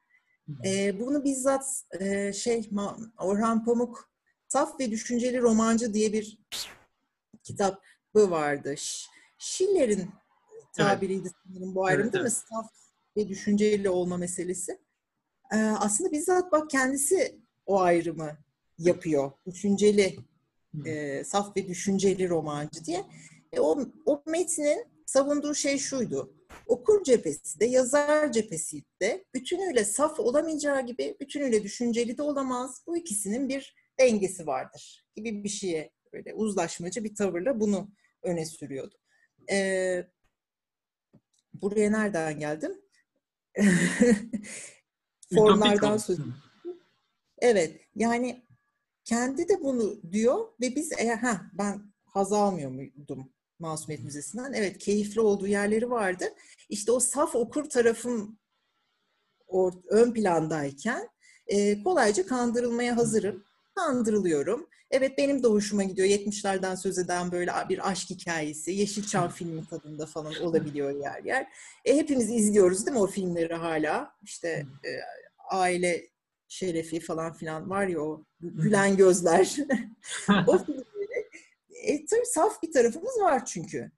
E, 0.64 1.00
bunu 1.00 1.24
bizzat 1.24 1.82
e, 2.00 2.32
şey 2.32 2.70
Orhan 3.18 3.64
Pamuk 3.64 4.10
Saf 4.48 4.80
ve 4.80 4.90
Düşünceli 4.90 5.42
Romancı 5.42 5.94
diye 5.94 6.12
bir 6.12 6.38
kitabı 7.42 8.30
vardı. 8.30 8.74
Schiller'in 9.38 10.10
tabiriydi 10.76 11.22
evet. 11.22 11.32
sanırım 11.46 11.74
bu 11.74 11.84
ayrım 11.84 12.02
evet, 12.02 12.12
değil 12.12 12.24
mi? 12.24 12.30
Saf 12.30 12.70
ve 13.16 13.28
düşünceli 13.28 13.90
olma 13.90 14.16
meselesi. 14.16 14.78
E, 15.52 15.56
aslında 15.56 16.12
bizzat 16.12 16.52
bak 16.52 16.70
kendisi 16.70 17.40
o 17.66 17.80
ayrımı 17.80 18.38
yapıyor. 18.78 19.32
Düşünceli 19.46 20.16
e, 20.86 21.24
saf 21.24 21.56
ve 21.56 21.68
düşünceli 21.68 22.28
romancı 22.28 22.84
diye. 22.84 23.04
E, 23.52 23.60
o, 23.60 23.78
o 24.06 24.22
metnin 24.26 24.84
savunduğu 25.06 25.54
şey 25.54 25.78
şuydu. 25.78 26.32
Okur 26.66 27.04
cephesi 27.04 27.60
de 27.60 27.64
yazar 27.64 28.32
cephesi 28.32 28.82
de 29.02 29.24
bütünüyle 29.34 29.84
saf 29.84 30.20
olamayacağı 30.20 30.86
gibi 30.86 31.16
bütünüyle 31.20 31.62
düşünceli 31.62 32.18
de 32.18 32.22
olamaz. 32.22 32.82
Bu 32.86 32.96
ikisinin 32.96 33.48
bir 33.48 33.74
dengesi 34.00 34.46
vardır 34.46 35.06
gibi 35.16 35.44
bir 35.44 35.48
şeye 35.48 35.90
böyle 36.12 36.34
uzlaşmacı 36.34 37.04
bir 37.04 37.14
tavırla 37.14 37.60
bunu 37.60 37.90
öne 38.22 38.46
sürüyordu. 38.46 38.94
E, 39.50 40.06
buraya 41.54 41.90
nereden 41.90 42.38
geldim? 42.38 42.85
formlardan 45.34 45.96
söz 45.96 46.18
Evet 47.38 47.80
yani 47.94 48.46
kendi 49.04 49.48
de 49.48 49.62
bunu 49.62 50.12
diyor 50.12 50.48
ve 50.60 50.76
biz 50.76 50.92
eğer 50.98 51.16
ha 51.16 51.40
ben 51.52 51.92
haz 52.04 52.32
almıyor 52.32 52.70
muydum 52.70 53.32
Masumiyet 53.58 54.04
Müzesi'nden? 54.04 54.52
Evet 54.52 54.78
keyifli 54.78 55.20
olduğu 55.20 55.46
yerleri 55.46 55.90
vardı. 55.90 56.24
İşte 56.68 56.92
o 56.92 57.00
saf 57.00 57.34
okur 57.34 57.64
tarafım 57.64 58.38
or, 59.46 59.72
ön 59.88 60.14
plandayken 60.14 61.08
e, 61.46 61.82
kolayca 61.82 62.26
kandırılmaya 62.26 62.96
hazırım. 62.96 63.44
Kandırılıyorum. 63.74 64.68
Evet 64.90 65.18
benim 65.18 65.42
de 65.42 65.48
hoşuma 65.48 65.82
gidiyor. 65.82 66.08
70'lerden 66.08 66.74
söz 66.74 66.98
eden 66.98 67.32
böyle 67.32 67.52
bir 67.68 67.90
aşk 67.90 68.10
hikayesi, 68.10 68.72
Yeşilçam 68.72 69.30
filmi 69.30 69.66
tadında 69.68 70.06
falan 70.06 70.34
olabiliyor 70.42 71.00
yer 71.00 71.24
yer. 71.24 71.46
E, 71.84 71.96
hepimiz 71.96 72.30
izliyoruz 72.30 72.86
değil 72.86 72.96
mi 72.96 73.02
o 73.02 73.06
filmleri 73.06 73.54
hala? 73.54 74.14
İşte 74.22 74.48
e, 74.84 74.90
aile 75.50 76.10
şerefi 76.48 77.00
falan 77.00 77.32
filan 77.32 77.70
var 77.70 77.86
ya 77.86 78.00
o 78.00 78.24
gülen 78.40 78.96
gözler. 78.96 79.56
o 80.46 80.58
filmleri. 80.58 81.28
E, 81.70 82.06
tabii 82.06 82.26
saf 82.26 82.62
bir 82.62 82.72
tarafımız 82.72 83.20
var 83.20 83.46
çünkü. 83.46 83.90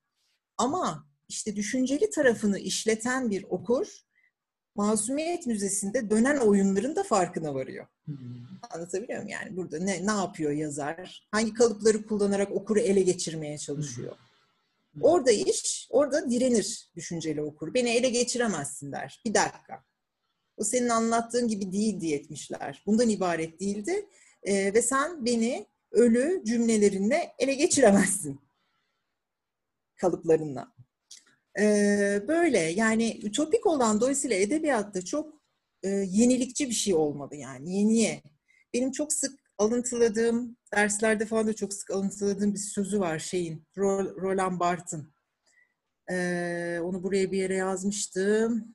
Ama 0.59 1.09
işte 1.29 1.57
düşünceli 1.57 2.11
tarafını 2.11 2.59
işleten 2.59 3.31
bir 3.31 3.45
okur 3.49 4.08
Masumiyet 4.79 5.47
Müzesi'nde 5.47 6.11
dönen 6.11 6.37
oyunların 6.37 6.97
da 6.97 7.03
farkına 7.03 7.55
varıyor. 7.55 7.87
Hmm. 8.05 8.17
Anlatabiliyor 8.71 9.23
muyum? 9.23 9.29
Yani 9.29 9.57
burada 9.57 9.79
ne, 9.79 10.07
ne 10.07 10.11
yapıyor 10.11 10.51
yazar? 10.51 11.29
Hangi 11.31 11.55
kalıpları 11.55 12.07
kullanarak 12.07 12.53
okuru 12.53 12.79
ele 12.79 13.03
geçirmeye 13.03 13.59
çalışıyor? 13.59 14.17
Hmm. 14.93 15.03
Orada 15.03 15.31
iş, 15.31 15.89
orada 15.91 16.31
direnir 16.31 16.91
düşünceli 16.97 17.43
okur. 17.43 17.75
Beni 17.75 17.91
ele 17.91 18.09
geçiremezsin 18.09 18.93
der. 18.93 19.23
Bir 19.25 19.35
dakika. 19.35 19.85
O 20.57 20.65
senin 20.65 20.89
anlattığın 20.89 21.49
gibi 21.49 21.73
değildi 21.73 22.07
yetmişler. 22.07 22.83
Bundan 22.87 23.09
ibaret 23.09 23.61
değildi. 23.61 24.07
Ee, 24.43 24.75
ve 24.75 24.83
sen 24.83 25.25
beni 25.25 25.67
ölü 25.91 26.43
cümlelerinle 26.45 27.35
ele 27.39 27.55
geçiremezsin. 27.55 28.41
Kalıplarınla. 29.97 30.73
Böyle 32.29 32.59
yani 32.59 33.21
ütopik 33.23 33.67
olan 33.67 34.01
dolayısıyla 34.01 34.37
edebiyatta 34.37 35.05
çok 35.05 35.35
e, 35.83 35.89
yenilikçi 35.89 36.69
bir 36.69 36.75
şey 36.75 36.95
olmalı 36.95 37.37
yani 37.37 37.77
yeniye. 37.77 38.23
Benim 38.75 38.93
çok 38.93 39.13
sık 39.13 39.41
alıntıladığım, 39.59 40.57
derslerde 40.75 41.27
falan 41.27 41.47
da 41.47 41.53
çok 41.53 41.75
sık 41.75 41.91
alıntıladığım 41.91 42.55
bir 42.55 42.59
sözü 42.59 43.01
var 43.01 43.19
şeyin, 43.19 43.67
Roland 43.77 44.61
Barthes'ın. 44.61 45.13
Ee, 46.11 46.81
onu 46.83 47.03
buraya 47.03 47.33
bir 47.33 47.39
yere 47.39 47.55
yazmıştım. 47.55 48.75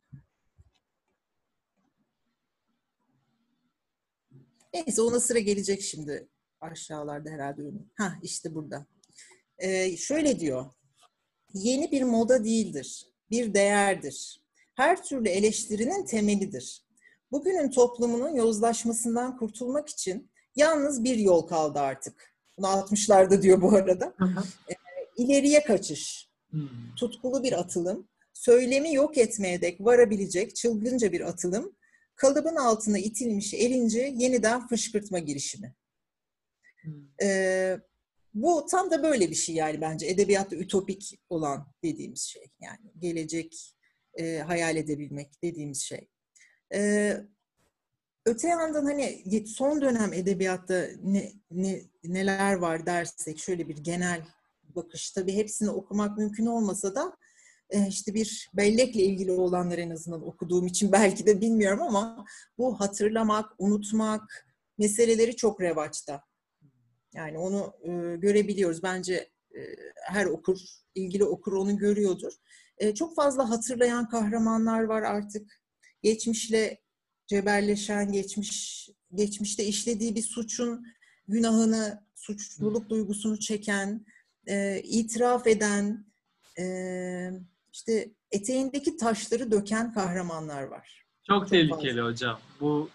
Neyse 4.73 5.01
ona 5.01 5.19
sıra 5.19 5.39
gelecek 5.39 5.81
şimdi 5.81 6.27
aşağılarda 6.61 7.29
herhalde. 7.29 7.61
Ha 7.97 8.19
işte 8.23 8.55
burada. 8.55 8.86
Ee, 9.57 9.97
şöyle 9.97 10.39
diyor 10.39 10.71
yeni 11.53 11.91
bir 11.91 12.03
moda 12.03 12.43
değildir, 12.43 13.07
bir 13.31 13.53
değerdir. 13.53 14.43
Her 14.75 15.03
türlü 15.03 15.29
eleştirinin 15.29 16.05
temelidir. 16.05 16.83
Bugünün 17.31 17.71
toplumunun 17.71 18.35
yozlaşmasından 18.35 19.37
kurtulmak 19.37 19.89
için 19.89 20.31
yalnız 20.55 21.03
bir 21.03 21.17
yol 21.17 21.41
kaldı 21.41 21.79
artık. 21.79 22.33
Bunu 22.57 22.65
60'larda 22.65 23.41
diyor 23.41 23.61
bu 23.61 23.75
arada. 23.75 24.15
E, 24.69 24.73
ileriye 25.17 25.63
kaçış, 25.63 26.29
hmm. 26.49 26.95
tutkulu 26.95 27.43
bir 27.43 27.59
atılım, 27.59 28.07
söylemi 28.33 28.93
yok 28.93 29.17
etmeye 29.17 29.61
dek 29.61 29.81
varabilecek 29.81 30.55
çılgınca 30.55 31.11
bir 31.11 31.21
atılım, 31.21 31.75
kalıbın 32.15 32.55
altına 32.55 32.97
itilmiş 32.97 33.53
elince 33.53 34.13
yeniden 34.17 34.67
fışkırtma 34.67 35.19
girişimi. 35.19 35.75
Hmm. 36.81 36.93
Ee, 37.21 37.79
bu 38.34 38.65
tam 38.71 38.91
da 38.91 39.03
böyle 39.03 39.29
bir 39.29 39.36
şey 39.36 39.55
yani 39.55 39.81
bence 39.81 40.07
edebiyatta 40.07 40.55
ütopik 40.55 41.19
olan 41.29 41.67
dediğimiz 41.84 42.21
şey. 42.21 42.45
Yani 42.61 42.91
gelecek 42.99 43.75
e, 44.13 44.38
hayal 44.38 44.75
edebilmek 44.75 45.43
dediğimiz 45.43 45.81
şey. 45.81 46.07
E, 46.73 47.13
öte 48.25 48.47
yandan 48.47 48.86
hani 48.86 49.23
son 49.47 49.81
dönem 49.81 50.13
edebiyatta 50.13 50.88
ne, 51.03 51.31
ne 51.51 51.81
neler 52.03 52.53
var 52.53 52.86
dersek 52.86 53.39
şöyle 53.39 53.69
bir 53.69 53.77
genel 53.77 54.21
bakış 54.75 55.11
tabii 55.11 55.34
hepsini 55.34 55.69
okumak 55.69 56.17
mümkün 56.17 56.45
olmasa 56.45 56.95
da 56.95 57.17
e, 57.69 57.88
işte 57.88 58.13
bir 58.13 58.49
bellekle 58.53 59.01
ilgili 59.01 59.31
olanlar 59.31 59.77
en 59.77 59.89
azından 59.89 60.27
okuduğum 60.27 60.67
için 60.67 60.91
belki 60.91 61.25
de 61.25 61.41
bilmiyorum 61.41 61.81
ama 61.81 62.25
bu 62.57 62.79
hatırlamak, 62.79 63.51
unutmak 63.57 64.47
meseleleri 64.77 65.36
çok 65.36 65.61
revaçta. 65.61 66.23
Yani 67.14 67.38
onu 67.38 67.74
e, 67.84 68.16
görebiliyoruz. 68.16 68.84
Bence 68.84 69.30
e, 69.55 69.59
her 70.07 70.26
okur, 70.26 70.59
ilgili 70.95 71.24
okur 71.24 71.53
onu 71.53 71.78
görüyordur. 71.78 72.34
E, 72.78 72.93
çok 72.95 73.16
fazla 73.16 73.49
hatırlayan 73.49 74.09
kahramanlar 74.09 74.84
var 74.84 75.01
artık. 75.01 75.61
Geçmişle 76.01 76.82
cebelleşen, 77.28 78.11
geçmiş 78.11 78.89
geçmişte 79.14 79.64
işlediği 79.64 80.16
bir 80.16 80.22
suçun 80.22 80.86
günahını, 81.28 82.03
suçluluk 82.16 82.89
duygusunu 82.89 83.39
çeken, 83.39 84.05
e, 84.47 84.82
itiraf 84.84 85.47
eden, 85.47 86.05
e, 86.59 86.66
işte 87.74 88.11
eteğindeki 88.32 88.97
taşları 88.97 89.51
döken 89.51 89.93
kahramanlar 89.93 90.64
var. 90.64 91.05
Çok, 91.28 91.39
Çok 91.41 91.49
tehlikeli 91.49 91.95
fazla. 91.95 92.11
hocam. 92.11 92.39
Bu 92.61 92.89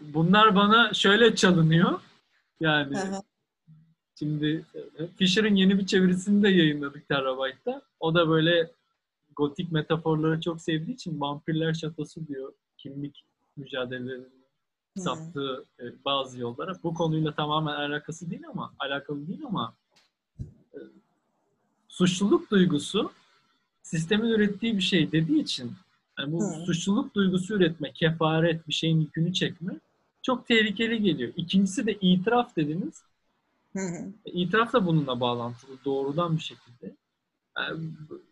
bunlar 0.00 0.54
bana 0.54 0.94
şöyle 0.94 1.34
çalınıyor. 1.34 2.00
Yani 2.60 2.96
Şimdi 4.20 4.64
e, 4.74 5.06
Fisher'ın 5.16 5.54
yeni 5.54 5.78
bir 5.78 5.86
çevirisini 5.86 6.42
de 6.42 6.48
yayınladık 6.48 7.08
Terabyte'da. 7.08 7.82
O 8.00 8.14
da 8.14 8.28
böyle 8.28 8.70
gotik 9.36 9.72
metaforları 9.72 10.40
çok 10.40 10.60
sevdiği 10.60 10.94
için 10.94 11.20
vampirler 11.20 11.74
şatosu 11.74 12.26
diyor. 12.28 12.52
Kimlik 12.78 13.24
mücadelelerini 13.56 14.24
hmm. 14.24 15.02
saptığı 15.02 15.64
e, 15.80 15.84
bazı 16.04 16.40
yollara. 16.40 16.72
Bu 16.82 16.94
konuyla 16.94 17.34
tamamen 17.34 17.74
alakası 17.74 18.30
değil 18.30 18.42
ama 18.48 18.72
alakalı 18.78 19.28
değil 19.28 19.40
ama 19.46 19.74
e, 20.74 20.78
suçluluk 21.88 22.50
duygusu 22.50 23.12
sistemin 23.82 24.28
ürettiği 24.28 24.76
bir 24.76 24.82
şey 24.82 25.12
dediği 25.12 25.42
için 25.42 25.72
yani 26.18 26.32
bu 26.32 26.40
hmm. 26.40 26.64
suçluluk 26.64 27.14
duygusu 27.14 27.54
üretme, 27.54 27.92
kefaret, 27.92 28.68
bir 28.68 28.72
şeyin 28.72 29.00
yükünü 29.00 29.32
çekme 29.32 29.80
çok 30.22 30.46
tehlikeli 30.46 31.02
geliyor. 31.02 31.32
İkincisi 31.36 31.86
de 31.86 31.94
itiraf 32.00 32.56
dediniz. 32.56 33.09
Hı 33.72 33.80
hı. 33.80 34.12
İtiraf 34.24 34.72
da 34.72 34.86
bununla 34.86 35.20
bağlantılı 35.20 35.76
doğrudan 35.84 36.36
bir 36.36 36.42
şekilde. 36.42 36.96
Yani, 37.58 37.80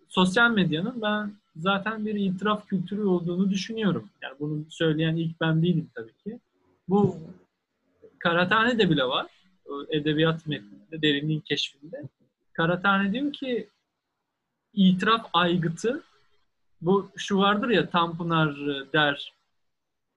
sosyal 0.08 0.50
medyanın 0.50 1.02
ben 1.02 1.32
zaten 1.56 2.06
bir 2.06 2.14
itiraf 2.14 2.66
kültürü 2.66 3.04
olduğunu 3.04 3.50
düşünüyorum. 3.50 4.08
Yani 4.22 4.34
bunu 4.40 4.64
söyleyen 4.68 5.16
ilk 5.16 5.40
ben 5.40 5.62
değilim 5.62 5.90
tabii 5.94 6.14
ki. 6.24 6.40
Bu 6.88 7.16
Karatane 8.18 8.78
de 8.78 8.90
bile 8.90 9.04
var. 9.04 9.26
Edebiyat 9.88 10.46
metninde, 10.46 11.02
derinliğin 11.02 11.40
keşfinde. 11.40 12.08
Karatane 12.52 13.12
diyor 13.12 13.32
ki 13.32 13.68
itiraf 14.72 15.30
aygıtı 15.32 16.02
bu 16.80 17.10
şu 17.16 17.38
vardır 17.38 17.68
ya 17.68 17.90
Tanpınar 17.90 18.56
der 18.92 19.32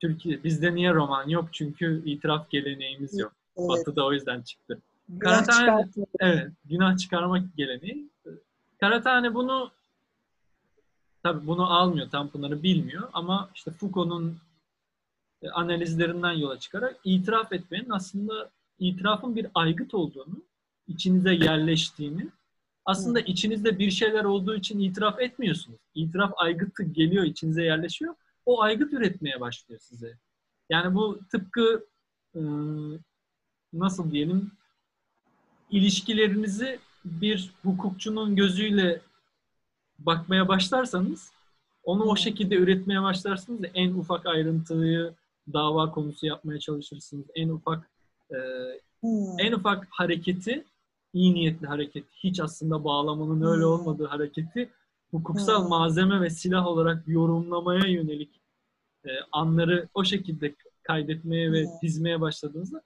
Türkiye 0.00 0.44
bizde 0.44 0.74
niye 0.74 0.94
roman 0.94 1.28
yok 1.28 1.48
çünkü 1.52 2.02
itiraf 2.04 2.50
geleneğimiz 2.50 3.18
yok. 3.18 3.32
Evet. 3.56 3.68
Batı'da 3.68 4.06
o 4.06 4.12
yüzden 4.12 4.42
çıktı. 4.42 4.78
Karatane, 5.20 5.88
evet, 6.20 6.52
günah 6.64 6.98
çıkarmak 6.98 7.56
geleneği. 7.56 8.10
Karatane 8.80 9.34
bunu 9.34 9.70
tabi 11.22 11.46
bunu 11.46 11.72
almıyor, 11.72 12.10
Tanpınar'ı 12.10 12.62
bilmiyor 12.62 13.08
ama 13.12 13.50
işte 13.54 13.70
Foucault'un 13.70 14.38
e, 15.42 15.50
analizlerinden 15.50 16.32
yola 16.32 16.58
çıkarak 16.58 16.96
itiraf 17.04 17.52
etmenin 17.52 17.90
aslında 17.90 18.50
itirafın 18.78 19.36
bir 19.36 19.46
aygıt 19.54 19.94
olduğunu, 19.94 20.42
içinize 20.88 21.34
yerleştiğini, 21.34 22.28
aslında 22.84 23.20
içinizde 23.20 23.78
bir 23.78 23.90
şeyler 23.90 24.24
olduğu 24.24 24.54
için 24.54 24.80
itiraf 24.80 25.20
etmiyorsunuz. 25.20 25.78
İtiraf 25.94 26.32
aygıtı 26.36 26.82
geliyor, 26.82 27.24
içinize 27.24 27.62
yerleşiyor. 27.64 28.14
O 28.46 28.62
aygıt 28.62 28.92
üretmeye 28.92 29.40
başlıyor 29.40 29.80
size. 29.80 30.18
Yani 30.70 30.94
bu 30.94 31.20
tıpkı 31.30 31.86
ıı, 32.36 32.98
nasıl 33.72 34.10
diyelim 34.10 34.52
ilişkilerinizi 35.72 36.78
bir 37.04 37.50
hukukçunun 37.62 38.36
gözüyle 38.36 39.00
bakmaya 39.98 40.48
başlarsanız 40.48 41.32
onu 41.84 42.04
o 42.04 42.16
şekilde 42.16 42.54
üretmeye 42.54 43.02
başlarsınız 43.02 43.60
en 43.74 43.92
ufak 43.92 44.26
ayrıntıyı 44.26 45.14
dava 45.52 45.90
konusu 45.90 46.26
yapmaya 46.26 46.58
çalışırsınız. 46.58 47.26
En 47.34 47.48
ufak 47.48 47.90
e, 48.30 48.36
hmm. 49.00 49.40
en 49.40 49.52
ufak 49.52 49.86
hareketi 49.90 50.64
iyi 51.12 51.34
niyetli 51.34 51.66
hareket, 51.66 52.04
hiç 52.10 52.40
aslında 52.40 52.84
bağlamanın 52.84 53.42
öyle 53.42 53.64
hmm. 53.64 53.70
olmadığı 53.70 54.06
hareketi 54.06 54.70
hukuksal 55.10 55.62
hmm. 55.62 55.68
malzeme 55.68 56.20
ve 56.20 56.30
silah 56.30 56.66
olarak 56.66 57.08
yorumlamaya 57.08 57.86
yönelik 57.86 58.40
e, 59.04 59.10
anları 59.32 59.88
o 59.94 60.04
şekilde 60.04 60.54
kaydetmeye 60.82 61.52
ve 61.52 61.66
dizmeye 61.82 62.20
başladığınızda 62.20 62.82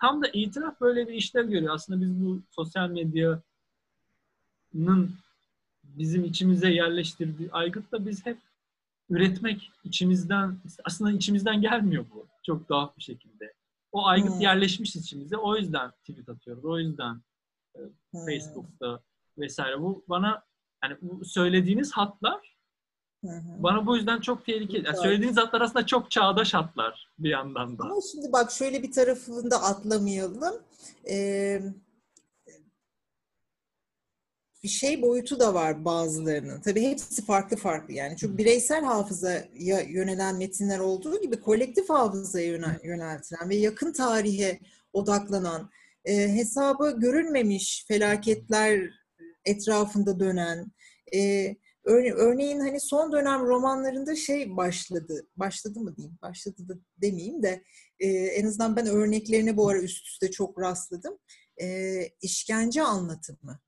tam 0.00 0.22
da 0.22 0.28
itiraf 0.32 0.80
böyle 0.80 1.08
bir 1.08 1.14
işler 1.14 1.44
görüyor. 1.44 1.74
Aslında 1.74 2.00
biz 2.00 2.24
bu 2.24 2.42
sosyal 2.50 2.90
medyanın 2.90 3.42
bizim 5.84 6.24
içimize 6.24 6.70
yerleştirdiği 6.70 7.52
aygıtla 7.52 8.06
biz 8.06 8.26
hep 8.26 8.38
üretmek 9.10 9.72
içimizden 9.84 10.58
aslında 10.84 11.12
içimizden 11.12 11.60
gelmiyor 11.60 12.04
bu. 12.14 12.26
Çok 12.42 12.68
tuhaf 12.68 12.96
bir 12.96 13.02
şekilde. 13.02 13.54
O 13.92 14.06
aygıt 14.06 14.32
hmm. 14.32 14.40
yerleşmiş 14.40 14.96
içimize. 14.96 15.36
O 15.36 15.56
yüzden 15.56 15.90
tweet 15.90 16.28
atıyoruz. 16.28 16.64
O 16.64 16.78
yüzden 16.78 17.20
e, 17.74 17.78
hmm. 17.78 18.26
Facebook'ta 18.26 19.00
vesaire. 19.38 19.80
Bu 19.80 20.04
bana 20.08 20.42
yani 20.84 20.96
bu 21.02 21.24
söylediğiniz 21.24 21.92
hatlar 21.92 22.55
Hı 23.28 23.36
hı. 23.36 23.62
Bana 23.62 23.86
bu 23.86 23.96
yüzden 23.96 24.20
çok 24.20 24.46
tehlikeli. 24.46 24.86
Yani 24.86 24.96
söylediğiniz 24.96 25.36
hatlar 25.36 25.60
aslında 25.60 25.86
çok 25.86 26.10
çağdaş 26.10 26.54
hatlar 26.54 27.08
bir 27.18 27.30
yandan 27.30 27.78
da. 27.78 27.84
Ama 27.84 28.00
şimdi 28.12 28.32
bak 28.32 28.52
şöyle 28.52 28.82
bir 28.82 28.92
tarafını 28.92 29.50
da 29.50 29.62
atlamayalım. 29.62 30.54
Ee, 31.10 31.62
bir 34.62 34.68
şey 34.70 35.02
boyutu 35.02 35.40
da 35.40 35.54
var 35.54 35.84
bazılarının. 35.84 36.60
Tabii 36.60 36.82
hepsi 36.82 37.24
farklı 37.24 37.56
farklı 37.56 37.94
yani. 37.94 38.16
Çünkü 38.16 38.38
bireysel 38.38 38.84
hafızaya 38.84 39.80
yönelen 39.88 40.36
metinler 40.36 40.78
olduğu 40.78 41.20
gibi 41.20 41.40
kolektif 41.40 41.90
hafızaya 41.90 42.46
yöneltilen 42.82 43.48
ve 43.48 43.56
yakın 43.56 43.92
tarihe 43.92 44.60
odaklanan, 44.92 45.70
e, 46.04 46.34
hesabı 46.34 47.00
görülmemiş 47.00 47.84
felaketler 47.88 48.90
etrafında 49.44 50.20
dönen, 50.20 50.72
e, 51.14 51.56
örneğin 51.86 52.60
hani 52.60 52.80
son 52.80 53.12
dönem 53.12 53.46
romanlarında 53.46 54.16
şey 54.16 54.56
başladı, 54.56 55.26
başladı 55.36 55.80
mı 55.80 55.96
diyeyim, 55.96 56.18
başladı 56.22 56.68
da 56.68 56.74
demeyeyim 57.02 57.42
de 57.42 57.64
e, 58.00 58.08
en 58.08 58.46
azından 58.46 58.76
ben 58.76 58.86
örneklerine 58.86 59.56
bu 59.56 59.68
ara 59.68 59.78
üst 59.78 60.06
üste 60.06 60.30
çok 60.30 60.60
rastladım. 60.60 61.18
E, 61.62 61.98
işkence 62.22 62.82
anlatımı 62.82 63.60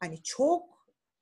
hani 0.00 0.22
çok 0.22 0.68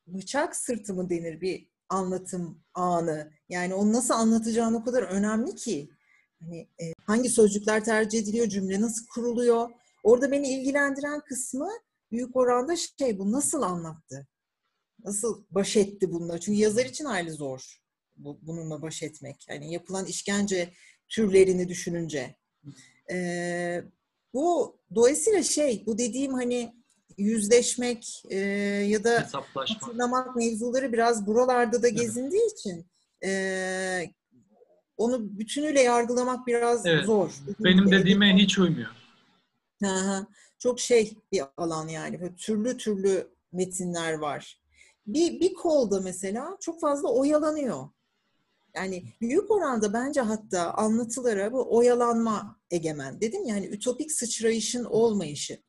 bıçak 0.06 0.56
sırtı 0.56 0.94
mı 0.94 1.10
denir 1.10 1.40
bir 1.40 1.70
anlatım 1.88 2.62
anı. 2.74 3.32
Yani 3.48 3.74
onu 3.74 3.92
nasıl 3.92 4.14
anlatacağın 4.14 4.74
o 4.74 4.84
kadar 4.84 5.02
önemli 5.02 5.54
ki. 5.54 5.90
Hani 6.40 6.58
e, 6.58 6.92
hangi 7.06 7.28
sözcükler 7.28 7.84
tercih 7.84 8.18
ediliyor, 8.18 8.46
cümle 8.46 8.80
nasıl 8.80 9.06
kuruluyor. 9.14 9.70
Orada 10.02 10.30
beni 10.30 10.48
ilgilendiren 10.48 11.20
kısmı 11.20 11.68
büyük 12.12 12.36
oranda 12.36 12.76
şey 12.76 13.18
bu 13.18 13.32
nasıl 13.32 13.62
anlattı? 13.62 14.26
Nasıl 15.04 15.44
baş 15.50 15.76
etti 15.76 16.12
bununla? 16.12 16.40
Çünkü 16.40 16.58
yazar 16.58 16.84
için 16.84 17.04
ayrı 17.04 17.32
zor 17.32 17.80
bu, 18.16 18.38
bununla 18.42 18.82
baş 18.82 19.02
etmek. 19.02 19.48
Yani 19.48 19.72
yapılan 19.72 20.06
işkence 20.06 20.72
türlerini 21.08 21.68
düşününce. 21.68 22.36
Ee, 23.10 23.82
bu 24.34 24.78
dolayısıyla 24.94 25.42
şey 25.42 25.82
bu 25.86 25.98
dediğim 25.98 26.34
hani 26.34 26.74
yüzleşmek 27.18 28.22
e, 28.30 28.38
ya 28.88 29.04
da 29.04 29.28
hatırlamak 29.54 30.36
mevzuları 30.36 30.92
biraz 30.92 31.26
buralarda 31.26 31.82
da 31.82 31.88
gezindiği 31.88 32.42
evet. 32.42 32.58
için 32.58 32.86
e, 33.24 34.10
onu 34.96 35.38
bütünüyle 35.38 35.80
yargılamak 35.80 36.46
biraz 36.46 36.86
evet. 36.86 37.04
zor. 37.04 37.32
Benim 37.60 37.90
dediğime 37.90 38.36
hiç 38.36 38.58
uymuyor. 38.58 38.90
Hı 39.82 40.26
Çok 40.58 40.80
şey 40.80 41.16
bir 41.32 41.42
alan 41.56 41.88
yani. 41.88 42.20
Böyle 42.20 42.36
türlü 42.36 42.76
türlü 42.76 43.30
metinler 43.52 44.12
var. 44.12 44.59
Bir, 45.14 45.40
bir 45.40 45.54
kolda 45.54 46.00
mesela 46.00 46.56
çok 46.60 46.80
fazla 46.80 47.08
oyalanıyor. 47.08 47.88
Yani 48.74 49.04
büyük 49.20 49.50
oranda 49.50 49.92
bence 49.92 50.20
hatta 50.20 50.74
anlatılara 50.74 51.52
bu 51.52 51.76
oyalanma 51.76 52.60
egemen. 52.70 53.20
Dedim 53.20 53.44
yani 53.44 53.66
ütopik 53.66 54.12
sıçrayışın 54.12 54.84
olmayışı 54.84 55.62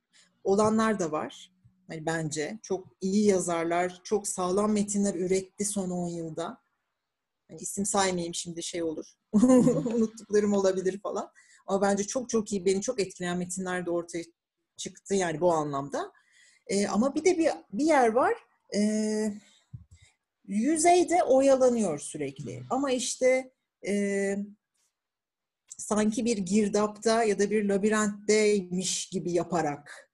olanlar 0.44 1.00
da 1.00 1.12
var. 1.12 1.52
Yani 1.92 2.06
bence 2.06 2.60
çok 2.64 2.88
iyi 3.02 3.26
yazarlar, 3.26 4.02
çok 4.04 4.28
sağlam 4.28 4.72
metinler 4.72 5.16
üretti 5.16 5.66
son 5.66 5.90
10 5.90 6.08
yılda. 6.08 6.62
Yani 7.50 7.62
isim 7.62 7.86
saymayayım 7.86 8.34
şimdi 8.34 8.64
şey 8.64 8.84
olur. 8.84 9.06
Unuttuklarım 9.94 10.54
olabilir 10.54 11.00
falan. 11.00 11.32
Ama 11.68 11.82
bence 11.82 12.04
çok 12.04 12.30
çok 12.30 12.52
iyi, 12.52 12.66
beni 12.66 12.82
çok 12.82 13.00
etkileyen 13.00 13.38
metinler 13.38 13.86
de 13.86 13.92
ortaya 13.92 14.24
çıktı 14.78 15.16
yani 15.16 15.42
bu 15.42 15.54
anlamda. 15.54 16.12
Ee, 16.68 16.88
ama 16.88 17.16
bir 17.16 17.26
de 17.26 17.38
bir, 17.38 17.50
bir 17.74 17.86
yer 17.86 18.08
var. 18.08 18.34
Ee, 18.76 19.34
yüzeyde 20.48 21.24
oyalanıyor 21.24 22.00
sürekli. 22.00 22.64
Ama 22.70 22.92
işte 22.92 23.52
e, 23.88 24.36
sanki 25.78 26.26
bir 26.26 26.38
girdapta 26.38 27.24
ya 27.24 27.40
da 27.40 27.52
bir 27.52 27.70
labirentteymiş 27.70 29.10
gibi 29.10 29.32
yaparak 29.32 30.12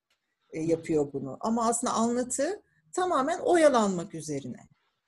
e, 0.49 0.60
yapıyor 0.62 1.14
bunu. 1.14 1.38
Ama 1.39 1.68
aslında 1.68 1.93
anlatı 1.93 2.64
tamamen 2.93 3.39
oyalanmak 3.39 4.16
üzerine. 4.16 4.68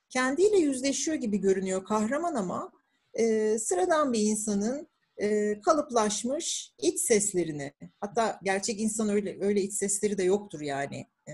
Kendiyle 0.10 0.58
yüzleşiyor 0.58 1.18
gibi 1.18 1.38
görünüyor 1.38 1.86
kahraman 1.86 2.36
ama 2.36 2.72
e, 3.14 3.58
sıradan 3.60 4.14
bir 4.14 4.22
insanın 4.22 4.88
e, 5.18 5.62
kalıplaşmış 5.62 6.74
iç 6.78 7.00
seslerini, 7.00 7.74
hatta 8.00 8.40
gerçek 8.44 8.80
insan 8.80 9.10
öyle 9.10 9.38
öyle 9.42 9.62
iç 9.62 9.74
sesleri 9.74 10.18
de 10.18 10.24
yoktur 10.24 10.62
yani. 10.62 11.08
E, 11.28 11.34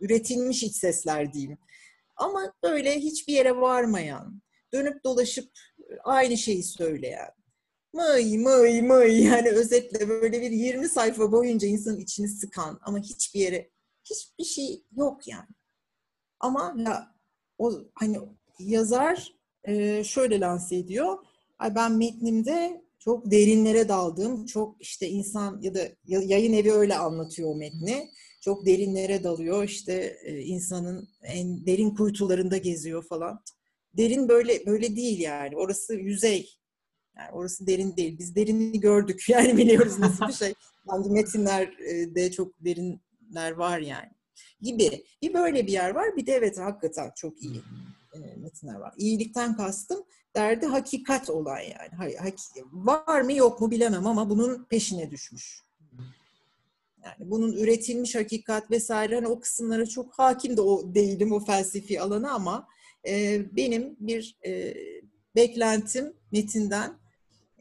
üretilmiş 0.00 0.62
iç 0.62 0.76
sesler 0.76 1.32
diyeyim. 1.32 1.58
Ama 2.16 2.52
böyle 2.62 3.00
hiçbir 3.00 3.32
yere 3.32 3.56
varmayan, 3.56 4.42
dönüp 4.72 5.04
dolaşıp 5.04 5.50
aynı 6.04 6.36
şeyi 6.36 6.62
söyleyen, 6.62 7.30
mıy 7.92 8.38
mıy 8.38 8.82
mıy 8.82 9.22
yani 9.24 9.50
özetle 9.50 10.08
böyle 10.08 10.40
bir 10.40 10.50
20 10.50 10.88
sayfa 10.88 11.32
boyunca 11.32 11.68
insanın 11.68 11.98
içini 11.98 12.28
sıkan 12.28 12.78
ama 12.82 12.98
hiçbir 12.98 13.40
yere 13.40 13.70
hiçbir 14.04 14.44
şey 14.44 14.84
yok 14.96 15.28
yani. 15.28 15.48
Ama 16.40 16.74
ya, 16.78 17.14
o 17.58 17.72
hani 17.94 18.18
yazar 18.58 19.34
e, 19.64 20.04
şöyle 20.04 20.40
lanse 20.40 20.76
ediyor. 20.76 21.18
Ay 21.58 21.74
ben 21.74 21.92
metnimde 21.92 22.84
çok 22.98 23.30
derinlere 23.30 23.88
daldım. 23.88 24.46
Çok 24.46 24.76
işte 24.80 25.08
insan 25.08 25.60
ya 25.62 25.74
da 25.74 25.88
yayın 26.06 26.52
evi 26.52 26.72
öyle 26.72 26.96
anlatıyor 26.96 27.50
o 27.50 27.54
metni. 27.54 28.10
Çok 28.40 28.66
derinlere 28.66 29.24
dalıyor. 29.24 29.64
İşte 29.64 30.18
e, 30.24 30.38
insanın 30.38 31.08
en 31.22 31.66
derin 31.66 31.90
kuytularında 31.90 32.56
geziyor 32.56 33.04
falan. 33.04 33.42
Derin 33.96 34.28
böyle 34.28 34.66
böyle 34.66 34.96
değil 34.96 35.20
yani. 35.20 35.56
Orası 35.56 35.94
yüzey. 35.94 36.60
Yani 37.16 37.30
orası 37.32 37.66
derin 37.66 37.96
değil. 37.96 38.18
Biz 38.18 38.36
derini 38.36 38.80
gördük. 38.80 39.24
Yani 39.28 39.56
biliyoruz 39.56 39.98
nasıl 39.98 40.28
bir 40.28 40.32
şey. 40.32 40.54
Bence 40.92 41.10
metinlerde 41.10 42.24
e, 42.24 42.30
çok 42.32 42.64
derinler 42.64 43.52
var 43.52 43.78
yani. 43.78 44.10
Gibi. 44.60 45.04
Bir 45.22 45.34
böyle 45.34 45.66
bir 45.66 45.72
yer 45.72 45.90
var. 45.90 46.16
Bir 46.16 46.26
de 46.26 46.32
evet 46.32 46.58
hakikaten 46.58 47.12
çok 47.16 47.42
iyi 47.42 47.60
e, 48.14 48.18
metinler 48.36 48.74
var. 48.74 48.94
İyilikten 48.96 49.56
kastım 49.56 50.04
derdi 50.36 50.66
hakikat 50.66 51.30
olan 51.30 51.60
yani. 51.60 52.14
Var 52.72 53.20
mı 53.20 53.32
yok 53.32 53.60
mu 53.60 53.70
bilemem 53.70 54.06
ama 54.06 54.30
bunun 54.30 54.64
peşine 54.64 55.10
düşmüş. 55.10 55.62
Yani 57.04 57.30
bunun 57.30 57.52
üretilmiş 57.52 58.14
hakikat 58.14 58.70
vesaire 58.70 59.14
hani 59.14 59.26
o 59.28 59.40
kısımlara 59.40 59.86
çok 59.86 60.18
hakim 60.18 60.56
de 60.56 60.60
o 60.60 60.94
değilim 60.94 61.32
o 61.32 61.44
felsefi 61.44 62.00
alanı 62.00 62.32
ama 62.32 62.68
e, 63.08 63.42
benim 63.56 63.96
bir 64.00 64.36
e, 64.46 64.74
beklentim 65.36 66.12
metinden 66.32 66.98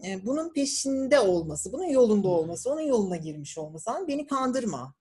e, 0.06 0.26
bunun 0.26 0.54
peşinde 0.54 1.20
olması, 1.20 1.74
bunun 1.74 1.86
yolunda 1.90 2.28
olması, 2.28 2.72
onun 2.72 2.82
yoluna 2.82 3.16
girmiş 3.16 3.58
olması. 3.58 3.92
Ama 3.92 4.08
beni 4.08 4.28
kandırma. 4.28 4.94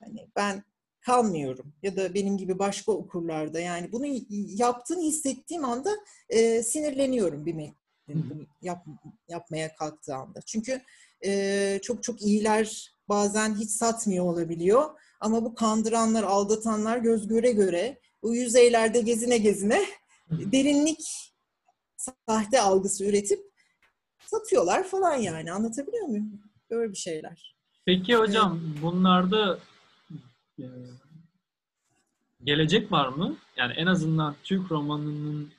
Hani 0.00 0.28
ben 0.36 0.64
kalmıyorum 1.00 1.74
ya 1.82 1.96
da 1.96 2.14
benim 2.14 2.36
gibi 2.36 2.58
başka 2.58 2.92
okurlarda 2.92 3.60
yani 3.60 3.92
bunu 3.92 4.06
yaptığını 4.58 5.02
hissettiğim 5.02 5.64
anda 5.64 5.90
e, 6.28 6.62
sinirleniyorum 6.62 7.46
bir 7.46 7.54
metnin 7.54 8.30
bunu 8.30 8.46
yap, 8.62 8.86
yapmaya 9.28 9.74
kalktığı 9.74 10.14
anda. 10.14 10.40
Çünkü 10.46 10.82
e, 11.24 11.80
çok 11.82 12.02
çok 12.02 12.22
iyiler 12.22 12.91
bazen 13.08 13.54
hiç 13.54 13.70
satmıyor 13.70 14.24
olabiliyor 14.24 15.00
ama 15.20 15.44
bu 15.44 15.54
kandıranlar, 15.54 16.22
aldatanlar 16.22 16.98
göz 16.98 17.28
göre 17.28 17.52
göre 17.52 18.00
bu 18.22 18.34
yüzeylerde 18.34 19.00
gezine 19.00 19.38
gezine 19.38 19.86
derinlik 20.30 21.32
sahte 22.26 22.60
algısı 22.60 23.04
üretip 23.04 23.40
satıyorlar 24.26 24.84
falan 24.84 25.16
yani. 25.16 25.52
Anlatabiliyor 25.52 26.06
muyum? 26.06 26.40
Böyle 26.70 26.92
bir 26.92 26.96
şeyler. 26.96 27.56
Peki 27.84 28.16
hocam 28.16 28.60
evet. 28.64 28.82
bunlarda 28.82 29.58
e, 30.58 30.66
gelecek 32.44 32.92
var 32.92 33.08
mı? 33.08 33.36
Yani 33.56 33.72
en 33.72 33.86
azından 33.86 34.36
Türk 34.44 34.70
romanının 34.70 35.52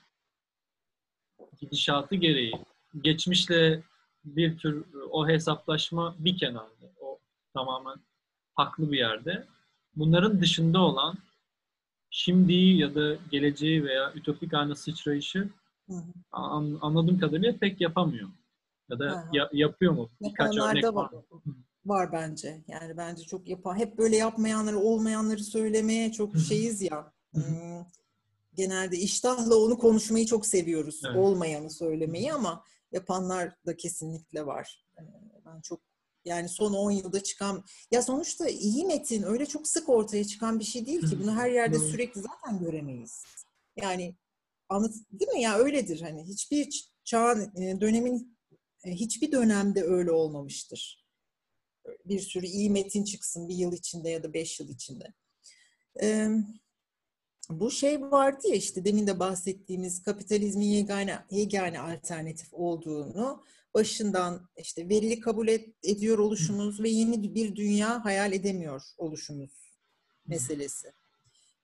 gidişatı 1.60 2.14
gereği 2.14 2.52
geçmişle 3.02 3.82
bir 4.24 4.58
tür 4.58 4.84
o 5.10 5.28
hesaplaşma 5.28 6.16
bir 6.18 6.38
kenarda. 6.38 6.93
Tamamen 7.54 7.96
haklı 8.54 8.92
bir 8.92 8.98
yerde. 8.98 9.46
Bunların 9.96 10.40
dışında 10.40 10.80
olan 10.80 11.18
şimdiyi 12.10 12.78
ya 12.78 12.94
da 12.94 13.16
geleceği 13.30 13.84
veya 13.84 14.12
ütopik 14.14 14.54
anı 14.54 14.76
sıçrayışı 14.76 15.48
An, 16.32 16.78
anladığım 16.80 17.18
kadarıyla 17.18 17.56
pek 17.58 17.80
yapamıyor. 17.80 18.28
Ya 18.90 18.98
da 18.98 19.28
ya, 19.32 19.50
yapıyor 19.52 19.92
mu? 19.92 20.10
Birkaç 20.20 20.56
örnek 20.56 20.84
var. 20.84 20.94
var. 20.94 21.10
Var 21.84 22.12
bence. 22.12 22.64
Yani 22.68 22.96
bence 22.96 23.22
çok 23.22 23.48
yapan. 23.48 23.76
Hep 23.76 23.98
böyle 23.98 24.16
yapmayanları, 24.16 24.78
olmayanları 24.78 25.44
söylemeye 25.44 26.12
çok 26.12 26.36
şeyiz 26.36 26.82
ya. 26.82 27.12
Hmm, 27.32 27.84
genelde 28.54 28.96
iştahla 28.96 29.56
onu 29.56 29.78
konuşmayı 29.78 30.26
çok 30.26 30.46
seviyoruz. 30.46 31.02
Evet. 31.06 31.16
Olmayanı 31.16 31.70
söylemeyi 31.70 32.32
ama 32.32 32.64
yapanlar 32.92 33.56
da 33.66 33.76
kesinlikle 33.76 34.46
var. 34.46 34.84
Ee, 34.98 35.02
ben 35.46 35.60
çok 35.60 35.80
yani 36.24 36.48
son 36.48 36.74
10 36.74 36.90
yılda 36.90 37.22
çıkan 37.22 37.64
ya 37.90 38.02
sonuçta 38.02 38.48
iyi 38.48 38.84
metin 38.84 39.22
öyle 39.22 39.46
çok 39.46 39.68
sık 39.68 39.88
ortaya 39.88 40.24
çıkan 40.24 40.60
bir 40.60 40.64
şey 40.64 40.86
değil 40.86 41.00
ki. 41.00 41.20
Bunu 41.22 41.36
her 41.36 41.50
yerde 41.50 41.78
sürekli 41.78 42.20
zaten 42.20 42.58
göremeyiz. 42.58 43.22
Yani 43.76 44.14
anlat 44.68 44.94
değil 45.12 45.30
mi 45.30 45.42
ya 45.42 45.58
öyledir 45.58 46.00
hani 46.00 46.24
hiçbir 46.24 46.90
çağın 47.04 47.56
e, 47.56 47.80
dönemin 47.80 48.38
e, 48.84 48.90
hiçbir 48.90 49.32
dönemde 49.32 49.82
öyle 49.82 50.10
olmamıştır. 50.10 51.04
Bir 52.04 52.20
sürü 52.20 52.46
iyi 52.46 52.70
metin 52.70 53.04
çıksın 53.04 53.48
bir 53.48 53.54
yıl 53.54 53.72
içinde 53.72 54.10
ya 54.10 54.22
da 54.22 54.34
beş 54.34 54.60
yıl 54.60 54.68
içinde. 54.68 55.14
Ee, 56.02 56.28
bu 57.50 57.70
şey 57.70 58.02
vardı 58.02 58.48
ya 58.48 58.54
işte 58.54 58.84
demin 58.84 59.06
de 59.06 59.18
bahsettiğimiz 59.18 60.02
kapitalizmin 60.02 60.66
yegane, 60.66 61.18
yegane 61.30 61.80
alternatif 61.80 62.48
olduğunu 62.52 63.44
başından 63.74 64.48
işte 64.56 64.88
verili 64.88 65.20
kabul 65.20 65.48
et, 65.48 65.68
ediyor 65.82 66.18
oluşumuz 66.18 66.80
ve 66.80 66.88
yeni 66.88 67.34
bir 67.34 67.56
dünya 67.56 68.04
hayal 68.04 68.32
edemiyor 68.32 68.82
oluşumuz 68.98 69.50
meselesi. 70.26 70.92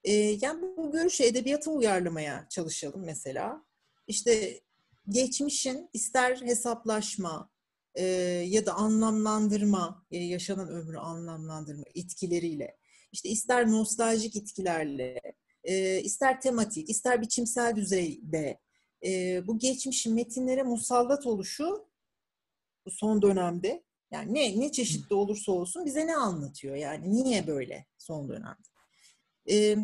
Ee, 0.05 0.13
yani 0.13 0.63
bu 0.77 0.93
görüşü 0.93 1.25
edebiyata 1.25 1.71
uyarlamaya 1.71 2.47
çalışalım 2.51 3.05
mesela. 3.05 3.65
İşte 4.07 4.61
geçmişin 5.09 5.91
ister 5.93 6.37
hesaplaşma 6.37 7.51
e, 7.95 8.05
ya 8.47 8.67
da 8.67 8.75
anlamlandırma, 8.75 10.07
e, 10.11 10.19
yaşanan 10.19 10.69
ömrü 10.69 10.99
anlamlandırma 10.99 11.85
etkileriyle, 11.95 12.77
işte 13.13 13.29
ister 13.29 13.71
nostaljik 13.71 14.37
etkilerle, 14.37 15.21
e, 15.65 16.01
ister 16.01 16.41
tematik, 16.41 16.91
ister 16.91 17.23
biçimsel 17.23 17.77
düzeyde 17.77 18.61
e, 19.05 19.43
bu 19.47 19.59
geçmişin 19.59 20.15
metinlere 20.15 20.63
musallat 20.63 21.27
oluşu 21.27 21.90
bu 22.87 22.91
son 22.91 23.23
dönemde 23.23 23.83
yani 24.11 24.35
ne 24.35 24.61
ne 24.61 24.73
çeşitli 24.73 25.15
olursa 25.15 25.53
olsun 25.53 25.87
bize 25.87 26.07
ne 26.07 26.17
anlatıyor 26.17 26.77
yani 26.77 27.13
niye 27.13 27.47
böyle 27.47 27.87
son 27.99 28.29
dönemde? 28.29 28.69
E, 29.51 29.77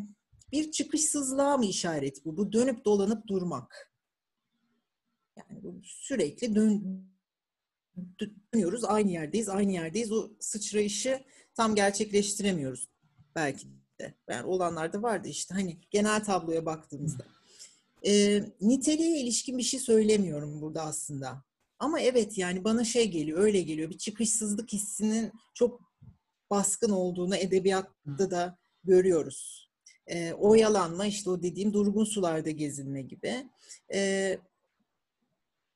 bir 0.52 0.70
çıkışsızlığa 0.70 1.56
mı 1.56 1.64
işaret 1.64 2.24
bu? 2.24 2.36
Bu 2.36 2.52
dönüp 2.52 2.84
dolanıp 2.84 3.26
durmak. 3.26 3.92
Yani 5.36 5.62
bu 5.62 5.80
sürekli 5.84 6.54
dön, 6.54 7.04
dönüyoruz, 8.54 8.84
aynı 8.84 9.10
yerdeyiz, 9.10 9.48
aynı 9.48 9.72
yerdeyiz. 9.72 10.12
O 10.12 10.30
sıçrayışı 10.40 11.24
tam 11.54 11.74
gerçekleştiremiyoruz 11.74 12.88
belki 13.34 13.66
de. 14.00 14.14
Yani 14.30 14.46
olanlar 14.46 14.92
da 14.92 15.02
vardı 15.02 15.28
işte 15.28 15.54
hani 15.54 15.80
genel 15.90 16.24
tabloya 16.24 16.66
baktığımızda. 16.66 17.24
E, 18.06 18.42
niteliğe 18.60 19.20
ilişkin 19.20 19.58
bir 19.58 19.62
şey 19.62 19.80
söylemiyorum 19.80 20.60
burada 20.60 20.82
aslında. 20.82 21.45
Ama 21.78 22.00
evet 22.00 22.38
yani 22.38 22.64
bana 22.64 22.84
şey 22.84 23.10
geliyor, 23.10 23.38
öyle 23.38 23.62
geliyor. 23.62 23.90
Bir 23.90 23.98
çıkışsızlık 23.98 24.72
hissinin 24.72 25.32
çok 25.54 25.80
baskın 26.50 26.90
olduğunu 26.90 27.36
edebiyatta 27.36 28.30
da 28.30 28.58
görüyoruz. 28.84 29.70
E, 30.06 30.32
oyalanma 30.32 31.06
işte 31.06 31.30
o 31.30 31.42
dediğim 31.42 31.72
durgun 31.72 32.04
sularda 32.04 32.50
gezinme 32.50 33.02
gibi. 33.02 33.50
E, 33.94 34.38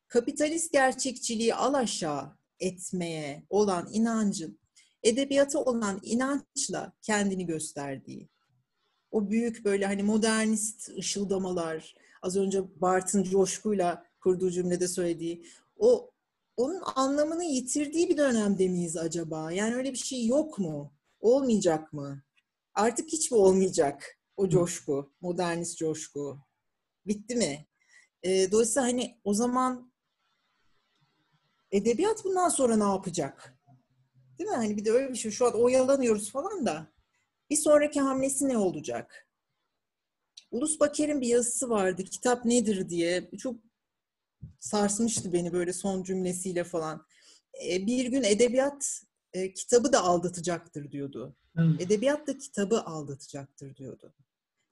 kapitalist 0.09 0.73
gerçekçiliği 0.73 1.55
alaşağı 1.55 2.37
etmeye 2.61 3.47
olan 3.51 3.89
inancın 3.93 4.61
edebiyata 5.03 5.59
olan 5.59 6.01
inançla 6.03 6.93
kendini 7.03 7.47
gösterdiği. 7.47 8.29
O 9.11 9.31
büyük 9.31 9.65
böyle 9.65 9.87
hani 9.87 10.03
modernist 10.03 10.89
ışıldamalar, 10.99 11.95
az 12.23 12.37
önce 12.37 12.81
Bart'ın 12.81 13.23
coşkuyla 13.23 14.07
kurduğu 14.21 14.51
cümlede 14.51 14.89
söylediği, 14.89 15.47
o 15.81 16.11
onun 16.57 16.83
anlamını 16.97 17.45
yitirdiği 17.45 18.09
bir 18.09 18.17
dönemde 18.17 18.69
miyiz 18.69 18.97
acaba? 18.97 19.53
Yani 19.53 19.75
öyle 19.75 19.93
bir 19.93 19.99
şey 19.99 20.27
yok 20.27 20.59
mu? 20.59 20.93
Olmayacak 21.21 21.93
mı? 21.93 22.23
Artık 22.75 23.09
hiç 23.09 23.31
mi 23.31 23.37
olmayacak 23.37 24.19
o 24.37 24.49
coşku, 24.49 25.13
modernist 25.21 25.79
coşku? 25.79 26.39
Bitti 27.07 27.37
mi? 27.37 27.67
E, 28.23 28.53
dolayısıyla 28.53 28.89
hani 28.89 29.21
o 29.25 29.35
zaman 29.35 29.93
edebiyat 31.73 32.25
bundan 32.25 32.49
sonra 32.49 32.77
ne 32.77 32.85
yapacak? 32.85 33.59
Değil 34.39 34.51
mi? 34.51 34.57
Hani 34.57 34.77
bir 34.77 34.85
de 34.85 34.91
öyle 34.91 35.11
bir 35.11 35.19
şey. 35.19 35.31
Şu 35.31 35.47
an 35.47 35.63
oyalanıyoruz 35.63 36.31
falan 36.33 36.67
da. 36.67 36.93
Bir 37.51 37.57
sonraki 37.57 38.01
hamlesi 38.01 38.49
ne 38.49 38.59
olacak? 38.59 39.29
Ulus 40.51 40.81
Baker'in 40.81 41.21
bir 41.21 41.27
yazısı 41.27 41.71
vardı. 41.71 42.05
Kitap 42.05 42.45
nedir 42.45 42.89
diye. 42.89 43.31
Çok 43.39 43.70
sarsmıştı 44.61 45.33
beni 45.33 45.53
böyle 45.53 45.73
son 45.73 46.03
cümlesiyle 46.03 46.65
falan. 46.65 47.07
E, 47.69 47.87
bir 47.87 48.07
gün 48.07 48.23
edebiyat 48.23 49.03
e, 49.33 49.55
kitabı 49.55 49.93
da 49.93 50.03
aldatacaktır 50.03 50.91
diyordu. 50.91 51.37
Hmm. 51.55 51.81
Edebiyat 51.81 52.27
da 52.27 52.39
kitabı 52.39 52.81
aldatacaktır 52.81 53.77
diyordu. 53.77 54.15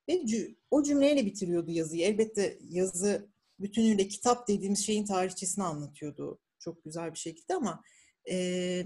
Ve 0.08 0.24
o 0.70 0.82
cümleyle 0.82 1.26
bitiriyordu 1.26 1.70
yazıyı. 1.70 2.02
Elbette 2.02 2.58
yazı 2.70 3.28
bütünüyle 3.60 4.08
kitap 4.08 4.48
dediğimiz 4.48 4.86
şeyin 4.86 5.04
tarihçesini 5.04 5.64
anlatıyordu 5.64 6.38
çok 6.58 6.84
güzel 6.84 7.12
bir 7.12 7.18
şekilde 7.18 7.54
ama 7.54 7.82
e, 8.30 8.84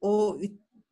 o 0.00 0.40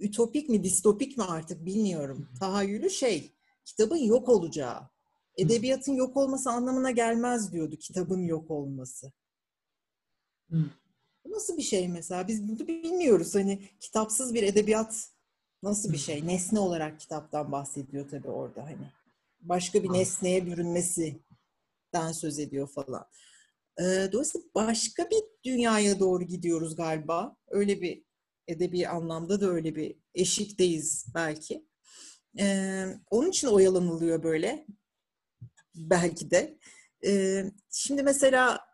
ütopik 0.01 0.49
mi 0.49 0.65
distopik 0.65 1.19
mi 1.19 1.25
artık 1.25 1.67
bilmiyorum. 1.67 2.29
Tahayyülü 2.41 2.91
şey 2.91 3.33
kitabın 3.65 3.97
yok 3.97 4.29
olacağı. 4.29 4.89
Edebiyatın 5.37 5.93
yok 5.93 6.17
olması 6.17 6.51
anlamına 6.51 6.91
gelmez 6.91 7.53
diyordu 7.53 7.77
kitabın 7.77 8.23
yok 8.23 8.51
olması. 8.51 9.13
Bu 11.25 11.31
nasıl 11.31 11.57
bir 11.57 11.63
şey 11.63 11.89
mesela? 11.89 12.29
Biz 12.29 12.49
bunu 12.49 12.69
bilmiyoruz. 12.69 13.35
Hani 13.35 13.69
kitapsız 13.81 14.35
bir 14.35 14.43
edebiyat 14.43 15.09
nasıl 15.63 15.93
bir 15.93 15.99
şey? 15.99 16.27
Nesne 16.27 16.59
olarak 16.59 17.01
kitaptan 17.01 17.53
bahsediyor 17.53 18.09
tabii 18.09 18.29
orada 18.29 18.65
hani. 18.65 18.93
Başka 19.41 19.83
bir 19.83 19.93
nesneye 19.93 20.47
bürünmesinden 20.47 22.13
söz 22.13 22.39
ediyor 22.39 22.69
falan. 22.69 23.07
Dolayısıyla 24.13 24.47
başka 24.55 25.11
bir 25.11 25.23
dünyaya 25.45 26.01
doğru 26.01 26.25
gidiyoruz 26.25 26.77
galiba. 26.77 27.37
Öyle 27.49 27.81
bir 27.81 28.05
edebi 28.49 28.89
anlamda 28.89 29.41
da 29.41 29.47
öyle 29.47 29.77
bir 29.77 29.97
eşikteyiz 30.15 31.07
belki. 31.15 31.69
Ee, 32.39 32.87
onun 33.11 33.31
için 33.31 33.49
oyalanılıyor 33.49 34.23
böyle. 34.23 34.67
Belki 35.75 36.31
de. 36.31 36.59
Ee, 37.07 37.45
şimdi 37.71 38.03
mesela 38.03 38.68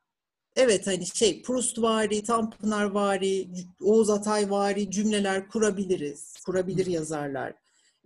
evet 0.57 0.87
hani 0.87 1.07
şey 1.07 1.43
Proustvari, 1.43 2.23
Tanpınarvari, 2.23 3.49
Oğuz 3.83 4.11
Atayvari 4.11 4.91
cümleler 4.91 5.49
kurabiliriz. 5.49 6.35
Kurabilir 6.47 6.87
yazarlar. 6.87 7.55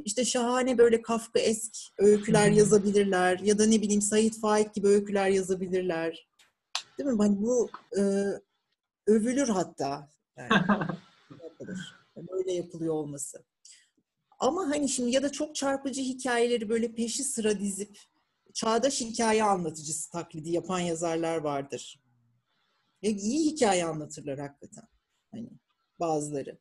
İşte 0.04 0.24
şahane 0.24 0.78
böyle 0.78 1.02
Kafka 1.02 1.40
esk 1.40 1.74
öyküler 1.98 2.50
yazabilirler 2.50 3.38
ya 3.38 3.58
da 3.58 3.66
ne 3.66 3.82
bileyim 3.82 4.02
Sait 4.02 4.40
Faik 4.40 4.74
gibi 4.74 4.86
öyküler 4.86 5.28
yazabilirler. 5.28 6.28
Değil 6.98 7.10
mi? 7.10 7.16
Hani 7.18 7.42
bu 7.42 7.70
e, 7.98 8.02
övülür 9.06 9.48
hatta. 9.48 10.08
Yani. 10.36 10.48
yapılır. 11.42 11.94
Böyle 12.16 12.52
yapılıyor 12.52 12.94
olması. 12.94 13.44
Ama 14.38 14.68
hani 14.68 14.88
şimdi 14.88 15.10
ya 15.10 15.22
da 15.22 15.32
çok 15.32 15.54
çarpıcı 15.54 16.02
hikayeleri 16.02 16.68
böyle 16.68 16.94
peşi 16.94 17.24
sıra 17.24 17.60
dizip 17.60 17.98
çağdaş 18.54 19.00
hikaye 19.00 19.44
anlatıcısı 19.44 20.10
taklidi 20.10 20.50
yapan 20.50 20.80
yazarlar 20.80 21.36
vardır. 21.36 22.00
Ya 23.02 23.10
iyi 23.10 23.50
hikaye 23.50 23.84
anlatırlar 23.84 24.38
hakikaten. 24.38 24.84
Hani 25.32 25.50
bazıları. 26.00 26.58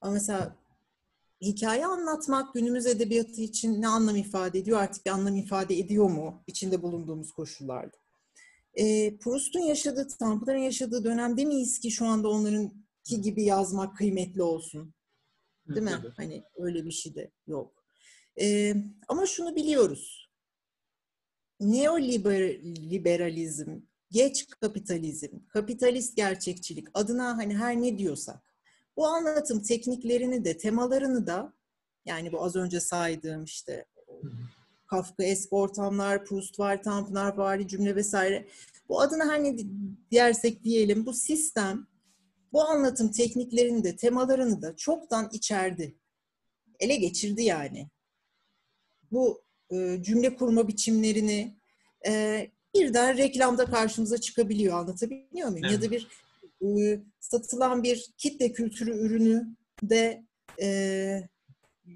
Ama 0.00 0.12
mesela 0.12 0.56
hikaye 1.42 1.86
anlatmak 1.86 2.54
günümüz 2.54 2.86
edebiyatı 2.86 3.40
için 3.40 3.82
ne 3.82 3.88
anlam 3.88 4.16
ifade 4.16 4.58
ediyor? 4.58 4.78
Artık 4.78 5.06
bir 5.06 5.10
anlam 5.10 5.36
ifade 5.36 5.78
ediyor 5.78 6.10
mu 6.10 6.42
içinde 6.46 6.82
bulunduğumuz 6.82 7.32
koşullarda? 7.32 7.96
E, 8.74 9.16
Proust'un 9.18 9.60
yaşadığı, 9.60 10.08
Tanpınar'ın 10.08 10.58
yaşadığı 10.58 11.04
dönemde 11.04 11.44
miyiz 11.44 11.78
ki 11.78 11.90
şu 11.90 12.06
anda 12.06 12.28
onların 12.28 12.72
ki 13.04 13.20
gibi 13.20 13.44
yazmak 13.44 13.96
kıymetli 13.96 14.42
olsun. 14.42 14.94
Değil 15.68 15.82
mi? 15.82 16.02
Hani 16.16 16.44
öyle 16.56 16.84
bir 16.84 16.90
şey 16.90 17.14
de 17.14 17.30
yok. 17.46 17.84
Ee, 18.40 18.74
ama 19.08 19.26
şunu 19.26 19.56
biliyoruz. 19.56 20.28
Neoliberalizm, 21.60 23.80
geç 24.10 24.46
kapitalizm, 24.46 25.38
kapitalist 25.48 26.16
gerçekçilik 26.16 26.88
adına 26.94 27.36
hani 27.36 27.56
her 27.56 27.82
ne 27.82 27.98
diyorsak 27.98 28.54
bu 28.96 29.06
anlatım 29.06 29.62
tekniklerini 29.62 30.44
de 30.44 30.56
temalarını 30.56 31.26
da 31.26 31.52
yani 32.04 32.32
bu 32.32 32.44
az 32.44 32.56
önce 32.56 32.80
saydığım 32.80 33.44
işte 33.44 33.86
Kafka 34.86 35.24
eski 35.24 35.54
ortamlar, 35.54 36.24
Proust 36.24 36.58
var, 36.58 36.82
Tanpınar 36.82 37.36
var, 37.36 37.68
cümle 37.68 37.96
vesaire 37.96 38.48
bu 38.88 39.00
adına 39.00 39.32
her 39.32 39.44
ne 39.44 39.56
diyersek 40.10 40.64
diyelim 40.64 41.06
bu 41.06 41.12
sistem 41.12 41.86
bu 42.52 42.62
anlatım 42.62 43.10
tekniklerini 43.10 43.84
de 43.84 43.96
temalarını 43.96 44.62
da 44.62 44.76
çoktan 44.76 45.30
içerdi. 45.32 45.98
Ele 46.80 46.96
geçirdi 46.96 47.42
yani. 47.42 47.88
Bu 49.12 49.42
e, 49.70 49.98
cümle 50.02 50.36
kurma 50.36 50.68
biçimlerini 50.68 51.56
e, 52.06 52.46
birden 52.80 53.16
reklamda 53.16 53.64
karşımıza 53.64 54.18
çıkabiliyor. 54.18 54.78
Anlatabiliyor 54.78 55.48
muyum? 55.48 55.64
Evet. 55.64 55.72
Ya 55.72 55.82
da 55.82 55.90
bir 55.90 56.08
e, 56.62 57.00
satılan 57.20 57.82
bir 57.82 58.06
kitle 58.16 58.52
kültürü 58.52 58.98
ürünü 58.98 59.56
de 59.82 60.24
e, 60.62 61.28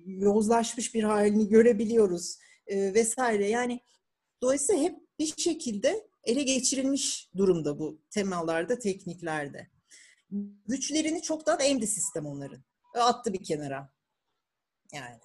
yozlaşmış 0.07 0.95
bir 0.95 1.03
halini 1.03 1.49
görebiliyoruz 1.49 2.39
e, 2.67 2.95
vesaire. 2.95 3.49
Yani 3.49 3.81
dolayısıyla 4.43 4.83
hep 4.83 4.97
bir 5.19 5.35
şekilde 5.37 6.07
ele 6.25 6.43
geçirilmiş 6.43 7.31
durumda 7.37 7.79
bu 7.79 8.01
temalarda, 8.11 8.79
tekniklerde. 8.79 9.69
Güçlerini 10.67 11.23
çoktan 11.23 11.61
emdi 11.61 11.87
sistem 11.87 12.27
onların. 12.27 12.65
Attı 12.95 13.33
bir 13.33 13.45
kenara. 13.45 13.93
Yani. 14.93 15.19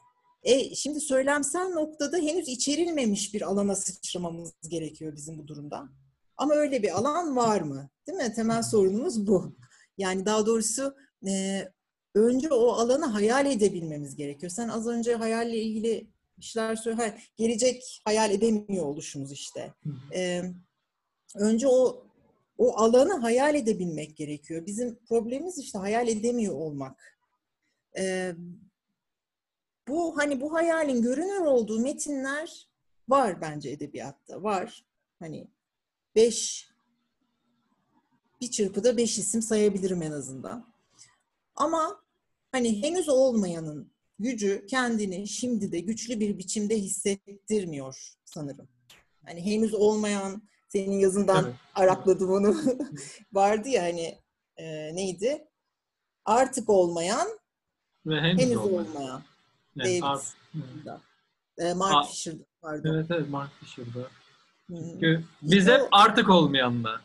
E, 0.47 0.75
şimdi 0.75 0.99
söylemsel 0.99 1.69
noktada 1.69 2.17
henüz 2.17 2.47
içerilmemiş 2.47 3.33
bir 3.33 3.41
alana 3.41 3.75
sıçramamız 3.75 4.53
gerekiyor 4.69 5.15
bizim 5.15 5.37
bu 5.37 5.47
durumda. 5.47 5.89
Ama 6.37 6.53
öyle 6.53 6.83
bir 6.83 6.97
alan 6.97 7.35
var 7.35 7.61
mı? 7.61 7.89
Değil 8.07 8.17
mi? 8.17 8.33
Temel 8.33 8.63
sorunumuz 8.63 9.27
bu. 9.27 9.55
Yani 9.97 10.25
daha 10.25 10.45
doğrusu 10.45 10.95
e, 11.27 11.63
önce 12.15 12.49
o 12.49 12.67
alanı 12.67 13.05
hayal 13.05 13.45
edebilmemiz 13.45 14.15
gerekiyor. 14.15 14.49
Sen 14.49 14.67
az 14.69 14.87
önce 14.87 15.15
hayalle 15.15 15.57
ilgili 15.57 16.07
işler 16.37 16.75
söyle. 16.75 17.17
Gelecek 17.37 18.01
hayal 18.05 18.31
edemiyor 18.31 18.85
oluşumuz 18.85 19.31
işte. 19.31 19.73
E, 20.13 20.41
önce 21.35 21.67
o 21.67 22.03
o 22.57 22.77
alanı 22.77 23.13
hayal 23.13 23.55
edebilmek 23.55 24.17
gerekiyor. 24.17 24.65
Bizim 24.65 24.99
problemimiz 25.09 25.57
işte 25.57 25.77
hayal 25.77 26.07
edemiyor 26.07 26.53
olmak. 26.53 27.19
E, 27.97 28.33
bu 29.87 30.17
hani 30.17 30.41
bu 30.41 30.53
hayalin 30.53 31.01
görünür 31.01 31.41
olduğu 31.41 31.79
metinler 31.79 32.67
var 33.09 33.41
bence 33.41 33.69
edebiyatta 33.69 34.43
var. 34.43 34.85
Hani 35.19 35.47
beş 36.15 36.69
bir 38.41 38.51
çırpıda 38.51 38.97
beş 38.97 39.17
isim 39.17 39.41
sayabilirim 39.41 40.01
en 40.01 40.11
azından. 40.11 40.65
Ama 41.55 42.01
hani 42.51 42.83
henüz 42.83 43.09
olmayanın 43.09 43.91
gücü 44.19 44.65
kendini 44.65 45.27
şimdi 45.27 45.71
de 45.71 45.79
güçlü 45.79 46.19
bir 46.19 46.37
biçimde 46.37 46.77
hissettirmiyor 46.79 48.13
sanırım. 48.25 48.67
Hani 49.25 49.45
henüz 49.45 49.73
olmayan 49.73 50.41
senin 50.67 50.99
yazından 50.99 51.45
evet. 51.45 51.55
arakladım 51.75 52.31
onu. 52.31 52.57
Vardı 53.33 53.69
ya 53.69 53.83
hani 53.83 54.17
e, 54.57 54.95
neydi? 54.95 55.47
Artık 56.25 56.69
olmayan 56.69 57.27
ve 58.05 58.21
henüz, 58.21 58.41
henüz 58.41 58.57
olmayan. 58.57 58.87
olmayan. 58.87 59.23
Evet, 59.79 60.01
David. 60.01 60.03
Art, 60.03 61.01
e, 61.57 61.73
Mark 61.73 61.95
A- 61.95 62.03
Fisher'da 62.03 62.43
vardı. 62.63 62.91
Evet 62.95 63.05
evet 63.11 63.29
Mark 63.29 63.51
Fisher'da. 63.59 64.07
Çünkü 64.67 65.23
biz 65.41 65.67
hep 65.67 65.81
artık 65.91 66.29
olmayanlar. 66.29 67.01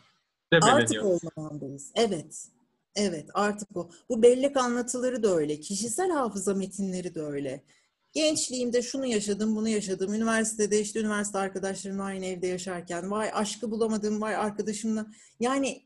Artık 0.62 1.04
olmayandayız. 1.04 1.90
Evet. 1.94 2.48
Evet 2.94 3.30
artık 3.34 3.76
o. 3.76 3.90
Bu 4.08 4.22
bellek 4.22 4.56
anlatıları 4.56 5.22
da 5.22 5.28
öyle. 5.36 5.60
Kişisel 5.60 6.10
hafıza 6.10 6.54
metinleri 6.54 7.14
de 7.14 7.20
öyle. 7.20 7.64
Gençliğimde 8.12 8.82
şunu 8.82 9.06
yaşadım, 9.06 9.56
bunu 9.56 9.68
yaşadım. 9.68 10.14
Üniversitede 10.14 10.80
işte 10.80 11.00
üniversite 11.00 11.38
arkadaşlarımla 11.38 12.02
aynı 12.04 12.26
evde 12.26 12.46
yaşarken 12.46 13.10
vay 13.10 13.30
aşkı 13.34 13.70
bulamadım, 13.70 14.20
vay 14.20 14.36
arkadaşımla. 14.36 15.06
Yani 15.40 15.82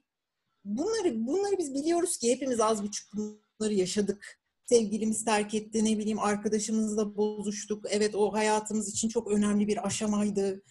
bunları 0.65 1.27
bunları 1.27 1.59
biz 1.59 1.75
biliyoruz 1.75 2.17
ki 2.17 2.31
hepimiz 2.31 2.61
az 2.61 2.83
buçuk 2.83 3.09
bunları 3.15 3.75
yaşadık. 3.75 4.39
Sevgilimiz 4.67 5.25
terk 5.25 5.55
etti, 5.55 5.85
ne 5.85 5.99
bileyim 5.99 6.19
arkadaşımızla 6.19 7.17
bozuştuk. 7.17 7.85
Evet 7.91 8.15
o 8.15 8.33
hayatımız 8.33 8.89
için 8.89 9.09
çok 9.09 9.31
önemli 9.31 9.69
bir 9.69 9.87
aşamaydı 9.87 10.63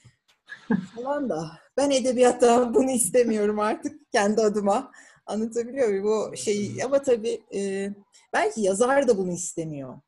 falan 0.96 1.30
da. 1.30 1.52
Ben 1.78 1.92
edebiyatta 1.92 2.74
bunu 2.74 2.92
istemiyorum 2.92 3.60
artık 3.60 4.12
kendi 4.12 4.42
adıma. 4.42 4.92
Anlatabiliyor 5.26 5.88
muyum? 5.88 6.04
Bu 6.04 6.38
şey 6.38 6.84
ama 6.86 7.02
tabii 7.02 7.42
e, 7.54 7.90
belki 8.34 8.62
yazar 8.62 9.08
da 9.08 9.18
bunu 9.18 9.32
istemiyor. 9.32 10.00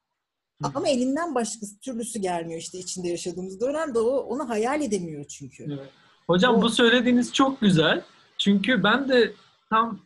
Ama 0.63 0.87
elinden 0.87 1.35
başkası 1.35 1.79
türlüsü 1.79 2.19
gelmiyor 2.19 2.59
işte 2.59 2.77
içinde 2.77 3.07
yaşadığımız 3.07 3.61
dönemde 3.61 3.99
o 3.99 4.17
onu 4.17 4.49
hayal 4.49 4.81
edemiyor 4.81 5.25
çünkü. 5.25 5.63
Evet. 5.63 5.89
Hocam 6.27 6.55
o... 6.55 6.61
bu 6.61 6.69
söylediğiniz 6.69 7.33
çok 7.33 7.61
güzel. 7.61 8.01
Çünkü 8.37 8.83
ben 8.83 9.09
de 9.09 9.33
tam 9.69 9.99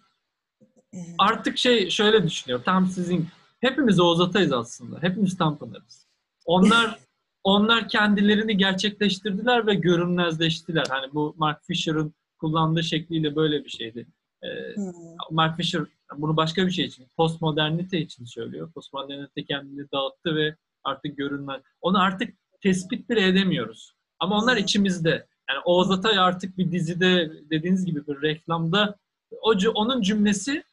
artık 1.17 1.57
şey 1.57 1.89
şöyle 1.89 2.23
düşünüyorum. 2.23 2.63
Tam 2.65 2.87
sizin 2.87 3.27
hepimiz 3.61 3.99
Oğuz 3.99 4.21
Atay'ız 4.21 4.51
aslında. 4.51 5.03
Hepimiz 5.03 5.37
Tanpınar'ız. 5.37 6.07
Onlar 6.45 6.99
onlar 7.43 7.89
kendilerini 7.89 8.57
gerçekleştirdiler 8.57 9.67
ve 9.67 9.73
görünmezleştiler. 9.73 10.85
Hani 10.89 11.13
bu 11.13 11.35
Mark 11.37 11.63
Fisher'ın 11.63 12.13
kullandığı 12.37 12.83
şekliyle 12.83 13.35
böyle 13.35 13.65
bir 13.65 13.69
şeydi. 13.69 14.07
Ee, 14.43 14.75
hmm. 14.75 14.93
Mark 15.31 15.57
Fisher 15.57 15.81
bunu 16.17 16.37
başka 16.37 16.65
bir 16.65 16.71
şey 16.71 16.85
için, 16.85 17.07
postmodernite 17.17 17.99
için 17.99 18.25
söylüyor. 18.25 18.71
Postmodernite 18.71 19.45
kendini 19.45 19.91
dağıttı 19.91 20.35
ve 20.35 20.55
artık 20.83 21.17
görünmez. 21.17 21.61
Onu 21.81 22.01
artık 22.01 22.33
tespit 22.61 23.09
bile 23.09 23.27
edemiyoruz. 23.27 23.93
Ama 24.19 24.37
onlar 24.37 24.55
hmm. 24.55 24.63
içimizde. 24.63 25.27
Yani 25.49 25.59
Oğuz 25.65 25.91
Atay 25.91 26.19
artık 26.19 26.57
bir 26.57 26.71
dizide 26.71 27.31
dediğiniz 27.49 27.85
gibi 27.85 28.07
bir 28.07 28.21
reklamda 28.21 28.95
o, 29.41 29.53
onun 29.73 30.01
cümlesi 30.01 30.63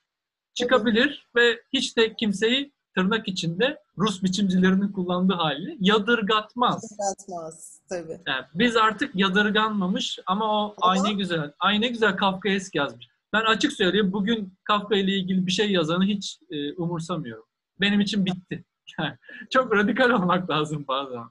çıkabilir 0.55 1.27
ve 1.36 1.60
hiç 1.73 1.97
de 1.97 2.15
kimseyi 2.15 2.73
tırnak 2.99 3.29
içinde 3.29 3.79
Rus 3.99 4.23
biçimcilerinin 4.23 4.93
kullandığı 4.93 5.35
hali 5.35 5.77
yadırgatmaz. 5.81 6.91
Yadırgatmaz 6.91 7.81
tabii. 7.89 8.20
Yani 8.27 8.45
biz 8.55 8.77
artık 8.77 9.15
yadırganmamış 9.15 10.19
ama 10.27 10.45
o 10.45 10.75
ama... 10.83 10.93
aynı 10.93 11.12
güzel, 11.12 11.53
aynı 11.61 11.87
güzel 11.87 12.16
Kafkaesk 12.16 12.75
yazmış. 12.75 13.09
Ben 13.33 13.41
açık 13.41 13.73
söyleyeyim 13.73 14.12
bugün 14.12 14.59
Kafka 14.65 14.97
ile 14.97 15.12
ilgili 15.12 15.47
bir 15.47 15.53
şey 15.53 15.70
yazanı 15.73 16.05
hiç 16.05 16.39
e, 16.51 16.73
umursamıyorum. 16.73 17.45
Benim 17.81 18.01
için 18.01 18.27
bitti. 18.27 18.65
çok 19.51 19.73
radikal 19.73 20.11
olmak 20.11 20.51
lazım 20.51 20.85
bazen. 20.89 21.25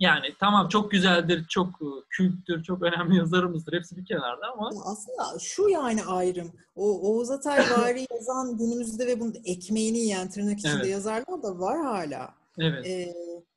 Yani 0.00 0.26
tamam 0.40 0.68
çok 0.68 0.90
güzeldir, 0.90 1.46
çok 1.48 1.68
e, 1.68 1.88
kültür, 2.10 2.62
çok 2.62 2.82
önemli 2.82 3.16
yazarımızdır. 3.16 3.72
Hepsi 3.72 3.96
bir 3.96 4.04
kenarda 4.04 4.52
ama... 4.52 4.70
Aslında 4.84 5.38
şu 5.40 5.68
yani 5.68 6.04
ayrım. 6.04 6.52
O 6.76 7.00
Oğuz 7.00 7.30
Atay 7.30 7.58
vari 7.78 8.06
yazan 8.14 8.58
günümüzde 8.58 9.06
ve 9.06 9.20
bunun 9.20 9.34
ekmeğini 9.44 9.98
yiyen 9.98 10.30
tırnak 10.30 10.58
içinde 10.58 10.74
evet. 10.76 10.90
yazarlar 10.90 11.42
da 11.42 11.58
var 11.58 11.84
hala. 11.84 12.34
Evet. 12.58 12.86
Ee, 12.86 13.14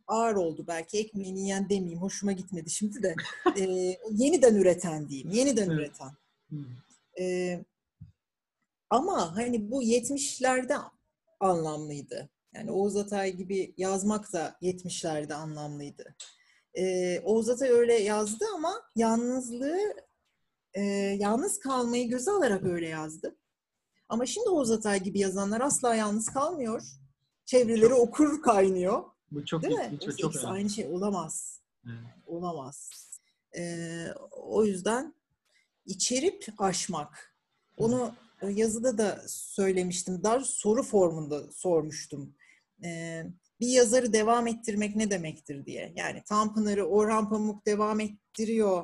ağır 0.08 0.36
oldu 0.36 0.66
belki 0.68 1.00
ekmeğini 1.00 1.40
yiyen 1.40 1.70
demeyeyim. 1.70 2.02
Hoşuma 2.02 2.32
gitmedi 2.32 2.70
şimdi 2.70 3.04
de. 3.04 3.16
ee, 3.60 3.98
yeniden 4.12 4.56
üreten 4.56 5.10
diyeyim. 5.10 5.30
Yeniden 5.30 5.70
evet. 5.70 5.80
üreten. 5.80 6.12
Ee, 7.20 7.64
ama 8.90 9.36
hani 9.36 9.72
bu 9.72 9.84
70'lerde 9.84 10.78
anlamlıydı. 11.40 12.30
Yani 12.54 12.72
Oğuz 12.72 12.98
Atay 12.98 13.32
gibi 13.32 13.74
yazmak 13.78 14.34
da 14.34 14.56
70'lerde 14.62 15.34
anlamlıydı. 15.34 16.16
Ee, 16.74 17.20
Oğuz 17.20 17.50
Atay 17.50 17.70
öyle 17.70 17.94
yazdı 17.94 18.46
ama 18.56 18.82
yalnızlığı, 18.96 19.94
e, 20.74 20.82
yalnız 21.20 21.60
kalmayı 21.60 22.10
göze 22.10 22.32
alarak 22.32 22.64
öyle 22.64 22.88
yazdı. 22.88 23.36
Ama 24.10 24.26
şimdi 24.26 24.50
Oğuz 24.50 24.72
Atay 24.72 25.04
gibi 25.04 25.20
yazanlar 25.20 25.62
asla 25.62 25.96
yalnız 25.96 26.30
kalmıyor. 26.30 26.82
Çevreleri 27.46 27.90
çok, 27.90 28.00
okur 28.00 28.42
kaynıyor. 28.42 29.04
Bu 29.32 29.46
çok 29.46 29.64
Değil 29.64 29.76
mi? 29.76 30.00
Çok, 30.00 30.18
çok 30.18 30.46
aynı 30.46 30.70
şey 30.70 30.88
olamaz. 30.88 31.62
Evet. 31.86 31.98
Olamaz. 32.26 32.90
Ee, 33.58 34.08
o 34.32 34.66
yüzden 34.66 35.14
içerip 35.86 36.46
aşmak. 36.58 37.36
Onu 37.78 38.16
yazıda 38.50 38.98
da 38.98 39.22
söylemiştim. 39.28 40.24
Daha 40.24 40.40
soru 40.40 40.84
formunda 40.84 41.52
sormuştum. 41.52 42.36
Ee, 42.86 43.24
bir 43.60 43.68
yazarı 43.68 44.14
devam 44.14 44.48
ettirmek 44.48 44.96
ne 44.96 45.12
demektir 45.12 45.66
diye. 45.66 45.94
Yani 45.96 46.24
Tanpınar'ı 46.24 46.86
Orhan 46.86 47.30
Pamuk 47.30 47.66
devam 47.66 48.00
ettiriyor. 48.00 48.84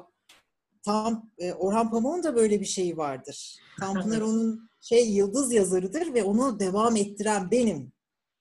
Tam 0.86 1.32
e, 1.38 1.54
Orhan 1.54 1.92
Pamuk'un 1.92 2.24
da 2.24 2.36
böyle 2.36 2.60
bir 2.60 2.66
şeyi 2.66 2.98
vardır. 2.98 3.60
Tanpınar 3.80 4.22
onun 4.22 4.70
şey 4.82 5.12
yıldız 5.12 5.54
yazarıdır 5.54 6.14
ve 6.14 6.24
onu 6.24 6.60
devam 6.60 6.96
ettiren 6.96 7.52
benim 7.52 7.92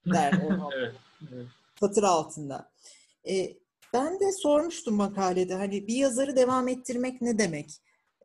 der 0.06 0.32
Orhan 0.46 0.70
evet, 0.78 0.94
evet. 1.32 1.46
Satır 1.80 2.02
altında. 2.02 2.72
E, 3.28 3.56
ben 3.92 4.20
de 4.20 4.32
sormuştum 4.32 4.94
makalede 4.94 5.54
hani 5.54 5.86
bir 5.86 5.94
yazarı 5.94 6.36
devam 6.36 6.68
ettirmek 6.68 7.22
ne 7.22 7.38
demek? 7.38 7.70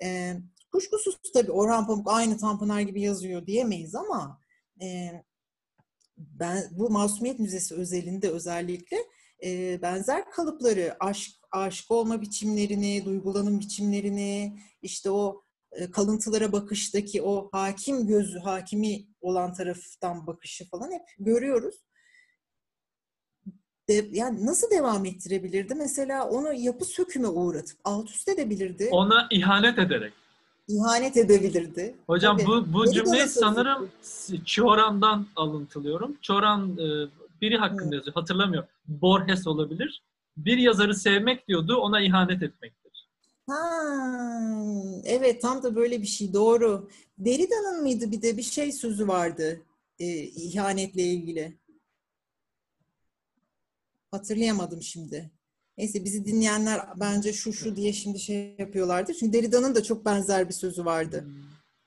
E, 0.03 0.33
kuşkusuz 0.71 1.15
tabii 1.33 1.51
Orhan 1.51 1.87
Pamuk 1.87 2.11
aynı 2.11 2.37
Tanpınar 2.37 2.81
gibi 2.81 3.01
yazıyor 3.01 3.45
diyemeyiz 3.45 3.95
ama 3.95 4.39
e, 4.81 5.11
ben 6.39 6.63
bu 6.71 6.89
Masumiyet 6.89 7.39
Müzesi 7.39 7.75
özelinde 7.75 8.29
özellikle 8.29 8.97
e, 9.43 9.79
benzer 9.81 10.31
kalıpları, 10.31 10.95
aşk, 10.99 11.31
aşık 11.51 11.91
olma 11.91 12.21
biçimlerini, 12.21 13.05
duygulanım 13.05 13.59
biçimlerini, 13.59 14.59
işte 14.81 15.11
o 15.11 15.43
e, 15.71 15.91
kalıntılara 15.91 16.51
bakıştaki 16.51 17.21
o 17.21 17.49
hakim 17.51 18.07
gözü, 18.07 18.39
hakimi 18.39 19.07
olan 19.21 19.53
taraftan 19.53 20.27
bakışı 20.27 20.69
falan 20.69 20.91
hep 20.91 21.01
görüyoruz. 21.19 21.75
De, 23.89 24.05
yani 24.11 24.45
nasıl 24.45 24.71
devam 24.71 25.05
ettirebilirdi? 25.05 25.75
Mesela 25.75 26.29
onu 26.29 26.53
yapı 26.53 26.85
söküme 26.85 27.27
uğratıp 27.27 27.79
alt 27.83 28.09
üst 28.09 28.29
edebilirdi. 28.29 28.89
Ona 28.91 29.27
ihanet 29.31 29.79
ederek. 29.79 30.13
İhanet 30.67 31.17
edebilirdi. 31.17 31.95
Hocam 32.07 32.37
Tabii. 32.37 32.47
bu 32.47 32.73
bu 32.73 32.83
Beni 32.83 32.89
de 32.89 32.93
cümleyi 32.95 33.27
sanırım 33.27 33.89
Çoran'dan 34.45 35.27
alıntılıyorum. 35.35 36.17
Çoran 36.21 36.77
e, 36.77 37.07
biri 37.41 37.57
hakkında 37.57 37.83
Evet. 37.83 37.93
yazıyor. 37.93 38.13
Hatırlamıyorum. 38.15 38.69
Borges 38.87 39.47
olabilir. 39.47 40.03
Bir 40.37 40.57
yazarı 40.57 40.95
sevmek 40.95 41.47
diyordu, 41.47 41.75
ona 41.75 42.01
ihanet 42.01 42.43
etmektir. 42.43 43.09
Ha, 43.47 43.61
evet 45.03 45.41
tam 45.41 45.63
da 45.63 45.75
böyle 45.75 46.01
bir 46.01 46.07
şey 46.07 46.33
doğru. 46.33 46.89
Derrida'nın 47.17 47.81
mıydı 47.81 48.11
bir 48.11 48.21
de 48.21 48.37
bir 48.37 48.43
şey 48.43 48.71
sözü 48.71 49.07
vardı 49.07 49.61
e, 49.99 50.05
ihanetle 50.23 51.01
ilgili. 51.03 51.57
Hatırlayamadım 54.11 54.81
şimdi. 54.81 55.31
Neyse 55.81 56.05
bizi 56.05 56.25
dinleyenler 56.25 56.81
bence 56.95 57.33
şu 57.33 57.53
şu 57.53 57.75
diye 57.75 57.93
şimdi 57.93 58.19
şey 58.19 58.55
yapıyorlardır. 58.59 59.13
Çünkü 59.13 59.33
Derrida'nın 59.33 59.75
da 59.75 59.83
çok 59.83 60.05
benzer 60.05 60.49
bir 60.49 60.53
sözü 60.53 60.85
vardı. 60.85 61.25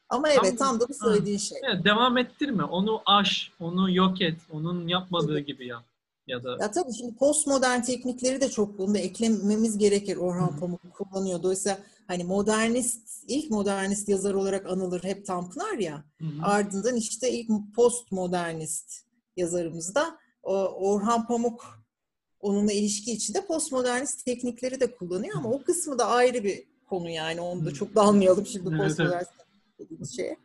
Ama 0.08 0.28
evet 0.28 0.44
Tam- 0.44 0.56
tam 0.56 0.80
da 0.80 0.88
bu 0.88 0.94
söylediğin 0.94 1.38
şey. 1.38 1.58
Evet, 1.62 1.84
devam 1.84 2.18
ettirme. 2.18 2.64
Onu 2.64 3.02
aş, 3.06 3.52
onu 3.60 3.94
yok 3.94 4.22
et. 4.22 4.36
Onun 4.52 4.88
yapmadığı 4.88 5.32
Evet. 5.38 5.46
gibi 5.46 5.66
yap. 5.66 5.84
Ya 6.26 6.44
da 6.44 6.56
Ya 6.60 6.70
tabii 6.70 6.92
şimdi 6.92 7.14
postmodern 7.14 7.82
teknikleri 7.82 8.40
de 8.40 8.50
çok 8.50 8.78
bunda 8.78 8.98
eklememiz 8.98 9.78
gerekir. 9.78 10.16
Orhan. 10.16 10.58
Pamuk 10.60 10.80
kullanıyor. 10.94 11.42
Dolayısıyla 11.42 11.78
hani 12.06 12.24
modernist, 12.24 13.24
ilk 13.28 13.50
modernist 13.50 14.08
yazar 14.08 14.34
olarak 14.34 14.66
anılır 14.66 15.04
hep 15.04 15.26
Tanpınar 15.26 15.78
ya. 15.78 16.04
Hı. 16.20 16.26
Ardından 16.42 16.96
işte 16.96 17.30
ilk 17.30 17.50
postmodernist 17.76 18.92
yazarımız 19.36 19.94
da 19.94 20.18
Orhan 20.42 21.26
Pamuk 21.26 21.83
onunla 22.44 22.72
ilişki 22.72 23.12
içinde 23.12 23.46
postmodernist 23.46 24.24
teknikleri 24.24 24.80
de 24.80 24.94
kullanıyor 24.96 25.36
ama 25.36 25.50
o 25.50 25.62
kısmı 25.62 25.98
da 25.98 26.06
ayrı 26.06 26.44
bir 26.44 26.62
konu 26.88 27.10
yani. 27.10 27.40
Onu 27.40 27.64
da 27.66 27.70
Hı. 27.70 27.74
çok 27.74 27.94
dalmayalım 27.94 28.46
şimdi 28.46 28.68
Evet, 28.68 28.78
evet. 28.80 28.88
postmodernist 28.88 29.30
dediğimiz 29.78 30.16
şeye. 30.16 30.36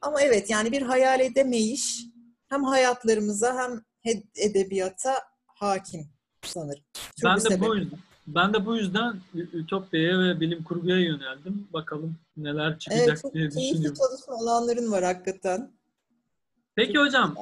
Ama 0.00 0.20
evet 0.22 0.50
yani 0.50 0.72
bir 0.72 0.82
hayal 0.82 1.20
edemeyiş 1.20 2.04
hem 2.48 2.64
hayatlarımıza 2.64 3.54
hem 3.58 3.82
he- 4.02 4.22
edebiyata 4.36 5.14
hakim 5.46 6.06
sanırım. 6.44 6.82
Şu 7.20 7.26
ben 7.26 7.36
de 7.36 7.40
sebep. 7.40 7.60
bu 7.68 7.76
yüzden 7.76 7.98
ben 8.26 8.54
de 8.54 8.66
bu 8.66 8.76
yüzden 8.76 9.20
Ütopya'ya 9.34 10.18
ve 10.18 10.40
bilim 10.40 10.64
kurguya 10.64 10.98
yöneldim. 10.98 11.68
Bakalım 11.72 12.16
neler 12.36 12.78
çıkacak 12.78 13.08
Evet, 13.08 13.22
çok 13.22 13.34
diye 13.34 13.48
keyifli 13.48 13.70
düşünüyorum. 13.72 13.98
çalışma 14.08 14.34
alanların 14.34 14.92
var 14.92 15.04
hakikaten. 15.04 15.70
Peki 16.74 16.98
hocam. 16.98 17.34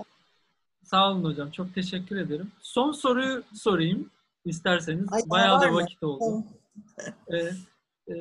Sağ 0.90 1.10
olun 1.12 1.24
hocam. 1.24 1.50
Çok 1.50 1.74
teşekkür 1.74 2.16
ederim. 2.16 2.52
Son 2.60 2.92
soruyu 2.92 3.44
sorayım 3.54 4.10
isterseniz. 4.44 5.12
Ay, 5.12 5.22
Bayağı 5.26 5.60
da 5.60 5.68
mı? 5.68 5.74
vakit 5.74 6.02
oldu. 6.02 6.44
Ee, 7.32 7.36
e, 8.12 8.14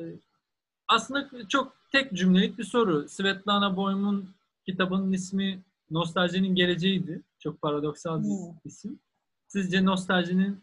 aslında 0.88 1.48
çok 1.48 1.76
tek 1.92 2.12
cümlelik 2.12 2.58
bir 2.58 2.64
soru. 2.64 3.08
Svetlana 3.08 3.76
Boym'un 3.76 4.30
kitabının 4.66 5.12
ismi 5.12 5.62
Nostaljinin 5.90 6.54
Geleceği'ydi. 6.54 7.22
Çok 7.38 7.62
paradoksal 7.62 8.20
bir 8.22 8.28
Hmm. 8.28 8.56
isim. 8.64 8.98
Sizce 9.46 9.84
nostaljinin 9.84 10.60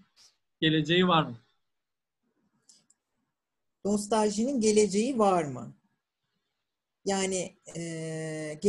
geleceği 0.62 1.08
var 1.08 1.24
mı? 1.24 1.36
Nostaljinin 3.86 4.60
geleceği 4.62 5.20
var 5.20 5.44
mı? 5.44 5.74
Yani 7.06 7.56
eee, 7.76 8.60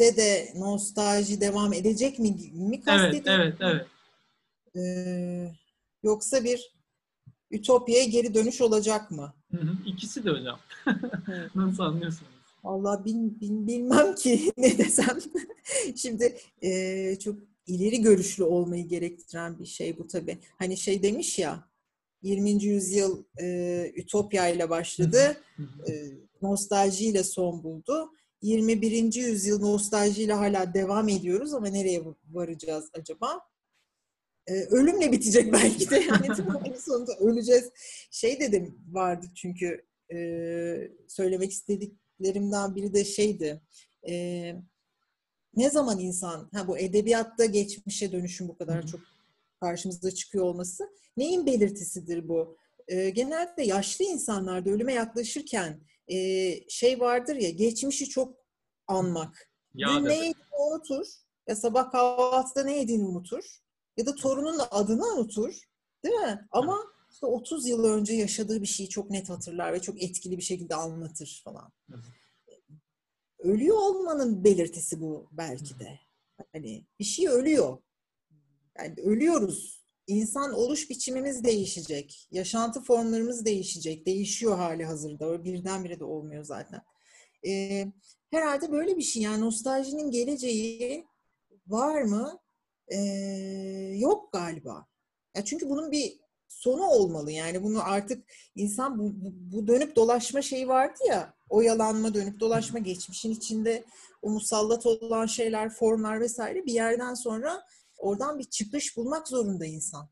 gelecekte 0.00 0.16
de 0.22 0.52
nostalji 0.60 1.40
devam 1.40 1.72
edecek 1.72 2.18
mi 2.18 2.28
mi 2.54 2.76
Evet, 2.76 2.84
kastediyorsun? 2.84 3.42
evet, 3.42 3.54
evet. 3.60 3.86
Eee, 4.74 5.52
yoksa 6.02 6.44
bir 6.44 6.74
ütopyaya 7.50 8.04
geri 8.04 8.34
dönüş 8.34 8.60
olacak 8.60 9.10
mı? 9.10 9.34
Hı 9.50 9.56
hı. 9.56 9.72
İkisi 9.86 10.24
de 10.24 10.30
hocam. 10.30 10.60
Nasıl 11.54 11.82
anlıyorsunuz? 11.82 12.30
Allah 12.64 13.04
bin, 13.04 13.40
bin- 13.40 13.66
bilmem 13.66 14.14
ki 14.14 14.52
ne 14.58 14.78
desem. 14.78 15.18
Şimdi 15.96 16.36
eee, 16.62 17.18
çok 17.24 17.36
ileri 17.66 18.00
görüşlü 18.02 18.44
olmayı 18.44 18.88
gerektiren 18.88 19.58
bir 19.58 19.66
şey 19.66 19.98
bu 19.98 20.06
tabii. 20.06 20.38
Hani 20.58 20.76
şey 20.76 21.02
demiş 21.02 21.38
ya 21.38 21.68
20. 22.22 22.64
yüzyıl 22.64 23.24
eee 23.40 23.92
ütopya 23.96 24.48
ile 24.48 24.70
başladı. 24.70 25.36
E, 25.88 25.92
nostaljiyle 26.42 27.24
son 27.24 27.62
buldu. 27.62 28.12
21. 28.42 29.14
yüzyıl 29.14 29.60
nostaljiyle 29.60 30.32
hala 30.32 30.74
devam 30.74 31.08
ediyoruz 31.08 31.54
ama 31.54 31.68
nereye 31.68 32.02
varacağız 32.30 32.90
acaba? 32.94 33.40
E, 34.46 34.52
ölümle 34.52 35.12
bitecek 35.12 35.52
belki 35.52 35.90
de. 35.90 35.96
Yani? 35.96 36.28
Hani 36.48 36.80
sonunda 36.80 37.12
öleceğiz. 37.20 37.70
Şey 38.10 38.40
dedim 38.40 38.78
vardı 38.88 39.26
çünkü 39.34 39.86
e, 40.12 40.18
söylemek 41.08 41.52
istediklerimden 41.52 42.74
biri 42.74 42.94
de 42.94 43.04
şeydi. 43.04 43.60
E, 44.08 44.54
ne 45.56 45.70
zaman 45.70 45.98
insan, 45.98 46.50
ha 46.54 46.68
bu 46.68 46.78
edebiyatta 46.78 47.44
geçmişe 47.44 48.12
dönüşüm 48.12 48.48
bu 48.48 48.58
kadar 48.58 48.86
çok 48.86 49.00
karşımıza 49.60 50.10
çıkıyor 50.10 50.44
olması 50.44 50.88
neyin 51.16 51.46
belirtisidir 51.46 52.28
bu? 52.28 52.56
E, 52.88 53.10
genelde 53.10 53.62
yaşlı 53.62 54.04
insanlarda 54.04 54.70
ölüme 54.70 54.92
yaklaşırken 54.92 55.80
e, 56.10 56.18
şey 56.68 57.00
vardır 57.00 57.36
ya 57.36 57.50
geçmişi 57.50 58.08
çok 58.08 58.34
anmak. 58.86 59.50
Ya 59.74 59.88
Dün 59.88 60.04
ne 60.04 60.14
yediğini 60.14 60.34
unutur. 60.70 61.06
Ya 61.46 61.56
sabah 61.56 61.90
kahvaltıda 61.90 62.64
ne 62.64 62.78
yediğini 62.78 63.04
unutur. 63.04 63.44
Ya 63.96 64.06
da 64.06 64.14
torunun 64.14 64.60
adını 64.70 65.06
unutur. 65.06 65.54
Değil 66.04 66.14
mi? 66.14 66.46
Ama 66.50 66.78
işte 67.10 67.26
30 67.26 67.68
yıl 67.68 67.84
önce 67.84 68.14
yaşadığı 68.14 68.62
bir 68.62 68.66
şeyi 68.66 68.88
çok 68.88 69.10
net 69.10 69.30
hatırlar 69.30 69.72
ve 69.72 69.82
çok 69.82 70.02
etkili 70.02 70.36
bir 70.36 70.42
şekilde 70.42 70.74
anlatır 70.74 71.42
falan. 71.44 71.72
Evet. 71.90 72.04
Ölüyor 73.38 73.76
olmanın 73.76 74.44
belirtisi 74.44 75.00
bu 75.00 75.28
belki 75.32 75.78
de. 75.78 76.00
Hani 76.52 76.86
bir 76.98 77.04
şey 77.04 77.28
ölüyor. 77.28 77.78
Yani 78.78 78.94
ölüyoruz. 79.02 79.79
İnsan 80.10 80.52
oluş 80.52 80.90
biçimimiz 80.90 81.44
değişecek. 81.44 82.28
Yaşantı 82.30 82.80
formlarımız 82.82 83.44
değişecek. 83.44 84.06
Değişiyor 84.06 84.56
hali 84.56 84.84
hazırda. 84.84 85.30
Öyle 85.30 85.44
birdenbire 85.44 86.00
de 86.00 86.04
olmuyor 86.04 86.44
zaten. 86.44 86.80
Ee, 87.46 87.86
herhalde 88.30 88.72
böyle 88.72 88.96
bir 88.96 89.02
şey. 89.02 89.22
Yani 89.22 89.40
nostaljinin 89.40 90.10
geleceği 90.10 91.06
var 91.66 92.02
mı? 92.02 92.40
Ee, 92.88 92.96
yok 93.96 94.32
galiba. 94.32 94.86
Ya 95.36 95.44
çünkü 95.44 95.70
bunun 95.70 95.92
bir 95.92 96.20
sonu 96.48 96.84
olmalı. 96.84 97.30
Yani 97.30 97.62
bunu 97.62 97.82
artık 97.84 98.24
insan 98.54 98.98
bu, 98.98 99.12
bu, 99.52 99.66
dönüp 99.66 99.96
dolaşma 99.96 100.42
şeyi 100.42 100.68
vardı 100.68 100.98
ya. 101.08 101.34
Oyalanma, 101.48 102.14
dönüp 102.14 102.40
dolaşma, 102.40 102.78
geçmişin 102.78 103.30
içinde 103.30 103.84
o 104.22 104.30
musallat 104.30 104.86
olan 104.86 105.26
şeyler, 105.26 105.70
formlar 105.70 106.20
vesaire 106.20 106.66
bir 106.66 106.72
yerden 106.72 107.14
sonra 107.14 107.62
oradan 108.00 108.38
bir 108.38 108.44
çıkış 108.44 108.96
bulmak 108.96 109.28
zorunda 109.28 109.66
insan. 109.66 110.08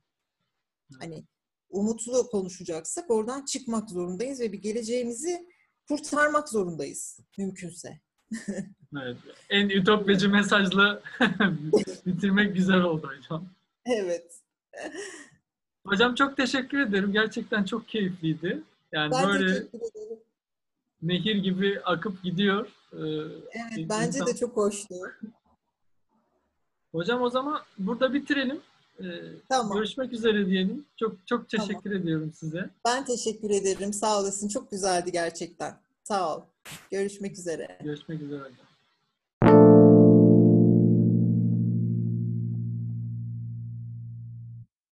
Hani 1.01 1.25
umutlu 1.71 2.27
konuşacaksak 2.31 3.11
oradan 3.11 3.45
çıkmak 3.45 3.91
zorundayız 3.91 4.41
ve 4.41 4.53
bir 4.53 4.59
geleceğimizi 4.59 5.49
kurtarmak 5.89 6.49
zorundayız 6.49 7.19
mümkünse. 7.39 8.01
Evet. 9.03 9.17
En 9.51 9.69
ütopyacı 9.69 10.29
mesajla 10.29 11.03
bitirmek 12.07 12.55
güzel 12.57 12.81
oldu 12.81 13.11
hocam. 13.19 13.49
Evet. 13.85 14.41
Hocam 15.87 16.15
çok 16.15 16.37
teşekkür 16.37 16.79
ederim. 16.81 17.13
Gerçekten 17.13 17.65
çok 17.65 17.89
keyifliydi. 17.89 18.63
Yani 18.93 19.11
Ben 19.13 19.29
böyle 19.29 19.67
nehir 21.03 21.37
gibi 21.37 21.81
akıp 21.85 22.23
gidiyor. 22.23 22.67
Ee, 22.93 22.97
Evet, 23.53 23.89
bence 23.89 24.19
insan- 24.19 24.27
de 24.27 24.37
çok 24.37 24.57
hoştu. 24.57 24.95
Hocam 26.93 27.23
o 27.23 27.31
zaman 27.31 27.61
burada 27.79 28.15
bitirelim. 28.15 28.61
Ee, 29.01 29.05
Tamam. 29.49 29.77
Görüşmek 29.77 30.13
üzere 30.13 30.47
diyelim. 30.47 30.87
Çok 30.97 31.27
çok 31.27 31.49
Tamam. 31.51 31.67
teşekkür 31.69 31.91
ediyorum 31.91 32.33
size. 32.35 32.71
Ben 32.85 33.05
teşekkür 33.05 33.51
ederim. 33.51 33.93
Sağ 33.93 34.21
olasın. 34.21 34.49
Çok 34.49 34.71
güzeldi 34.71 35.13
gerçekten. 35.13 35.75
Sağ 36.05 36.37
ol. 36.37 36.43
Görüşmek 36.91 37.39
üzere. 37.39 37.79
Görüşmek 37.85 38.23
üzere 38.23 38.39
hocam. 38.41 38.68